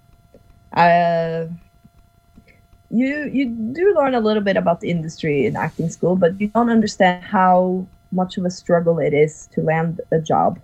uh, 0.75 1.47
you 2.91 3.31
you 3.33 3.47
do 3.73 3.95
learn 3.97 4.15
a 4.15 4.21
little 4.21 4.43
bit 4.43 4.57
about 4.57 4.81
the 4.81 4.91
industry 4.91 5.47
in 5.47 5.57
acting 5.57 5.89
school 5.89 6.17
but 6.17 6.39
you 6.41 6.49
don't 6.49 6.71
understand 6.71 7.25
how 7.25 7.87
much 8.13 8.37
of 8.37 8.45
a 8.45 8.51
struggle 8.51 8.99
it 8.99 9.15
is 9.15 9.49
to 9.53 9.63
land 9.63 10.01
a 10.13 10.21
job. 10.21 10.59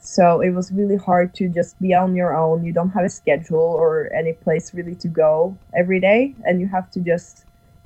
So 0.00 0.40
it 0.40 0.50
was 0.50 0.72
really 0.72 0.96
hard 0.96 1.34
to 1.34 1.48
just 1.48 1.80
be 1.80 1.94
on 1.94 2.16
your 2.16 2.34
own. 2.36 2.64
You 2.64 2.72
don't 2.72 2.90
have 2.90 3.04
a 3.04 3.08
schedule 3.08 3.60
or 3.60 4.12
any 4.12 4.32
place 4.32 4.74
really 4.74 4.96
to 4.96 5.08
go 5.08 5.56
every 5.74 6.00
day 6.00 6.34
and 6.44 6.60
you 6.60 6.66
have 6.68 6.90
to 6.92 7.00
just 7.00 7.44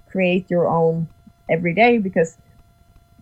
create 0.09 0.49
your 0.49 0.69
own 0.69 1.09
every 1.51 1.75
day 1.75 1.99
because 1.99 2.39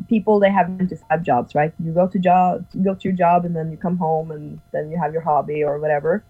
people 0.08 0.40
they 0.40 0.50
have 0.50 0.66
to 0.88 0.96
five 1.08 1.22
jobs 1.22 1.54
right? 1.54 1.72
You 1.82 1.92
go 1.92 2.06
to 2.08 2.18
job 2.18 2.66
you 2.72 2.84
go 2.84 2.94
to 2.94 3.08
your 3.08 3.16
job 3.16 3.44
and 3.44 3.54
then 3.54 3.70
you 3.70 3.76
come 3.76 3.96
home 3.96 4.30
and 4.30 4.60
then 4.72 4.90
you 4.90 4.98
have 4.98 5.12
your 5.12 5.22
hobby 5.22 5.62
or 5.62 5.78
whatever. 5.78 6.24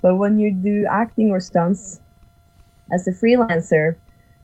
But 0.00 0.16
when 0.16 0.38
you 0.38 0.52
do 0.52 0.86
acting 0.90 1.30
or 1.30 1.40
stunts 1.40 2.00
as 2.92 3.06
a 3.06 3.12
freelancer 3.12 3.96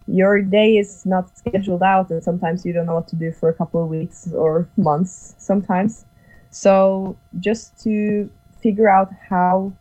your 0.06 0.40
day 0.40 0.78
is 0.78 1.04
not 1.04 1.36
scheduled 1.36 1.82
out 1.82 2.10
and 2.10 2.24
sometimes 2.24 2.64
you 2.64 2.72
don't 2.72 2.86
know 2.86 2.94
what 2.94 3.08
to 3.08 3.16
do 3.16 3.30
for 3.30 3.50
a 3.50 3.54
couple 3.54 3.82
of 3.82 3.88
weeks 3.88 4.32
or 4.32 4.68
months 4.76 5.34
sometimes. 5.38 6.06
So 6.50 7.18
just 7.38 7.78
to 7.82 8.30
figure 8.62 8.88
out 8.88 9.10
how 9.28 9.74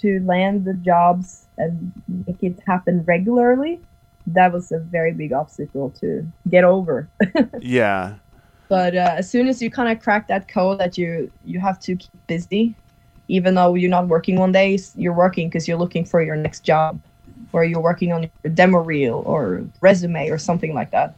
to 0.00 0.20
land 0.20 0.64
the 0.64 0.74
jobs 0.74 1.46
and 1.58 1.92
make 2.26 2.42
it 2.42 2.60
happen 2.66 3.04
regularly 3.04 3.80
that 4.34 4.52
was 4.52 4.72
a 4.72 4.78
very 4.78 5.12
big 5.12 5.32
obstacle 5.32 5.90
to 6.00 6.26
get 6.48 6.64
over. 6.64 7.08
Yeah. 7.60 8.16
But 8.68 8.94
uh, 8.94 9.14
as 9.16 9.28
soon 9.28 9.48
as 9.48 9.62
you 9.62 9.70
kind 9.70 9.90
of 9.90 10.02
crack 10.02 10.28
that 10.28 10.48
code 10.48 10.78
that 10.78 10.98
you 10.98 11.30
you 11.44 11.60
have 11.60 11.78
to 11.80 11.96
keep 11.96 12.26
busy 12.26 12.74
even 13.28 13.54
though 13.54 13.74
you're 13.74 13.90
not 13.90 14.08
working 14.08 14.36
one 14.36 14.52
day 14.52 14.78
you're 14.96 15.12
working 15.12 15.48
because 15.48 15.68
you're 15.68 15.78
looking 15.78 16.04
for 16.04 16.22
your 16.22 16.36
next 16.36 16.60
job 16.60 17.00
or 17.52 17.64
you're 17.64 17.80
working 17.80 18.12
on 18.12 18.22
your 18.22 18.52
demo 18.52 18.78
reel 18.78 19.22
or 19.26 19.62
resume 19.80 20.28
or 20.28 20.38
something 20.38 20.74
like 20.74 20.90
that 20.90 21.14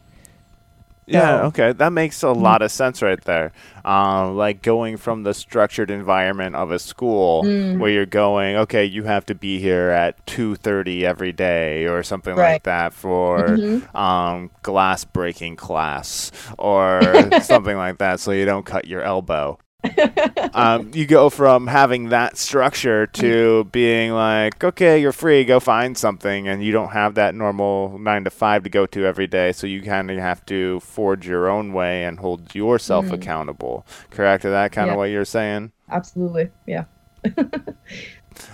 Yeah, 1.13 1.45
okay. 1.47 1.73
That 1.73 1.91
makes 1.93 2.23
a 2.23 2.31
lot 2.31 2.61
of 2.61 2.71
sense 2.71 3.01
right 3.01 3.21
there. 3.23 3.51
Um, 3.83 4.37
like 4.37 4.61
going 4.61 4.97
from 4.97 5.23
the 5.23 5.33
structured 5.33 5.89
environment 5.91 6.55
of 6.55 6.71
a 6.71 6.79
school 6.79 7.43
Mm. 7.43 7.79
where 7.79 7.89
you're 7.91 8.05
going, 8.05 8.55
okay, 8.57 8.85
you 8.85 9.03
have 9.03 9.25
to 9.27 9.35
be 9.35 9.59
here 9.59 9.89
at 9.89 10.25
2:30 10.25 11.05
every 11.05 11.31
day 11.31 11.85
or 11.87 12.03
something 12.03 12.35
like 12.53 12.63
that 12.63 12.93
for 12.93 13.57
Mhm. 13.57 13.95
um, 13.95 14.51
glass 14.61 15.03
breaking 15.05 15.55
class 15.55 16.31
or 16.57 17.29
something 17.41 17.77
like 17.77 17.97
that 17.97 18.19
so 18.19 18.31
you 18.31 18.45
don't 18.45 18.65
cut 18.65 18.87
your 18.87 19.01
elbow. 19.01 19.57
um, 20.53 20.91
you 20.93 21.05
go 21.07 21.29
from 21.29 21.67
having 21.67 22.09
that 22.09 22.37
structure 22.37 23.07
to 23.07 23.63
being 23.71 24.11
like, 24.11 24.63
okay, 24.63 24.99
you're 24.99 25.11
free, 25.11 25.43
go 25.43 25.59
find 25.59 25.97
something, 25.97 26.47
and 26.47 26.63
you 26.63 26.71
don't 26.71 26.91
have 26.91 27.15
that 27.15 27.33
normal 27.35 27.97
nine 27.97 28.23
to 28.25 28.29
five 28.29 28.63
to 28.63 28.69
go 28.69 28.85
to 28.85 29.05
every 29.05 29.27
day, 29.27 29.51
so 29.51 29.65
you 29.65 29.81
kind 29.81 30.11
of 30.11 30.17
have 30.19 30.45
to 30.45 30.79
forge 30.81 31.27
your 31.27 31.49
own 31.49 31.73
way 31.73 32.03
and 32.05 32.19
hold 32.19 32.53
yourself 32.53 33.05
Mm. 33.07 33.13
accountable. 33.13 33.85
Correct? 34.11 34.45
Is 34.45 34.51
that 34.51 34.71
kind 34.71 34.89
of 34.89 34.93
Yeah. 34.93 34.97
what 34.97 35.09
you're 35.09 35.25
saying? 35.25 35.71
absolutely 35.89 36.49
yeah 36.65 36.85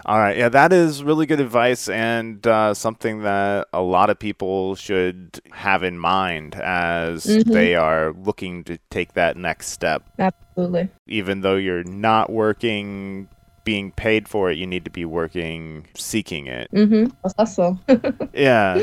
All 0.06 0.18
right, 0.20 0.38
yeah, 0.38 0.50
that 0.50 0.74
is 0.74 1.04
really 1.04 1.26
good 1.26 1.40
advice 1.40 1.88
and 1.90 2.46
uh, 2.48 2.74
something 2.74 3.22
that 3.24 3.68
a 3.74 3.82
lot 3.82 4.10
of 4.10 4.18
people 4.20 4.76
should 4.76 5.40
have 5.52 5.84
in 5.84 5.98
mind 6.00 6.56
as 6.56 7.26
Mhm. 7.26 7.52
they 7.54 7.76
are 7.76 8.14
looking 8.14 8.64
to 8.66 8.78
take 8.90 9.14
that 9.14 9.38
next 9.38 9.68
step. 9.68 10.04
absolutely. 10.20 10.90
Even 11.08 11.42
though 11.42 11.56
you're 11.56 11.84
not 11.84 12.32
working 12.32 13.28
being 13.64 13.92
paid 13.92 14.30
for 14.30 14.50
it 14.50 14.58
you 14.58 14.66
need 14.66 14.86
to 14.86 14.90
be 14.92 15.04
working 15.04 15.86
seeking 15.94 16.48
it. 16.48 16.70
Mm-hmm. 16.72 17.08
Hustle 17.38 17.78
yeah 18.34 18.82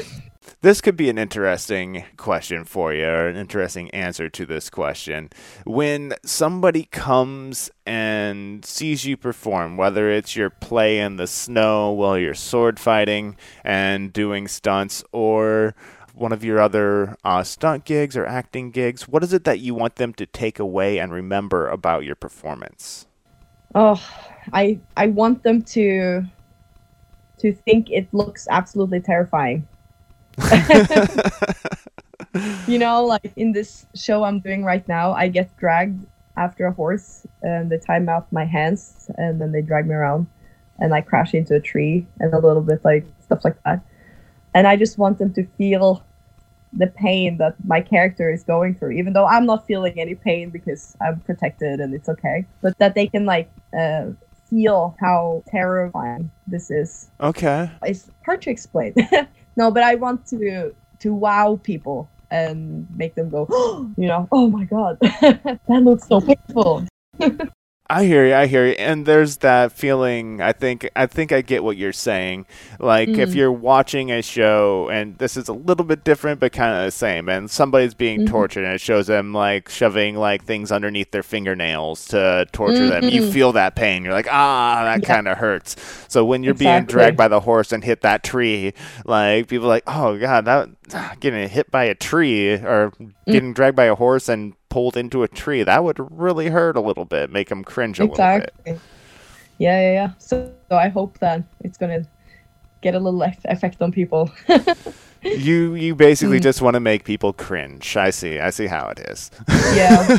this 0.61 0.81
could 0.81 0.97
be 0.97 1.09
an 1.11 1.19
interesting 1.19 2.05
question 2.17 2.65
for 2.65 2.93
you 2.93 3.05
or 3.05 3.29
an 3.29 3.37
interesting 3.37 3.91
answer 3.91 4.29
to 4.31 4.47
this 4.47 4.71
question. 4.71 5.31
When 5.65 6.15
somebody 6.25 6.85
comes 6.85 7.71
and 7.87 8.65
sees 8.65 9.05
you 9.05 9.17
perform 9.17 9.77
whether 9.77 10.11
it's 10.11 10.37
your 10.37 10.51
play 10.51 10.99
in 10.99 11.17
the 11.17 11.27
snow 11.27 11.91
while 11.93 12.19
you're 12.19 12.35
sword 12.35 12.81
fighting 12.81 13.37
and 13.63 14.13
doing 14.13 14.49
stunts 14.49 15.05
or 15.13 15.75
one 16.15 16.33
of 16.33 16.45
your 16.45 16.61
other 16.61 17.17
uh, 17.25 17.43
stunt 17.43 17.85
gigs 17.85 18.17
or 18.17 18.25
acting 18.25 18.71
gigs 18.71 19.09
what 19.09 19.25
is 19.25 19.33
it 19.33 19.45
that 19.45 19.59
you 19.59 19.75
want 19.75 19.97
them 19.97 20.15
to 20.15 20.25
take 20.25 20.59
away 20.59 20.99
and 20.99 21.13
remember 21.13 21.69
about 21.69 22.05
your 22.05 22.15
performance? 22.15 23.07
Oh 23.75 24.01
i 24.53 24.79
i 24.97 25.07
want 25.09 25.43
them 25.43 25.63
to 25.63 26.23
to 27.39 27.53
think 27.53 27.91
it 27.91 28.09
looks 28.13 28.47
absolutely 28.51 29.01
terrifying 29.01 29.67
you 32.67 32.79
know 32.79 33.05
like 33.05 33.33
in 33.37 33.53
this 33.53 33.87
show 33.95 34.25
i'm 34.25 34.41
doing 34.41 34.65
right 34.65 34.87
now 34.89 35.13
i 35.13 35.29
get 35.29 35.55
dragged 35.57 36.05
after 36.37 36.67
a 36.67 36.73
horse 36.73 37.27
and 37.43 37.71
they 37.71 37.79
tie 37.79 37.99
me 37.99 38.09
up 38.09 38.31
my 38.33 38.45
hands 38.45 39.11
and 39.17 39.41
then 39.41 39.53
they 39.53 39.63
drag 39.63 39.87
me 39.87 39.95
around 39.95 40.27
and 40.79 40.95
i 40.95 41.01
crash 41.01 41.35
into 41.35 41.55
a 41.55 41.61
tree 41.61 42.07
and 42.19 42.35
a 42.35 42.39
little 42.39 42.63
bit 42.63 42.85
like 42.85 43.07
stuff 43.21 43.45
like 43.45 43.57
that. 43.65 43.81
And 44.55 44.67
i 44.67 44.77
just 44.77 44.99
want 44.99 45.19
them 45.19 45.33
to 45.35 45.47
feel 45.59 46.05
the 46.73 46.89
pain 46.89 47.39
that 47.39 47.55
my 47.65 47.81
character 47.81 48.33
is 48.33 48.43
going 48.43 48.75
through 48.75 48.91
even 48.91 49.13
though 49.13 49.27
i'm 49.27 49.47
not 49.47 49.65
feeling 49.65 50.01
any 50.01 50.17
pain 50.17 50.51
because 50.51 50.97
i'm 51.01 51.21
protected 51.21 51.79
and 51.79 51.95
it's 51.95 52.09
okay 52.09 52.45
but 52.63 52.77
that 52.79 52.97
they 52.97 53.07
can 53.07 53.25
like 53.25 53.49
uh, 53.79 54.07
feel 54.55 54.97
how 55.01 55.43
terrifying 55.49 56.31
this 56.47 56.71
is. 56.71 57.11
Okay. 57.21 57.71
It's 57.83 58.11
hard 58.25 58.43
to 58.43 58.51
explain. 58.51 58.95
no, 59.57 59.71
but 59.71 59.83
I 59.83 59.95
want 59.95 60.27
to 60.29 60.75
to 61.01 61.15
wow 61.15 61.61
people 61.63 62.11
and 62.31 62.87
make 62.97 63.15
them 63.15 63.29
go, 63.29 63.47
you 63.97 64.07
know, 64.09 64.29
oh 64.33 64.49
my 64.49 64.65
god, 64.65 64.99
that 65.01 65.59
looks 65.69 66.09
so 66.09 66.21
painful. 66.21 66.87
I 67.91 68.05
hear 68.07 68.27
you. 68.27 68.35
I 68.35 68.47
hear 68.47 68.67
you. 68.67 68.73
And 68.73 69.05
there's 69.05 69.37
that 69.39 69.71
feeling. 69.71 70.41
I 70.41 70.53
think. 70.53 70.89
I 70.97 71.05
think 71.05 71.33
I 71.33 71.43
get 71.43 71.63
what 71.63 71.77
you're 71.77 71.93
saying. 71.93 72.47
Like 72.81 73.11
if 73.11 73.31
Mm. 73.31 73.35
you're 73.35 73.53
watching 73.53 74.11
a 74.11 74.23
show, 74.23 74.89
and 74.89 75.19
this 75.19 75.37
is 75.37 75.49
a 75.49 75.53
little 75.53 75.85
bit 75.85 76.03
different, 76.03 76.41
but 76.41 76.53
kind 76.53 76.75
of 76.75 76.83
the 76.87 76.91
same. 76.91 77.29
And 77.29 77.51
somebody's 77.51 77.93
being 77.93 78.21
Mhm. 78.21 78.29
tortured, 78.31 78.65
and 78.65 78.73
it 78.73 78.81
shows 78.81 79.07
them 79.09 79.35
like 79.35 79.69
shoving 79.69 80.17
like 80.17 80.45
things 80.45 80.73
underneath 80.73 81.11
their 81.11 81.23
fingernails 81.23 82.07
to 82.07 82.47
torture 82.53 82.87
them. 82.89 83.05
You 83.05 83.21
Mhm. 83.21 83.33
feel 83.33 83.53
that 83.53 83.77
pain. 83.77 84.03
You're 84.03 84.15
like, 84.15 84.29
ah, 84.33 84.81
that 84.85 85.03
Yeah. 85.03 85.07
kind 85.15 85.29
of 85.29 85.37
hurts. 85.37 85.77
So 86.09 86.25
when 86.25 86.43
you're 86.43 86.55
being 86.55 86.85
dragged 86.87 87.19
by 87.19 87.29
the 87.29 87.41
horse 87.41 87.71
and 87.71 87.85
hit 87.85 88.01
that 88.01 88.23
tree, 88.23 88.73
like 89.05 89.49
people 89.49 89.67
are 89.67 89.69
like, 89.69 89.85
oh 89.87 90.17
god, 90.17 90.47
that 90.47 90.71
getting 91.21 91.47
hit 91.51 91.71
by 91.71 91.85
a 91.85 91.95
tree 91.95 92.53
or 92.55 92.93
Mm. 92.99 93.13
getting 93.27 93.53
dragged 93.53 93.77
by 93.77 93.85
a 93.85 93.95
horse 93.95 94.29
and 94.31 94.55
pulled 94.75 94.97
into 94.97 95.23
a 95.23 95.29
tree, 95.29 95.63
that 95.63 95.85
would 95.85 95.99
really 96.11 96.49
hurt 96.49 96.77
a 96.77 96.81
little 96.81 97.05
bit, 97.05 97.31
make 97.31 97.49
them 97.49 97.63
cringe 97.63 98.01
a 98.01 98.07
little 98.07 98.17
bit. 98.41 98.53
Yeah, 98.67 99.81
yeah, 99.81 99.93
yeah. 99.93 100.11
So, 100.19 100.53
so 100.69 100.77
I 100.77 100.89
hope 100.89 101.17
that 101.21 101.45
it's 101.61 101.79
gonna 101.79 102.05
get 102.83 102.97
a 102.97 102.99
little 102.99 103.23
eff- 103.23 103.45
effect 103.45 103.81
on 103.81 103.93
people. 103.93 104.31
You 105.23 105.75
you 105.75 105.95
basically 105.95 106.39
Mm. 106.39 106.43
just 106.43 106.61
want 106.61 106.75
to 106.75 106.81
make 106.81 107.05
people 107.05 107.33
cringe. 107.33 107.97
I 107.97 108.11
see. 108.11 108.39
I 108.41 108.51
see 108.51 108.67
how 108.67 108.89
it 108.91 108.99
is. 109.09 109.31
yeah. 109.75 110.19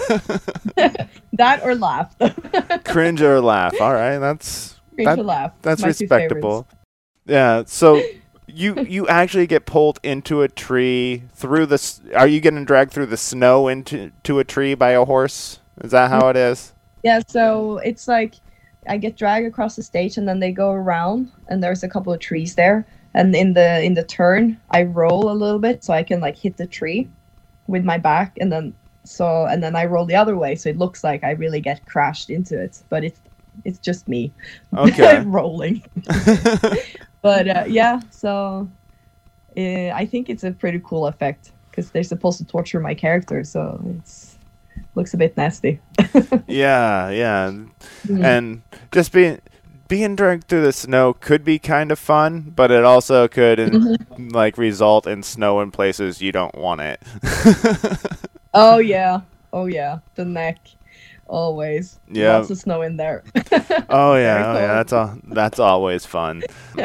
that 1.34 1.60
or 1.64 1.76
laugh. 1.76 2.16
cringe 2.86 3.22
or 3.22 3.40
laugh. 3.40 3.80
All 3.80 3.94
right, 3.94 4.18
that's 4.18 4.80
Cringe 4.96 5.06
That- 5.06 5.20
or 5.20 5.24
laugh. 5.24 5.52
that's 5.62 5.82
My 5.84 5.90
respectable. 5.90 6.68
Yeah. 7.28 7.66
So 7.68 8.02
you 8.56 8.84
you 8.88 9.08
actually 9.08 9.48
get 9.48 9.66
pulled 9.66 10.00
into 10.04 10.42
a 10.42 10.48
tree 10.48 11.24
through 11.34 11.66
the. 11.68 11.76
s- 11.76 12.02
Are 12.16 12.28
you 12.28 12.40
getting 12.40 12.66
dragged 12.66 12.92
through 12.92 13.08
the 13.08 13.18
snow 13.18 13.68
into 13.68 14.12
to 14.24 14.40
a 14.40 14.44
tree 14.44 14.74
by 14.76 14.92
a 14.92 15.06
horse? 15.06 15.60
Is 15.84 15.92
that 15.92 16.10
how 16.10 16.30
it 16.30 16.38
is? 16.38 16.74
Yeah, 17.04 17.20
so 17.28 17.78
it's 17.80 18.08
like 18.08 18.36
I 18.88 18.98
get 18.98 19.18
dragged 19.18 19.48
across 19.48 19.76
the 19.76 19.84
stage 19.84 20.18
and 20.18 20.28
then 20.28 20.40
they 20.40 20.52
go 20.52 20.72
around 20.72 21.32
and 21.50 21.62
there's 21.64 21.84
a 21.84 21.90
couple 21.90 22.14
of 22.14 22.20
trees 22.20 22.56
there. 22.56 22.86
And 23.14 23.36
in 23.36 23.54
the 23.54 23.82
in 23.84 23.94
the 23.94 24.04
turn 24.04 24.60
I 24.72 24.84
roll 24.84 25.30
a 25.32 25.34
little 25.34 25.60
bit 25.60 25.84
so 25.84 25.94
I 25.94 26.04
can 26.04 26.20
like 26.22 26.38
hit 26.38 26.58
the 26.58 26.68
tree 26.68 27.10
with 27.68 27.84
my 27.84 27.98
back 27.98 28.38
and 28.40 28.52
then 28.52 28.74
so 29.04 29.46
and 29.46 29.62
then 29.64 29.76
I 29.76 29.86
roll 29.86 30.06
the 30.06 30.16
other 30.16 30.38
way 30.38 30.56
so 30.56 30.70
it 30.70 30.78
looks 30.78 31.04
like 31.04 31.24
I 31.24 31.32
really 31.32 31.60
get 31.62 31.86
crashed 31.86 32.30
into 32.30 32.60
it. 32.62 32.82
But 32.90 33.04
it's 33.04 33.20
it's 33.64 33.80
just 33.80 34.08
me 34.08 34.34
Okay. 34.78 35.22
rolling. 35.26 35.84
But 37.26 37.48
uh, 37.48 37.64
yeah, 37.68 38.02
so 38.12 38.70
uh, 39.58 39.90
I 39.90 40.06
think 40.06 40.30
it's 40.30 40.44
a 40.44 40.52
pretty 40.52 40.80
cool 40.86 41.08
effect 41.08 41.54
because 41.72 41.90
they're 41.90 42.04
supposed 42.04 42.38
to 42.38 42.46
torture 42.46 42.80
my 42.80 42.94
character, 42.94 43.44
so 43.44 43.82
it's 43.98 44.38
looks 44.94 45.16
a 45.16 45.18
bit 45.18 45.36
nasty. 45.36 45.80
yeah, 46.48 47.10
yeah. 47.10 47.52
Mm. 48.06 48.24
and 48.24 48.62
just 48.92 49.12
being 49.12 49.42
being 49.88 50.16
dragged 50.16 50.44
through 50.44 50.62
the 50.62 50.72
snow 50.72 51.14
could 51.14 51.44
be 51.44 51.58
kind 51.58 51.92
of 51.92 51.98
fun, 51.98 52.54
but 52.56 52.70
it 52.70 52.86
also 52.86 53.28
could 53.28 53.58
in, 53.58 53.98
like 54.30 54.56
result 54.60 55.08
in 55.08 55.24
snow 55.24 55.62
in 55.62 55.72
places 55.72 56.22
you 56.22 56.32
don't 56.32 56.54
want 56.54 56.82
it. 56.82 57.02
Oh 58.58 58.78
yeah, 58.78 59.22
oh 59.52 59.66
yeah, 59.66 60.00
the 60.14 60.24
neck, 60.24 60.60
always. 61.28 62.00
Yeah. 62.10 62.38
lots 62.38 62.50
of 62.50 62.58
snow 62.58 62.82
in 62.82 62.98
there. 62.98 63.24
oh 63.90 64.16
yeah, 64.16 64.44
oh, 64.46 64.54
yeah, 64.54 64.74
that's 64.74 64.94
all. 64.94 65.18
That's 65.24 65.60
always 65.60 66.06
fun. 66.06 66.44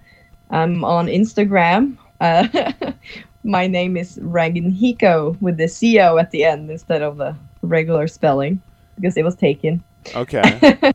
I'm 0.50 0.84
on 0.84 1.06
Instagram. 1.06 1.96
Uh, 2.20 2.46
my 3.44 3.66
name 3.66 3.96
is 3.96 4.18
Ragnhiko 4.18 5.40
with 5.40 5.56
the 5.56 5.68
co 5.68 6.18
at 6.18 6.30
the 6.30 6.44
end 6.44 6.70
instead 6.70 7.00
of 7.02 7.16
the 7.16 7.34
regular 7.62 8.06
spelling 8.06 8.60
because 8.96 9.16
it 9.16 9.24
was 9.24 9.34
taken. 9.34 9.82
Okay. 10.14 10.78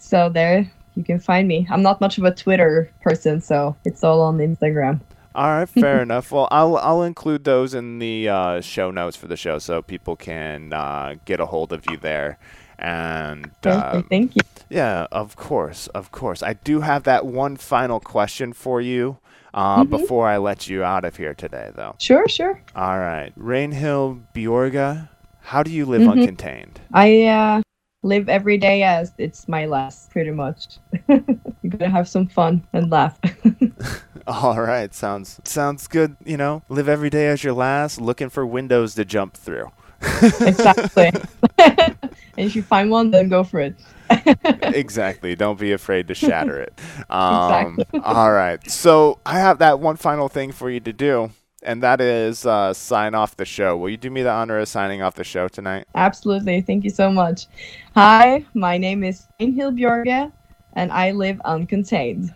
So 0.00 0.30
there 0.30 0.70
you 0.98 1.04
can 1.04 1.18
find 1.20 1.48
me. 1.48 1.66
I'm 1.70 1.80
not 1.82 2.00
much 2.00 2.18
of 2.18 2.24
a 2.24 2.34
Twitter 2.34 2.90
person, 3.00 3.40
so 3.40 3.74
it's 3.86 4.02
all 4.04 4.20
on 4.20 4.36
Instagram. 4.38 5.00
All 5.34 5.46
right, 5.46 5.68
fair 5.68 6.02
enough. 6.06 6.32
Well, 6.32 6.48
I'll 6.50 6.76
I'll 6.76 7.02
include 7.04 7.44
those 7.44 7.72
in 7.72 8.00
the 8.00 8.28
uh, 8.28 8.60
show 8.60 8.90
notes 8.90 9.16
for 9.16 9.28
the 9.28 9.36
show 9.36 9.58
so 9.60 9.80
people 9.80 10.16
can 10.16 10.72
uh, 10.72 11.14
get 11.24 11.38
a 11.40 11.46
hold 11.46 11.72
of 11.72 11.84
you 11.88 11.96
there. 11.96 12.38
And 12.80 13.50
uh, 13.64 14.02
Thank 14.10 14.36
you. 14.36 14.42
yeah, 14.68 15.06
of 15.10 15.36
course, 15.36 15.86
of 15.88 16.10
course. 16.12 16.42
I 16.42 16.52
do 16.54 16.80
have 16.80 17.02
that 17.04 17.24
one 17.26 17.56
final 17.56 17.98
question 18.00 18.52
for 18.52 18.80
you 18.80 19.18
uh, 19.54 19.82
Mhm. 19.84 19.90
before 19.90 20.28
I 20.28 20.36
let 20.38 20.68
you 20.68 20.84
out 20.84 21.04
of 21.04 21.16
here 21.16 21.34
today, 21.34 21.70
though. 21.74 21.94
Sure, 21.98 22.28
sure. 22.28 22.60
All 22.76 22.98
right, 22.98 23.32
Rainhill 23.38 24.20
Bjorga, 24.34 25.08
how 25.42 25.62
do 25.62 25.70
you 25.72 25.86
live 25.86 26.02
Mhm. 26.02 26.14
uncontained? 26.26 26.76
I 26.92 27.24
uh, 27.26 27.62
live 28.02 28.28
every 28.28 28.58
day 28.58 28.82
as 28.82 29.12
it's 29.18 29.48
my 29.48 29.66
last, 29.66 30.10
pretty 30.10 30.30
much. 30.30 30.78
you 31.08 31.70
gotta 31.70 31.88
have 31.88 32.08
some 32.08 32.26
fun 32.26 32.66
and 32.72 32.90
laugh. 32.90 33.18
All 34.26 34.60
right, 34.60 34.94
sounds 34.94 35.40
sounds 35.44 35.86
good. 35.88 36.16
You 36.24 36.36
know, 36.36 36.62
live 36.68 36.88
every 36.88 37.10
day 37.10 37.28
as 37.28 37.42
your 37.42 37.54
last, 37.54 38.00
looking 38.00 38.28
for 38.28 38.44
windows 38.46 38.94
to 38.96 39.04
jump 39.04 39.36
through. 39.36 39.70
exactly. 40.40 41.10
and 41.58 41.96
if 42.36 42.54
you 42.54 42.62
find 42.62 42.90
one, 42.90 43.10
then 43.10 43.28
go 43.28 43.42
for 43.42 43.60
it. 43.60 43.74
exactly. 44.62 45.34
Don't 45.34 45.58
be 45.58 45.72
afraid 45.72 46.08
to 46.08 46.14
shatter 46.14 46.60
it. 46.60 46.78
Um, 47.10 47.84
Exactly. 47.94 48.00
all 48.04 48.32
right. 48.32 48.68
So 48.70 49.18
I 49.26 49.38
have 49.40 49.58
that 49.58 49.80
one 49.80 49.96
final 49.96 50.28
thing 50.28 50.52
for 50.52 50.70
you 50.70 50.80
to 50.80 50.92
do, 50.92 51.30
and 51.68 51.82
that 51.82 52.00
is 52.00 52.46
uh, 52.46 52.72
sign 52.72 53.14
off 53.14 53.36
the 53.36 53.44
show. 53.44 53.76
Will 53.76 53.90
you 53.90 53.98
do 53.98 54.10
me 54.10 54.22
the 54.22 54.30
honor 54.30 54.58
of 54.58 54.68
signing 54.68 55.02
off 55.02 55.16
the 55.16 55.22
show 55.22 55.48
tonight? 55.48 55.86
Absolutely. 55.94 56.62
Thank 56.62 56.82
you 56.82 56.88
so 56.90 57.12
much. 57.12 57.46
Hi, 57.94 58.46
my 58.54 58.78
name 58.78 59.04
is 59.04 59.26
Einhild 59.38 59.76
Bjorge, 59.76 60.32
and 60.72 60.90
I 60.90 61.10
live 61.10 61.36
uncontained. 61.44 62.34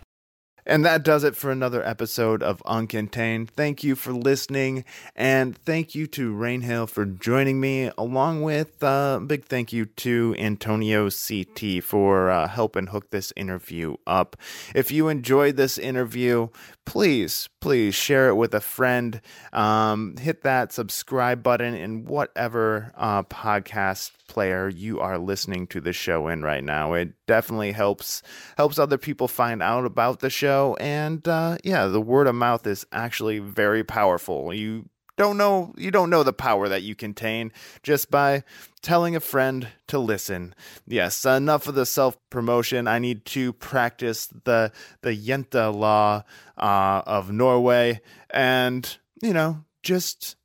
And 0.65 0.85
that 0.85 1.03
does 1.03 1.25
it 1.25 1.35
for 1.35 1.51
another 1.51 1.83
episode 1.83 2.41
of 2.41 2.61
Uncontained. 2.65 3.49
Thank 3.49 3.83
you 3.83 3.95
for 3.95 4.13
listening, 4.13 4.85
and 5.13 5.57
thank 5.57 5.93
you 5.93 6.07
to 6.07 6.33
Rainhill 6.33 6.87
for 6.87 7.05
joining 7.05 7.59
me, 7.59 7.91
along 7.97 8.43
with 8.43 8.81
uh, 8.81 9.19
a 9.21 9.25
big 9.25 9.45
thank 9.45 9.73
you 9.73 9.85
to 9.85 10.33
Antonio 10.37 11.09
CT 11.09 11.83
for 11.83 12.29
uh, 12.29 12.47
helping 12.47 12.87
hook 12.87 13.09
this 13.09 13.33
interview 13.35 13.95
up. 14.07 14.37
If 14.73 14.89
you 14.89 15.09
enjoyed 15.09 15.57
this 15.57 15.77
interview, 15.77 16.47
please, 16.85 17.49
please 17.61 17.95
share 17.95 18.29
it 18.29 18.35
with 18.35 18.53
a 18.53 18.59
friend. 18.61 19.21
Um, 19.51 20.15
hit 20.17 20.43
that 20.43 20.71
subscribe 20.71 21.43
button 21.43 21.73
in 21.75 22.05
whatever 22.05 22.91
uh, 22.95 23.23
podcast 23.23 24.11
player 24.27 24.69
you 24.69 24.99
are 24.99 25.17
listening 25.17 25.67
to 25.67 25.81
the 25.81 25.93
show 25.93 26.27
in 26.27 26.43
right 26.43 26.63
now. 26.63 26.93
It 26.93 27.13
definitely 27.27 27.71
helps 27.71 28.21
helps 28.57 28.79
other 28.79 28.97
people 28.97 29.27
find 29.27 29.61
out 29.61 29.85
about 29.85 30.19
the 30.19 30.29
show, 30.29 30.75
and 30.79 31.27
uh, 31.27 31.57
yeah, 31.63 31.85
the 31.87 32.01
word 32.01 32.27
of 32.27 32.35
mouth 32.35 32.65
is 32.67 32.85
actually 32.91 33.39
very 33.39 33.83
powerful. 33.83 34.53
You 34.53 34.89
don't 35.17 35.37
know 35.37 35.73
you 35.77 35.91
don't 35.91 36.09
know 36.09 36.23
the 36.23 36.33
power 36.33 36.67
that 36.67 36.83
you 36.83 36.95
contain 36.95 37.51
just 37.83 38.09
by 38.09 38.43
telling 38.81 39.15
a 39.15 39.19
friend 39.19 39.67
to 39.87 39.99
listen. 39.99 40.55
Yes, 40.87 41.25
enough 41.25 41.67
of 41.67 41.75
the 41.75 41.85
self 41.85 42.17
promotion. 42.29 42.87
I 42.87 42.99
need 42.99 43.25
to 43.25 43.53
practice 43.53 44.27
the 44.43 44.71
the 45.01 45.15
Yenta 45.15 45.73
law 45.73 46.23
uh, 46.57 47.01
of 47.05 47.31
Norway, 47.31 48.01
and 48.29 48.97
you 49.21 49.33
know 49.33 49.63
just 49.81 50.35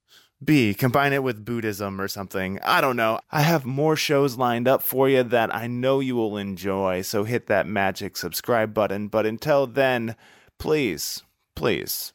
be 0.45 0.73
combine 0.73 1.13
it 1.13 1.23
with 1.23 1.45
Buddhism 1.45 2.01
or 2.01 2.09
something. 2.09 2.61
I 2.63 2.81
don't 2.81 2.97
know. 2.97 3.21
I 3.31 3.43
have 3.43 3.65
more 3.65 3.97
shows 3.97 4.37
lined 4.37 4.69
up 4.69 4.83
for 4.83 5.09
you 5.09 5.23
that 5.25 5.55
I 5.55 5.67
know 5.67 6.01
you 6.01 6.15
will 6.15 6.37
enjoy. 6.37 7.03
So 7.03 7.25
hit 7.25 7.47
that 7.49 7.67
magic 7.67 8.17
subscribe 8.17 8.73
button. 8.73 9.09
But 9.09 9.27
until 9.27 9.67
then, 9.67 10.15
please, 10.59 11.25
please 11.57 12.13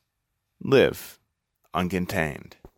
live 0.61 1.19
uncontained. 1.73 2.53